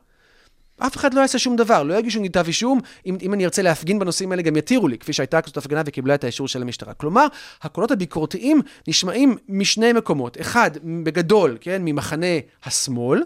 אף 0.80 0.98
אחד 0.98 1.14
לא 1.14 1.22
יעשה 1.22 1.40
שום 1.40 1.56
דבר, 1.56 1.84
לא 1.84 1.94
יגישו 1.94 2.22
לי 2.22 2.30
כתב 2.30 2.44
אישום, 2.48 2.80
אם, 3.06 3.18
אם 3.22 3.34
אני 3.34 3.46
ארצה 3.46 3.62
להפגין 3.62 4.00
בנושאים 4.00 4.32
האלה, 4.32 4.42
גם 4.42 4.56
יתירו 4.56 4.88
לי, 4.88 4.98
כפי 4.98 5.14
שהייתה 5.14 5.42
כזאת 5.42 5.58
הפגנה 5.58 5.82
וקיבלה 5.86 6.16
את 6.16 6.24
האישור 6.24 6.48
של 6.48 6.62
המשטרה. 6.62 6.94
כלומר, 6.94 7.28
הקולות 7.62 7.92
הביקורתיים 7.92 8.62
נשמעים 8.88 9.38
משני 9.50 9.94
מקומות. 9.94 10.42
אחד, 10.42 10.72
בגדול, 11.04 11.58
כן, 11.62 11.82
ממחנה 11.86 12.26
השמאל, 12.66 13.24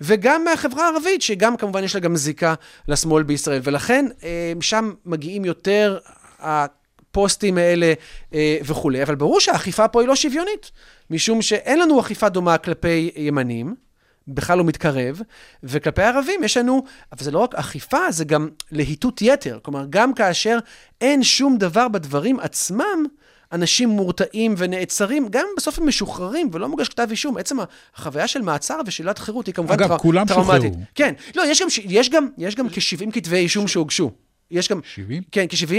וגם 0.00 0.44
מהחברה 0.44 0.88
הערבית, 0.88 1.22
שגם 1.22 1.56
כמובן 1.56 1.84
יש 1.84 1.94
לה 1.94 2.00
גם 2.00 2.16
זיקה 2.16 2.54
לשמאל 2.88 3.22
בישראל. 3.22 3.60
ולכן, 3.64 4.06
אה, 4.24 4.52
שם 4.60 4.92
מגיעים 5.06 5.44
יותר 5.44 5.98
הפוסטים 6.38 7.58
האלה 7.58 7.92
אה, 8.34 8.58
וכולי. 8.64 9.02
אבל 9.02 9.14
ברור 9.14 9.40
שהאכיפה 9.40 9.88
פה 9.88 10.00
היא 10.00 10.08
לא 10.08 10.16
שוויונית, 10.16 10.70
משום 11.10 11.42
שאין 11.42 11.78
לנו 11.78 12.00
אכיפה 12.00 12.28
דומה 12.28 12.58
כלפי 12.58 13.10
ימנים. 13.16 13.83
בכלל 14.28 14.58
לא 14.58 14.64
מתקרב, 14.64 15.20
וכלפי 15.62 16.02
הערבים 16.02 16.44
יש 16.44 16.56
לנו, 16.56 16.84
אבל 17.12 17.24
זה 17.24 17.30
לא 17.30 17.38
רק 17.38 17.54
אכיפה, 17.54 18.10
זה 18.10 18.24
גם 18.24 18.48
להיטות 18.72 19.22
יתר. 19.22 19.58
כלומר, 19.62 19.86
גם 19.90 20.14
כאשר 20.14 20.58
אין 21.00 21.22
שום 21.22 21.56
דבר 21.58 21.88
בדברים 21.88 22.40
עצמם, 22.40 23.04
אנשים 23.52 23.88
מורתעים 23.88 24.54
ונעצרים, 24.58 25.28
גם 25.30 25.46
בסוף 25.56 25.78
הם 25.78 25.88
משוחררים 25.88 26.50
ולא 26.52 26.68
מוגש 26.68 26.88
כתב 26.88 27.06
אישום. 27.10 27.36
עצם 27.36 27.56
החוויה 27.96 28.28
של 28.28 28.42
מעצר 28.42 28.80
ושלילת 28.86 29.18
חירות 29.18 29.46
היא 29.46 29.54
כמובן 29.54 29.74
אגב, 29.74 29.88
טר... 29.88 29.98
כולם 29.98 30.26
טראומטית. 30.26 30.62
שוחררו. 30.62 30.84
כן. 30.94 31.14
לא, 31.36 31.42
יש 31.46 31.62
גם, 31.62 31.68
יש 31.84 32.10
גם, 32.10 32.28
יש 32.38 32.54
גם 32.54 32.68
כ-70 32.68 33.10
כתבי 33.12 33.36
אישום 33.36 33.68
שהוגשו. 33.68 34.10
יש 34.50 34.68
גם... 34.68 34.80
70? 34.84 35.22
כן, 35.32 35.46
כ-70. 35.48 35.74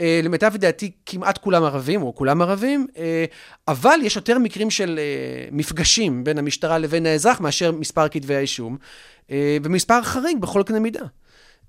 אה, 0.00 0.20
למיטב 0.22 0.52
ידיעתי, 0.54 0.90
כמעט 1.06 1.38
כולם 1.38 1.62
ערבים, 1.62 2.02
או 2.02 2.14
כולם 2.14 2.42
ערבים, 2.42 2.86
אה, 2.96 3.24
אבל 3.68 4.00
יש 4.02 4.16
יותר 4.16 4.38
מקרים 4.38 4.70
של 4.70 4.98
אה, 4.98 5.48
מפגשים 5.52 6.24
בין 6.24 6.38
המשטרה 6.38 6.78
לבין 6.78 7.06
האזרח 7.06 7.40
מאשר 7.40 7.72
מספר 7.72 8.08
כתבי 8.08 8.34
האישום, 8.34 8.76
אה, 9.30 9.56
ומספר 9.62 10.02
חריג 10.02 10.38
בכל 10.38 10.62
קנה 10.66 10.80
מידה. 10.80 11.04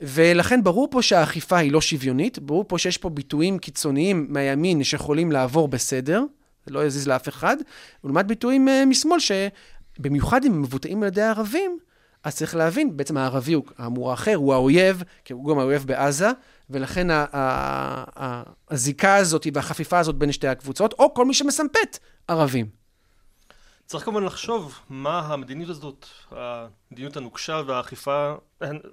ולכן 0.02 0.64
ברור 0.64 0.88
פה 0.91 1.02
שהאכיפה 1.02 1.58
היא 1.58 1.72
לא 1.72 1.82
שוויונית, 1.82 2.39
ברור 2.39 2.66
פה 2.68 2.78
שיש 2.78 2.97
פה 2.97 3.10
ביטויים 3.10 3.60
קיצוניים 3.60 4.26
מהימין 4.30 4.84
שיכולים 4.84 5.32
לעבור 5.32 5.68
בסדר, 5.68 6.24
זה 6.66 6.74
לא 6.74 6.86
יזיז 6.86 7.08
לאף 7.08 7.30
אחד, 7.30 7.58
ולעומת 8.04 8.28
ביטויים 8.28 8.70
אה, 8.70 8.86
משמאל, 8.86 9.20
שבמיוחד 9.20 10.45
אם 10.45 10.54
הם 10.54 10.62
מבוטאים 10.62 11.04
על 11.04 11.08
ידי 11.08 11.22
הערבים, 11.22 11.78
אז 12.24 12.36
צריך 12.36 12.55
להבין, 12.55 12.97
בעצם 12.97 13.17
הערבי 13.17 13.53
הוא 13.53 13.63
האמור 13.78 14.11
האחר, 14.11 14.36
הוא 14.36 14.53
האויב, 14.53 15.03
כי 15.26 15.34
הוא 15.34 15.49
גם 15.49 15.59
האויב 15.59 15.86
בעזה, 15.86 16.30
ולכן 16.69 17.09
ה- 17.09 17.26
ה- 17.34 18.03
ה- 18.24 18.43
הזיקה 18.69 19.15
הזאת 19.15 19.47
והחפיפה 19.53 19.99
הזאת 19.99 20.15
בין 20.15 20.32
שתי 20.32 20.47
הקבוצות, 20.47 20.93
או 20.99 21.13
כל 21.13 21.26
מי 21.26 21.34
שמסמפת 21.34 21.99
ערבים. 22.28 22.81
צריך 23.92 24.06
כמובן 24.06 24.24
לחשוב 24.24 24.80
מה 24.89 25.20
המדיניות 25.20 25.70
הזאת, 25.70 26.06
המדיניות 26.32 27.18
הנוקשה 27.18 27.62
והאכיפה, 27.66 28.34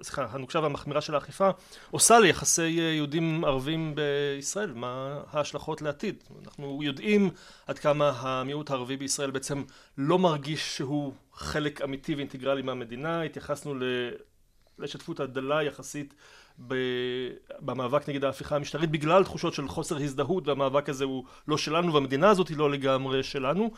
סליחה, 0.01 0.27
הנוקשה 0.31 0.59
והמחמירה 0.59 1.01
של 1.01 1.15
האכיפה, 1.15 1.49
עושה 1.91 2.19
ליחסי 2.19 2.79
אה, 2.79 2.83
יהודים 2.83 3.45
ערבים 3.45 3.95
בישראל, 3.95 4.73
מה 4.73 5.21
ההשלכות 5.31 5.81
לעתיד. 5.81 6.23
אנחנו 6.45 6.83
יודעים 6.83 7.29
עד 7.67 7.79
כמה 7.79 8.09
המיעוט 8.09 8.69
הערבי 8.69 8.97
בישראל 8.97 9.31
בעצם 9.31 9.63
לא 9.97 10.19
מרגיש 10.19 10.77
שהוא 10.77 11.13
חלק 11.33 11.81
אמיתי 11.81 12.15
ואינטגרלי 12.15 12.61
מהמדינה, 12.61 13.21
התייחסנו 13.21 13.75
ל... 13.75 13.83
לשתפות 14.79 15.19
הדלה 15.19 15.63
יחסית. 15.63 16.13
במאבק 17.59 18.09
נגד 18.09 18.23
ההפיכה 18.23 18.55
המשטרית 18.55 18.89
בגלל 18.89 19.23
תחושות 19.23 19.53
של 19.53 19.67
חוסר 19.67 19.97
הזדהות 19.97 20.47
והמאבק 20.47 20.89
הזה 20.89 21.03
הוא 21.03 21.23
לא 21.47 21.57
שלנו 21.57 21.93
והמדינה 21.93 22.29
הזאת 22.29 22.47
היא 22.47 22.57
לא 22.57 22.71
לגמרי 22.71 23.23
שלנו. 23.23 23.71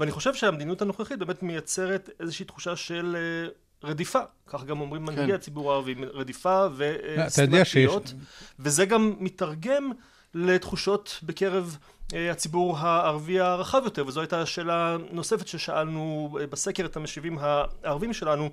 ואני 0.00 0.10
חושב 0.10 0.34
שהמדיניות 0.34 0.82
הנוכחית 0.82 1.18
באמת 1.18 1.42
מייצרת 1.42 2.10
איזושהי 2.20 2.44
תחושה 2.44 2.76
של 2.76 3.16
אה, 3.16 3.48
רדיפה. 3.88 4.20
כך 4.46 4.64
גם 4.64 4.80
אומרים 4.80 5.02
מנהיגי 5.02 5.26
כן. 5.26 5.34
הציבור 5.34 5.72
הערבי 5.72 5.94
רדיפה 6.12 6.66
וסתימת 6.76 7.66
פיות 7.66 8.14
וזה 8.58 8.84
גם 8.84 9.14
מתרגם 9.18 9.92
לתחושות 10.34 11.20
בקרב 11.22 11.76
אה, 12.14 12.30
הציבור 12.30 12.78
הערבי 12.78 13.40
הרחב 13.40 13.80
יותר. 13.84 14.06
וזו 14.06 14.20
הייתה 14.20 14.46
שאלה 14.46 14.96
נוספת 15.10 15.48
ששאלנו 15.48 16.36
אה, 16.40 16.46
בסקר 16.46 16.84
את 16.84 16.96
המשיבים 16.96 17.38
הערבים 17.38 18.12
שלנו 18.12 18.50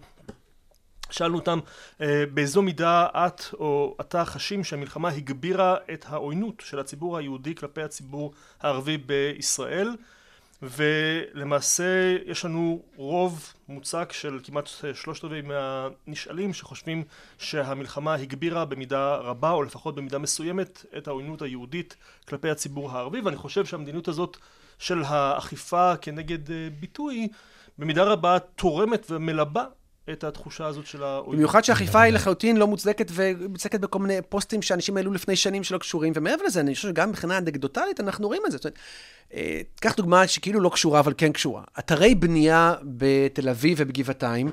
שאלנו 1.13 1.35
אותם 1.35 1.59
אה, 2.01 2.23
באיזו 2.33 2.61
מידה 2.61 3.07
את 3.13 3.41
או 3.53 3.95
אתה 4.01 4.25
חשים 4.25 4.63
שהמלחמה 4.63 5.09
הגבירה 5.09 5.75
את 5.93 6.05
העוינות 6.09 6.63
של 6.65 6.79
הציבור 6.79 7.17
היהודי 7.17 7.55
כלפי 7.55 7.81
הציבור 7.81 8.33
הערבי 8.61 8.97
בישראל? 8.97 9.95
ולמעשה 10.61 12.17
יש 12.25 12.45
לנו 12.45 12.81
רוב 12.95 13.53
מוצק 13.69 14.11
של 14.11 14.39
כמעט 14.43 14.69
שלושת 14.93 15.23
רבעי 15.23 15.41
מהנשאלים 15.41 16.53
שחושבים 16.53 17.03
שהמלחמה 17.37 18.13
הגבירה 18.13 18.65
במידה 18.65 19.15
רבה 19.15 19.51
או 19.51 19.63
לפחות 19.63 19.95
במידה 19.95 20.17
מסוימת 20.17 20.85
את 20.97 21.07
העוינות 21.07 21.41
היהודית 21.41 21.95
כלפי 22.27 22.49
הציבור 22.49 22.91
הערבי. 22.91 23.21
ואני 23.21 23.35
חושב 23.35 23.65
שהמדיניות 23.65 24.07
הזאת 24.07 24.37
של 24.79 25.03
האכיפה 25.05 25.95
כנגד 26.01 26.51
אה, 26.51 26.67
ביטוי 26.79 27.27
במידה 27.77 28.03
רבה 28.03 28.39
תורמת 28.39 29.05
ומלבה 29.09 29.65
את 30.11 30.23
התחושה 30.23 30.65
הזאת 30.65 30.85
של 30.85 31.03
העוינות. 31.03 31.35
במיוחד 31.35 31.63
שהאכיפה 31.63 32.01
היא 32.01 32.13
לחלוטין 32.13 32.57
לא 32.57 32.67
מוצדקת 32.67 33.11
ומוצדקת 33.11 33.79
בכל 33.79 33.99
מיני 33.99 34.21
פוסטים 34.29 34.61
שאנשים 34.61 34.97
העלו 34.97 35.13
לפני 35.13 35.35
שנים 35.35 35.63
שלא 35.63 35.77
קשורים, 35.77 36.13
ומעבר 36.15 36.43
לזה, 36.45 36.59
אני 36.59 36.75
חושב 36.75 36.87
שגם 36.87 37.09
מבחינה 37.09 37.37
אנקדוטלית 37.37 37.99
אנחנו 37.99 38.27
רואים 38.27 38.41
את 38.45 38.51
זה. 38.51 38.57
אה, 39.33 39.61
קח 39.79 39.95
דוגמה 39.95 40.27
שכאילו 40.27 40.59
לא 40.59 40.69
קשורה, 40.69 40.99
אבל 40.99 41.13
כן 41.17 41.31
קשורה. 41.31 41.63
אתרי 41.79 42.15
בנייה 42.15 42.73
בתל 42.83 43.49
אביב 43.49 43.77
ובגבעתיים, 43.81 44.51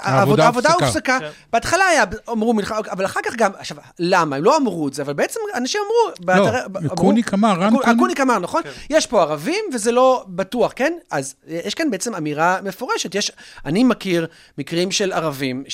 העבודה 0.00 0.18
העבודה 0.18 0.44
העבודה 0.44 0.86
הופסקה. 0.86 0.86
הופסקה. 0.86 1.18
כן. 1.20 1.28
בהתחלה 1.52 1.84
היה, 1.86 2.04
אמרו 2.30 2.54
מלחמה, 2.54 2.78
אבל 2.90 3.04
אחר 3.04 3.20
כך 3.26 3.34
גם, 3.36 3.50
עכשיו, 3.58 3.76
למה? 3.98 4.36
הם 4.36 4.44
לא 4.44 4.56
אמרו 4.56 4.88
את 4.88 4.94
זה, 4.94 5.02
אבל 5.02 5.12
בעצם 5.12 5.40
אנשים 5.56 5.80
אמרו... 5.86 6.34
אמרו- 6.76 6.96
קוניק 6.96 7.34
אמר, 7.34 7.54
רן 7.60 7.70
קוניק- 7.70 7.88
הקוניק 7.88 8.20
אמר, 8.20 8.38
נכון? 8.38 8.62
כן. 8.62 8.70
יש 8.90 9.06
פה 9.06 9.22
ערבים 9.22 9.64
וזה 9.74 9.92
לא 9.92 10.24
בטוח, 10.28 10.72
כן? 10.76 10.92
אז 11.10 11.34
יש 11.48 11.74
כאן 11.74 11.90
בעצם 11.90 12.14
אמירה 12.14 12.58
מפורשת. 12.64 13.14
יש, 13.14 13.32
אני 13.66 13.84
מכיר 13.84 14.26
מקרים 14.58 14.90
של 14.90 15.12
ערבים 15.12 15.64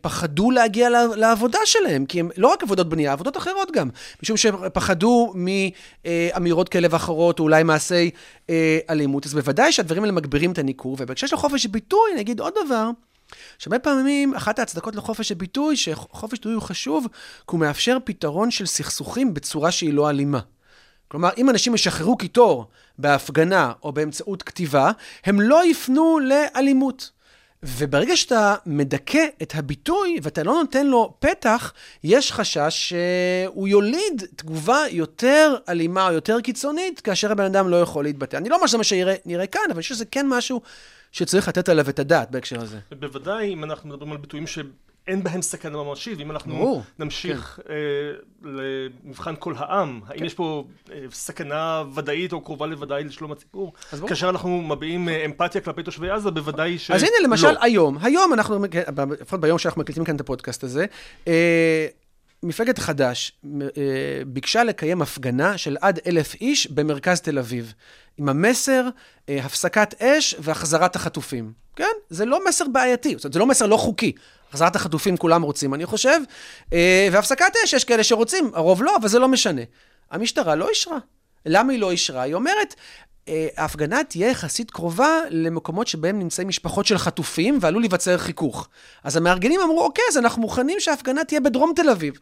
שפחדו 0.00 0.50
להגיע 0.50 0.88
לעבודה 1.16 1.58
שלהם, 1.64 2.06
כי 2.06 2.20
הם 2.20 2.30
לא 2.36 2.48
רק 2.48 2.62
עבודות 2.62 2.88
בנייה, 2.88 3.12
עבודות 3.12 3.36
אחרות 3.36 3.70
גם, 3.72 3.88
משום 4.22 4.36
שפחדו 4.36 5.32
מאמירות 5.34 6.68
כאלה 6.68 6.88
ואחרות, 6.90 7.38
או 7.38 7.44
אולי 7.44 7.62
מעשי 7.62 8.10
אה, 8.50 8.78
אלימות. 8.90 9.26
אז 9.26 9.34
בוודאי 9.34 9.72
שהדברים 9.72 10.02
האלה 10.02 10.12
מגבירים 10.12 10.52
את 10.52 10.58
הניכור, 10.58 10.96
ובהקשר 11.00 11.26
של 11.26 11.36
חופש 11.36 11.66
ביטוי, 11.66 12.00
אני 12.12 12.20
אגיד 12.20 12.40
עוד 12.40 12.52
דבר. 12.66 12.81
שהרבה 13.58 13.78
פעמים 13.78 14.34
אחת 14.34 14.58
ההצדקות 14.58 14.96
לחופש 14.96 15.32
הביטוי, 15.32 15.76
שחופש 15.76 16.38
ביטוי 16.38 16.54
הוא 16.54 16.62
חשוב, 16.62 17.06
כי 17.12 17.44
הוא 17.46 17.60
מאפשר 17.60 17.98
פתרון 18.04 18.50
של 18.50 18.66
סכסוכים 18.66 19.34
בצורה 19.34 19.70
שהיא 19.70 19.92
לא 19.92 20.10
אלימה. 20.10 20.40
כלומר, 21.08 21.30
אם 21.38 21.50
אנשים 21.50 21.74
ישחררו 21.74 22.16
קיטור 22.16 22.66
בהפגנה 22.98 23.72
או 23.82 23.92
באמצעות 23.92 24.42
כתיבה, 24.42 24.90
הם 25.24 25.40
לא 25.40 25.66
יפנו 25.66 26.18
לאלימות. 26.18 27.10
וברגע 27.62 28.16
שאתה 28.16 28.54
מדכא 28.66 29.26
את 29.42 29.52
הביטוי 29.54 30.18
ואתה 30.22 30.42
לא 30.42 30.52
נותן 30.52 30.86
לו 30.86 31.14
פתח, 31.18 31.72
יש 32.04 32.32
חשש 32.32 32.92
שהוא 32.92 33.68
יוליד 33.68 34.22
תגובה 34.36 34.78
יותר 34.90 35.56
אלימה 35.68 36.08
או 36.08 36.12
יותר 36.12 36.40
קיצונית, 36.40 37.00
כאשר 37.00 37.32
הבן 37.32 37.44
אדם 37.44 37.68
לא 37.68 37.80
יכול 37.80 38.04
להתבטא. 38.04 38.36
אני 38.36 38.48
לא 38.48 38.56
אומר 38.56 38.66
שזה 38.66 38.78
מה 38.78 38.84
שנראה 38.84 39.46
כאן, 39.46 39.62
אבל 39.66 39.74
אני 39.74 39.82
חושב 39.82 39.94
שזה 39.94 40.04
כן 40.04 40.26
משהו 40.28 40.60
שצריך 41.12 41.48
לתת 41.48 41.68
עליו 41.68 41.88
את 41.88 41.98
הדעת 41.98 42.30
בהקשר 42.30 42.60
הזה. 42.60 42.78
בוודאי, 42.98 43.52
אם 43.52 43.64
אנחנו 43.64 43.88
מדברים 43.88 44.12
על 44.12 44.18
ביטויים 44.18 44.46
ש... 44.46 44.58
אין 45.06 45.22
בהם 45.22 45.42
סכנה 45.42 45.82
ממשית, 45.82 46.18
ואם 46.18 46.30
אנחנו 46.30 46.54
ברור, 46.54 46.82
נמשיך 46.98 47.60
כן. 47.66 47.72
אה, 47.72 48.50
למבחן 49.04 49.34
כל 49.38 49.54
העם, 49.56 50.00
האם 50.06 50.18
כן. 50.18 50.24
יש 50.24 50.34
פה 50.34 50.64
אה, 50.92 51.04
סכנה 51.12 51.82
ודאית 51.94 52.32
או 52.32 52.40
קרובה 52.40 52.66
לוודאי 52.66 53.04
לשלום 53.04 53.32
הציבור? 53.32 53.72
כאשר 54.08 54.28
אנחנו 54.28 54.62
מביעים 54.62 55.08
אה, 55.08 55.24
אמפתיה 55.24 55.60
כלפי 55.60 55.82
תושבי 55.82 56.10
עזה, 56.10 56.30
בוודאי 56.30 56.78
שלא. 56.78 56.96
אז 56.96 57.02
הנה, 57.02 57.12
למשל, 57.24 57.52
לא. 57.52 57.58
היום, 57.62 57.98
היום 58.02 58.32
אנחנו, 58.32 58.64
לפחות 59.20 59.40
ביום 59.40 59.58
שאנחנו 59.58 59.80
מקליטים 59.80 60.04
כאן 60.04 60.16
את 60.16 60.20
הפודקאסט 60.20 60.64
הזה, 60.64 60.86
אה, 61.28 61.86
מפלגת 62.42 62.78
חד"ש 62.78 63.32
אה, 63.60 64.22
ביקשה 64.26 64.64
לקיים 64.64 65.02
הפגנה 65.02 65.58
של 65.58 65.76
עד 65.80 66.00
אלף 66.06 66.34
איש 66.34 66.66
במרכז 66.66 67.20
תל 67.20 67.38
אביב, 67.38 67.74
עם 68.18 68.28
המסר 68.28 68.88
אה, 69.28 69.38
הפסקת 69.44 70.02
אש 70.02 70.34
והחזרת 70.38 70.96
החטופים. 70.96 71.52
כן? 71.76 71.92
זה 72.10 72.24
לא 72.24 72.48
מסר 72.48 72.64
בעייתי, 72.72 73.14
זאת 73.16 73.24
אומרת, 73.24 73.32
זה 73.32 73.38
לא 73.38 73.46
מסר 73.46 73.66
לא 73.66 73.76
חוקי. 73.76 74.12
החזרת 74.50 74.76
החטופים 74.76 75.16
כולם 75.16 75.42
רוצים, 75.42 75.74
אני 75.74 75.86
חושב, 75.86 76.20
אה, 76.72 77.08
והפסקת 77.12 77.52
אש, 77.64 77.72
יש 77.72 77.84
כאלה 77.84 78.04
שרוצים, 78.04 78.50
הרוב 78.54 78.82
לא, 78.82 78.96
אבל 78.96 79.08
זה 79.08 79.18
לא 79.18 79.28
משנה. 79.28 79.62
המשטרה 80.10 80.54
לא 80.54 80.68
אישרה. 80.68 80.98
למה 81.46 81.72
היא 81.72 81.80
לא 81.80 81.90
אישרה? 81.90 82.22
היא 82.22 82.34
אומרת, 82.34 82.74
ההפגנה 83.56 84.04
תהיה 84.04 84.30
יחסית 84.30 84.70
קרובה 84.70 85.18
למקומות 85.30 85.86
שבהם 85.86 86.18
נמצאים 86.18 86.48
משפחות 86.48 86.86
של 86.86 86.98
חטופים 86.98 87.58
ועלול 87.60 87.82
להיווצר 87.82 88.18
חיכוך. 88.18 88.68
אז 89.04 89.16
המארגנים 89.16 89.60
אמרו, 89.60 89.84
אוקיי, 89.84 90.04
אז 90.08 90.18
אנחנו 90.18 90.42
מוכנים 90.42 90.80
שההפגנה 90.80 91.24
תהיה 91.24 91.40
בדרום 91.40 91.72
תל 91.76 91.90
אביב. 91.90 92.14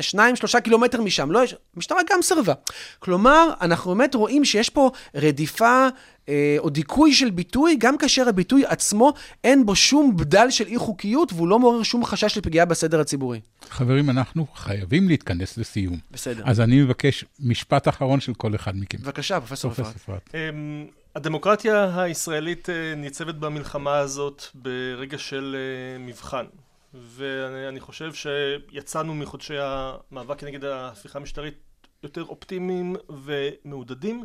שניים, 0.00 0.36
שלושה 0.36 0.60
קילומטר 0.60 1.00
משם, 1.02 1.30
לא, 1.30 1.42
המשטרה 1.76 1.98
גם 2.10 2.22
סירבה. 2.22 2.54
כלומר, 2.98 3.50
אנחנו 3.60 3.94
באמת 3.94 4.14
רואים 4.14 4.44
שיש 4.44 4.68
פה 4.70 4.90
רדיפה 5.14 5.88
אה, 6.28 6.56
או 6.58 6.70
דיכוי 6.70 7.12
של 7.12 7.30
ביטוי, 7.30 7.76
גם 7.78 7.98
כאשר 7.98 8.28
הביטוי 8.28 8.64
עצמו 8.66 9.12
אין 9.44 9.66
בו 9.66 9.76
שום 9.76 10.16
בדל 10.16 10.50
של 10.50 10.66
אי 10.66 10.78
חוקיות 10.78 11.32
והוא 11.32 11.48
לא 11.48 11.58
מעורר 11.58 11.82
שום 11.82 12.04
חשש 12.04 12.38
לפגיעה 12.38 12.66
בסדר 12.66 13.00
הציבורי. 13.00 13.40
חברים, 13.70 14.10
אנחנו 14.10 14.46
חייבים 14.54 15.08
להתכנס 15.08 15.58
לסיום. 15.58 15.98
בסדר. 16.10 16.42
אז 16.46 16.60
אני 16.60 16.82
מבקש 16.82 17.24
משפט 17.40 17.88
אחרון 17.88 18.20
של 18.20 18.34
כל 18.34 18.54
אחד 18.54 18.76
מכם. 18.76 18.98
בבקשה, 18.98 19.40
פרופסור 19.40 19.72
אפרת. 19.72 20.30
אמ, 20.48 20.86
הדמוקרטיה 21.14 22.02
הישראלית 22.02 22.70
אה, 22.70 22.94
ניצבת 22.96 23.34
במלחמה 23.34 23.98
הזאת 23.98 24.42
ברגע 24.54 25.18
של 25.18 25.56
אה, 25.58 25.98
מבחן. 25.98 26.44
ואני 26.94 27.80
חושב 27.80 28.12
שיצאנו 28.14 29.14
מחודשי 29.14 29.54
המאבק 29.58 30.40
כנגד 30.40 30.64
ההפיכה 30.64 31.18
המשטרית 31.18 31.54
יותר 32.02 32.24
אופטימיים 32.24 32.96
ומעודדים. 33.08 34.24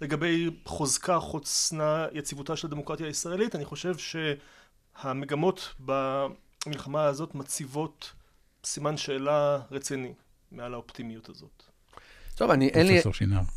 לגבי 0.00 0.50
חוזקה, 0.64 1.20
חוצנה, 1.20 2.06
יציבותה 2.12 2.56
של 2.56 2.66
הדמוקרטיה 2.66 3.06
הישראלית, 3.06 3.54
אני 3.54 3.64
חושב 3.64 3.94
שהמגמות 3.98 5.74
במלחמה 5.80 7.04
הזאת 7.04 7.34
מציבות 7.34 8.12
סימן 8.64 8.96
שאלה 8.96 9.58
רציני 9.70 10.12
מעל 10.52 10.74
האופטימיות 10.74 11.28
הזאת. 11.28 11.73
טוב, 12.34 12.50
אני, 12.50 12.68
אין 12.68 12.86
לי, 12.86 13.02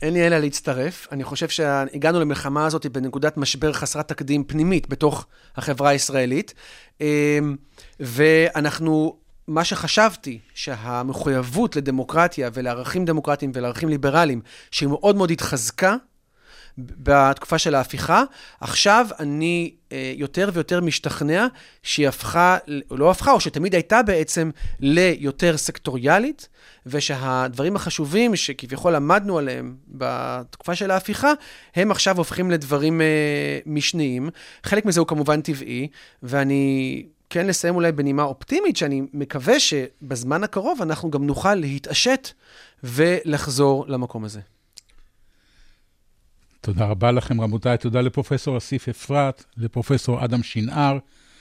אין 0.02 0.14
לי 0.14 0.28
אלא 0.28 0.38
להצטרף. 0.38 1.08
אני 1.12 1.24
חושב 1.24 1.50
שהגענו 1.50 2.20
למלחמה 2.20 2.66
הזאת 2.66 2.86
בנקודת 2.86 3.38
משבר 3.38 3.74
חסרת 3.74 4.08
תקדים 4.08 4.44
פנימית 4.44 4.90
בתוך 4.90 5.26
החברה 5.56 5.90
הישראלית. 5.90 6.54
אמ, 7.02 7.56
ואנחנו, 8.00 9.18
מה 9.48 9.64
שחשבתי, 9.64 10.40
שהמחויבות 10.54 11.76
לדמוקרטיה 11.76 12.50
ולערכים 12.54 13.06
דמוקרטיים 13.06 13.52
ולערכים 13.56 13.90
ליברליים, 13.90 14.42
שהיא 14.72 14.90
מאוד 14.90 15.16
מאוד 15.16 15.32
התחזקה, 15.32 15.96
בתקופה 16.78 17.58
של 17.58 17.76
ההפיכה. 17.76 18.24
עכשיו 18.62 19.08
אני 19.20 19.74
אה, 19.92 20.14
יותר 20.16 20.50
ויותר 20.54 20.82
משתכנע 20.82 21.48
שהיא 21.84 22.08
הפכה, 22.08 22.58
לא 22.92 23.12
הפכה, 23.12 23.32
או 23.32 23.40
שתמיד 23.40 23.74
הייתה 23.74 24.04
בעצם 24.04 24.50
ליותר 24.80 25.58
סקטוריאלית, 25.58 26.50
ושהדברים 26.86 27.76
החשובים 27.76 28.36
שכביכול 28.36 28.96
למדנו 28.96 29.38
עליהם 29.38 29.76
בתקופה 29.88 30.76
של 30.76 30.92
ההפיכה, 30.92 31.32
הם 31.76 31.92
עכשיו 31.92 32.18
הופכים 32.18 32.52
לדברים 32.52 33.02
אה, 33.02 33.60
משניים. 33.66 34.30
חלק 34.64 34.86
מזה 34.86 35.00
הוא 35.00 35.08
כמובן 35.08 35.42
טבעי, 35.42 35.88
ואני... 36.24 37.06
כן 37.30 37.48
לסיים 37.48 37.76
אולי 37.76 37.92
בנימה 37.92 38.24
אופטימית, 38.24 38.78
שאני 38.78 39.02
מקווה 39.14 39.60
שבזמן 39.60 40.44
הקרוב 40.44 40.82
אנחנו 40.82 41.12
גם 41.12 41.26
נוכל 41.26 41.56
להתעשת 41.56 42.30
ולחזור 42.84 43.86
למקום 43.88 44.26
הזה. 44.26 44.40
תודה 46.68 46.86
רבה 46.86 47.12
לכם, 47.12 47.42
רבותיי. 47.42 47.78
תודה 47.78 48.02
לפרופסור 48.02 48.58
אסיף 48.58 48.90
אפרת, 48.90 49.44
לפרופסור 49.58 50.26
אדם 50.26 50.44
שנער. 50.44 50.98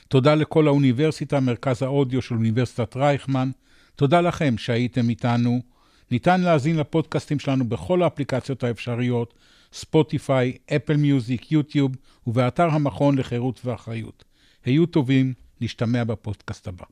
תודה 0.08 0.34
לכל 0.34 0.66
האוניברסיטה, 0.66 1.40
מרכז 1.40 1.82
האודיו 1.82 2.22
של 2.22 2.34
אוניברסיטת 2.34 2.96
רייכמן. 2.96 3.50
תודה 3.96 4.20
לכם 4.20 4.58
שהייתם 4.58 5.08
איתנו. 5.08 5.62
ניתן 6.10 6.40
להאזין 6.40 6.76
לפודקאסטים 6.76 7.38
שלנו 7.38 7.68
בכל 7.68 8.02
האפליקציות 8.02 8.64
האפשריות, 8.64 9.34
ספוטיפיי, 9.72 10.56
אפל 10.76 10.96
מיוזיק, 10.96 11.52
יוטיוב 11.52 11.92
ובאתר 12.26 12.68
המכון 12.68 13.18
לחירות 13.18 13.60
ואחריות. 13.64 14.24
היו 14.64 14.86
טובים, 14.86 15.32
נשתמע 15.60 16.04
בפודקאסט 16.04 16.68
הבא. 16.68 16.84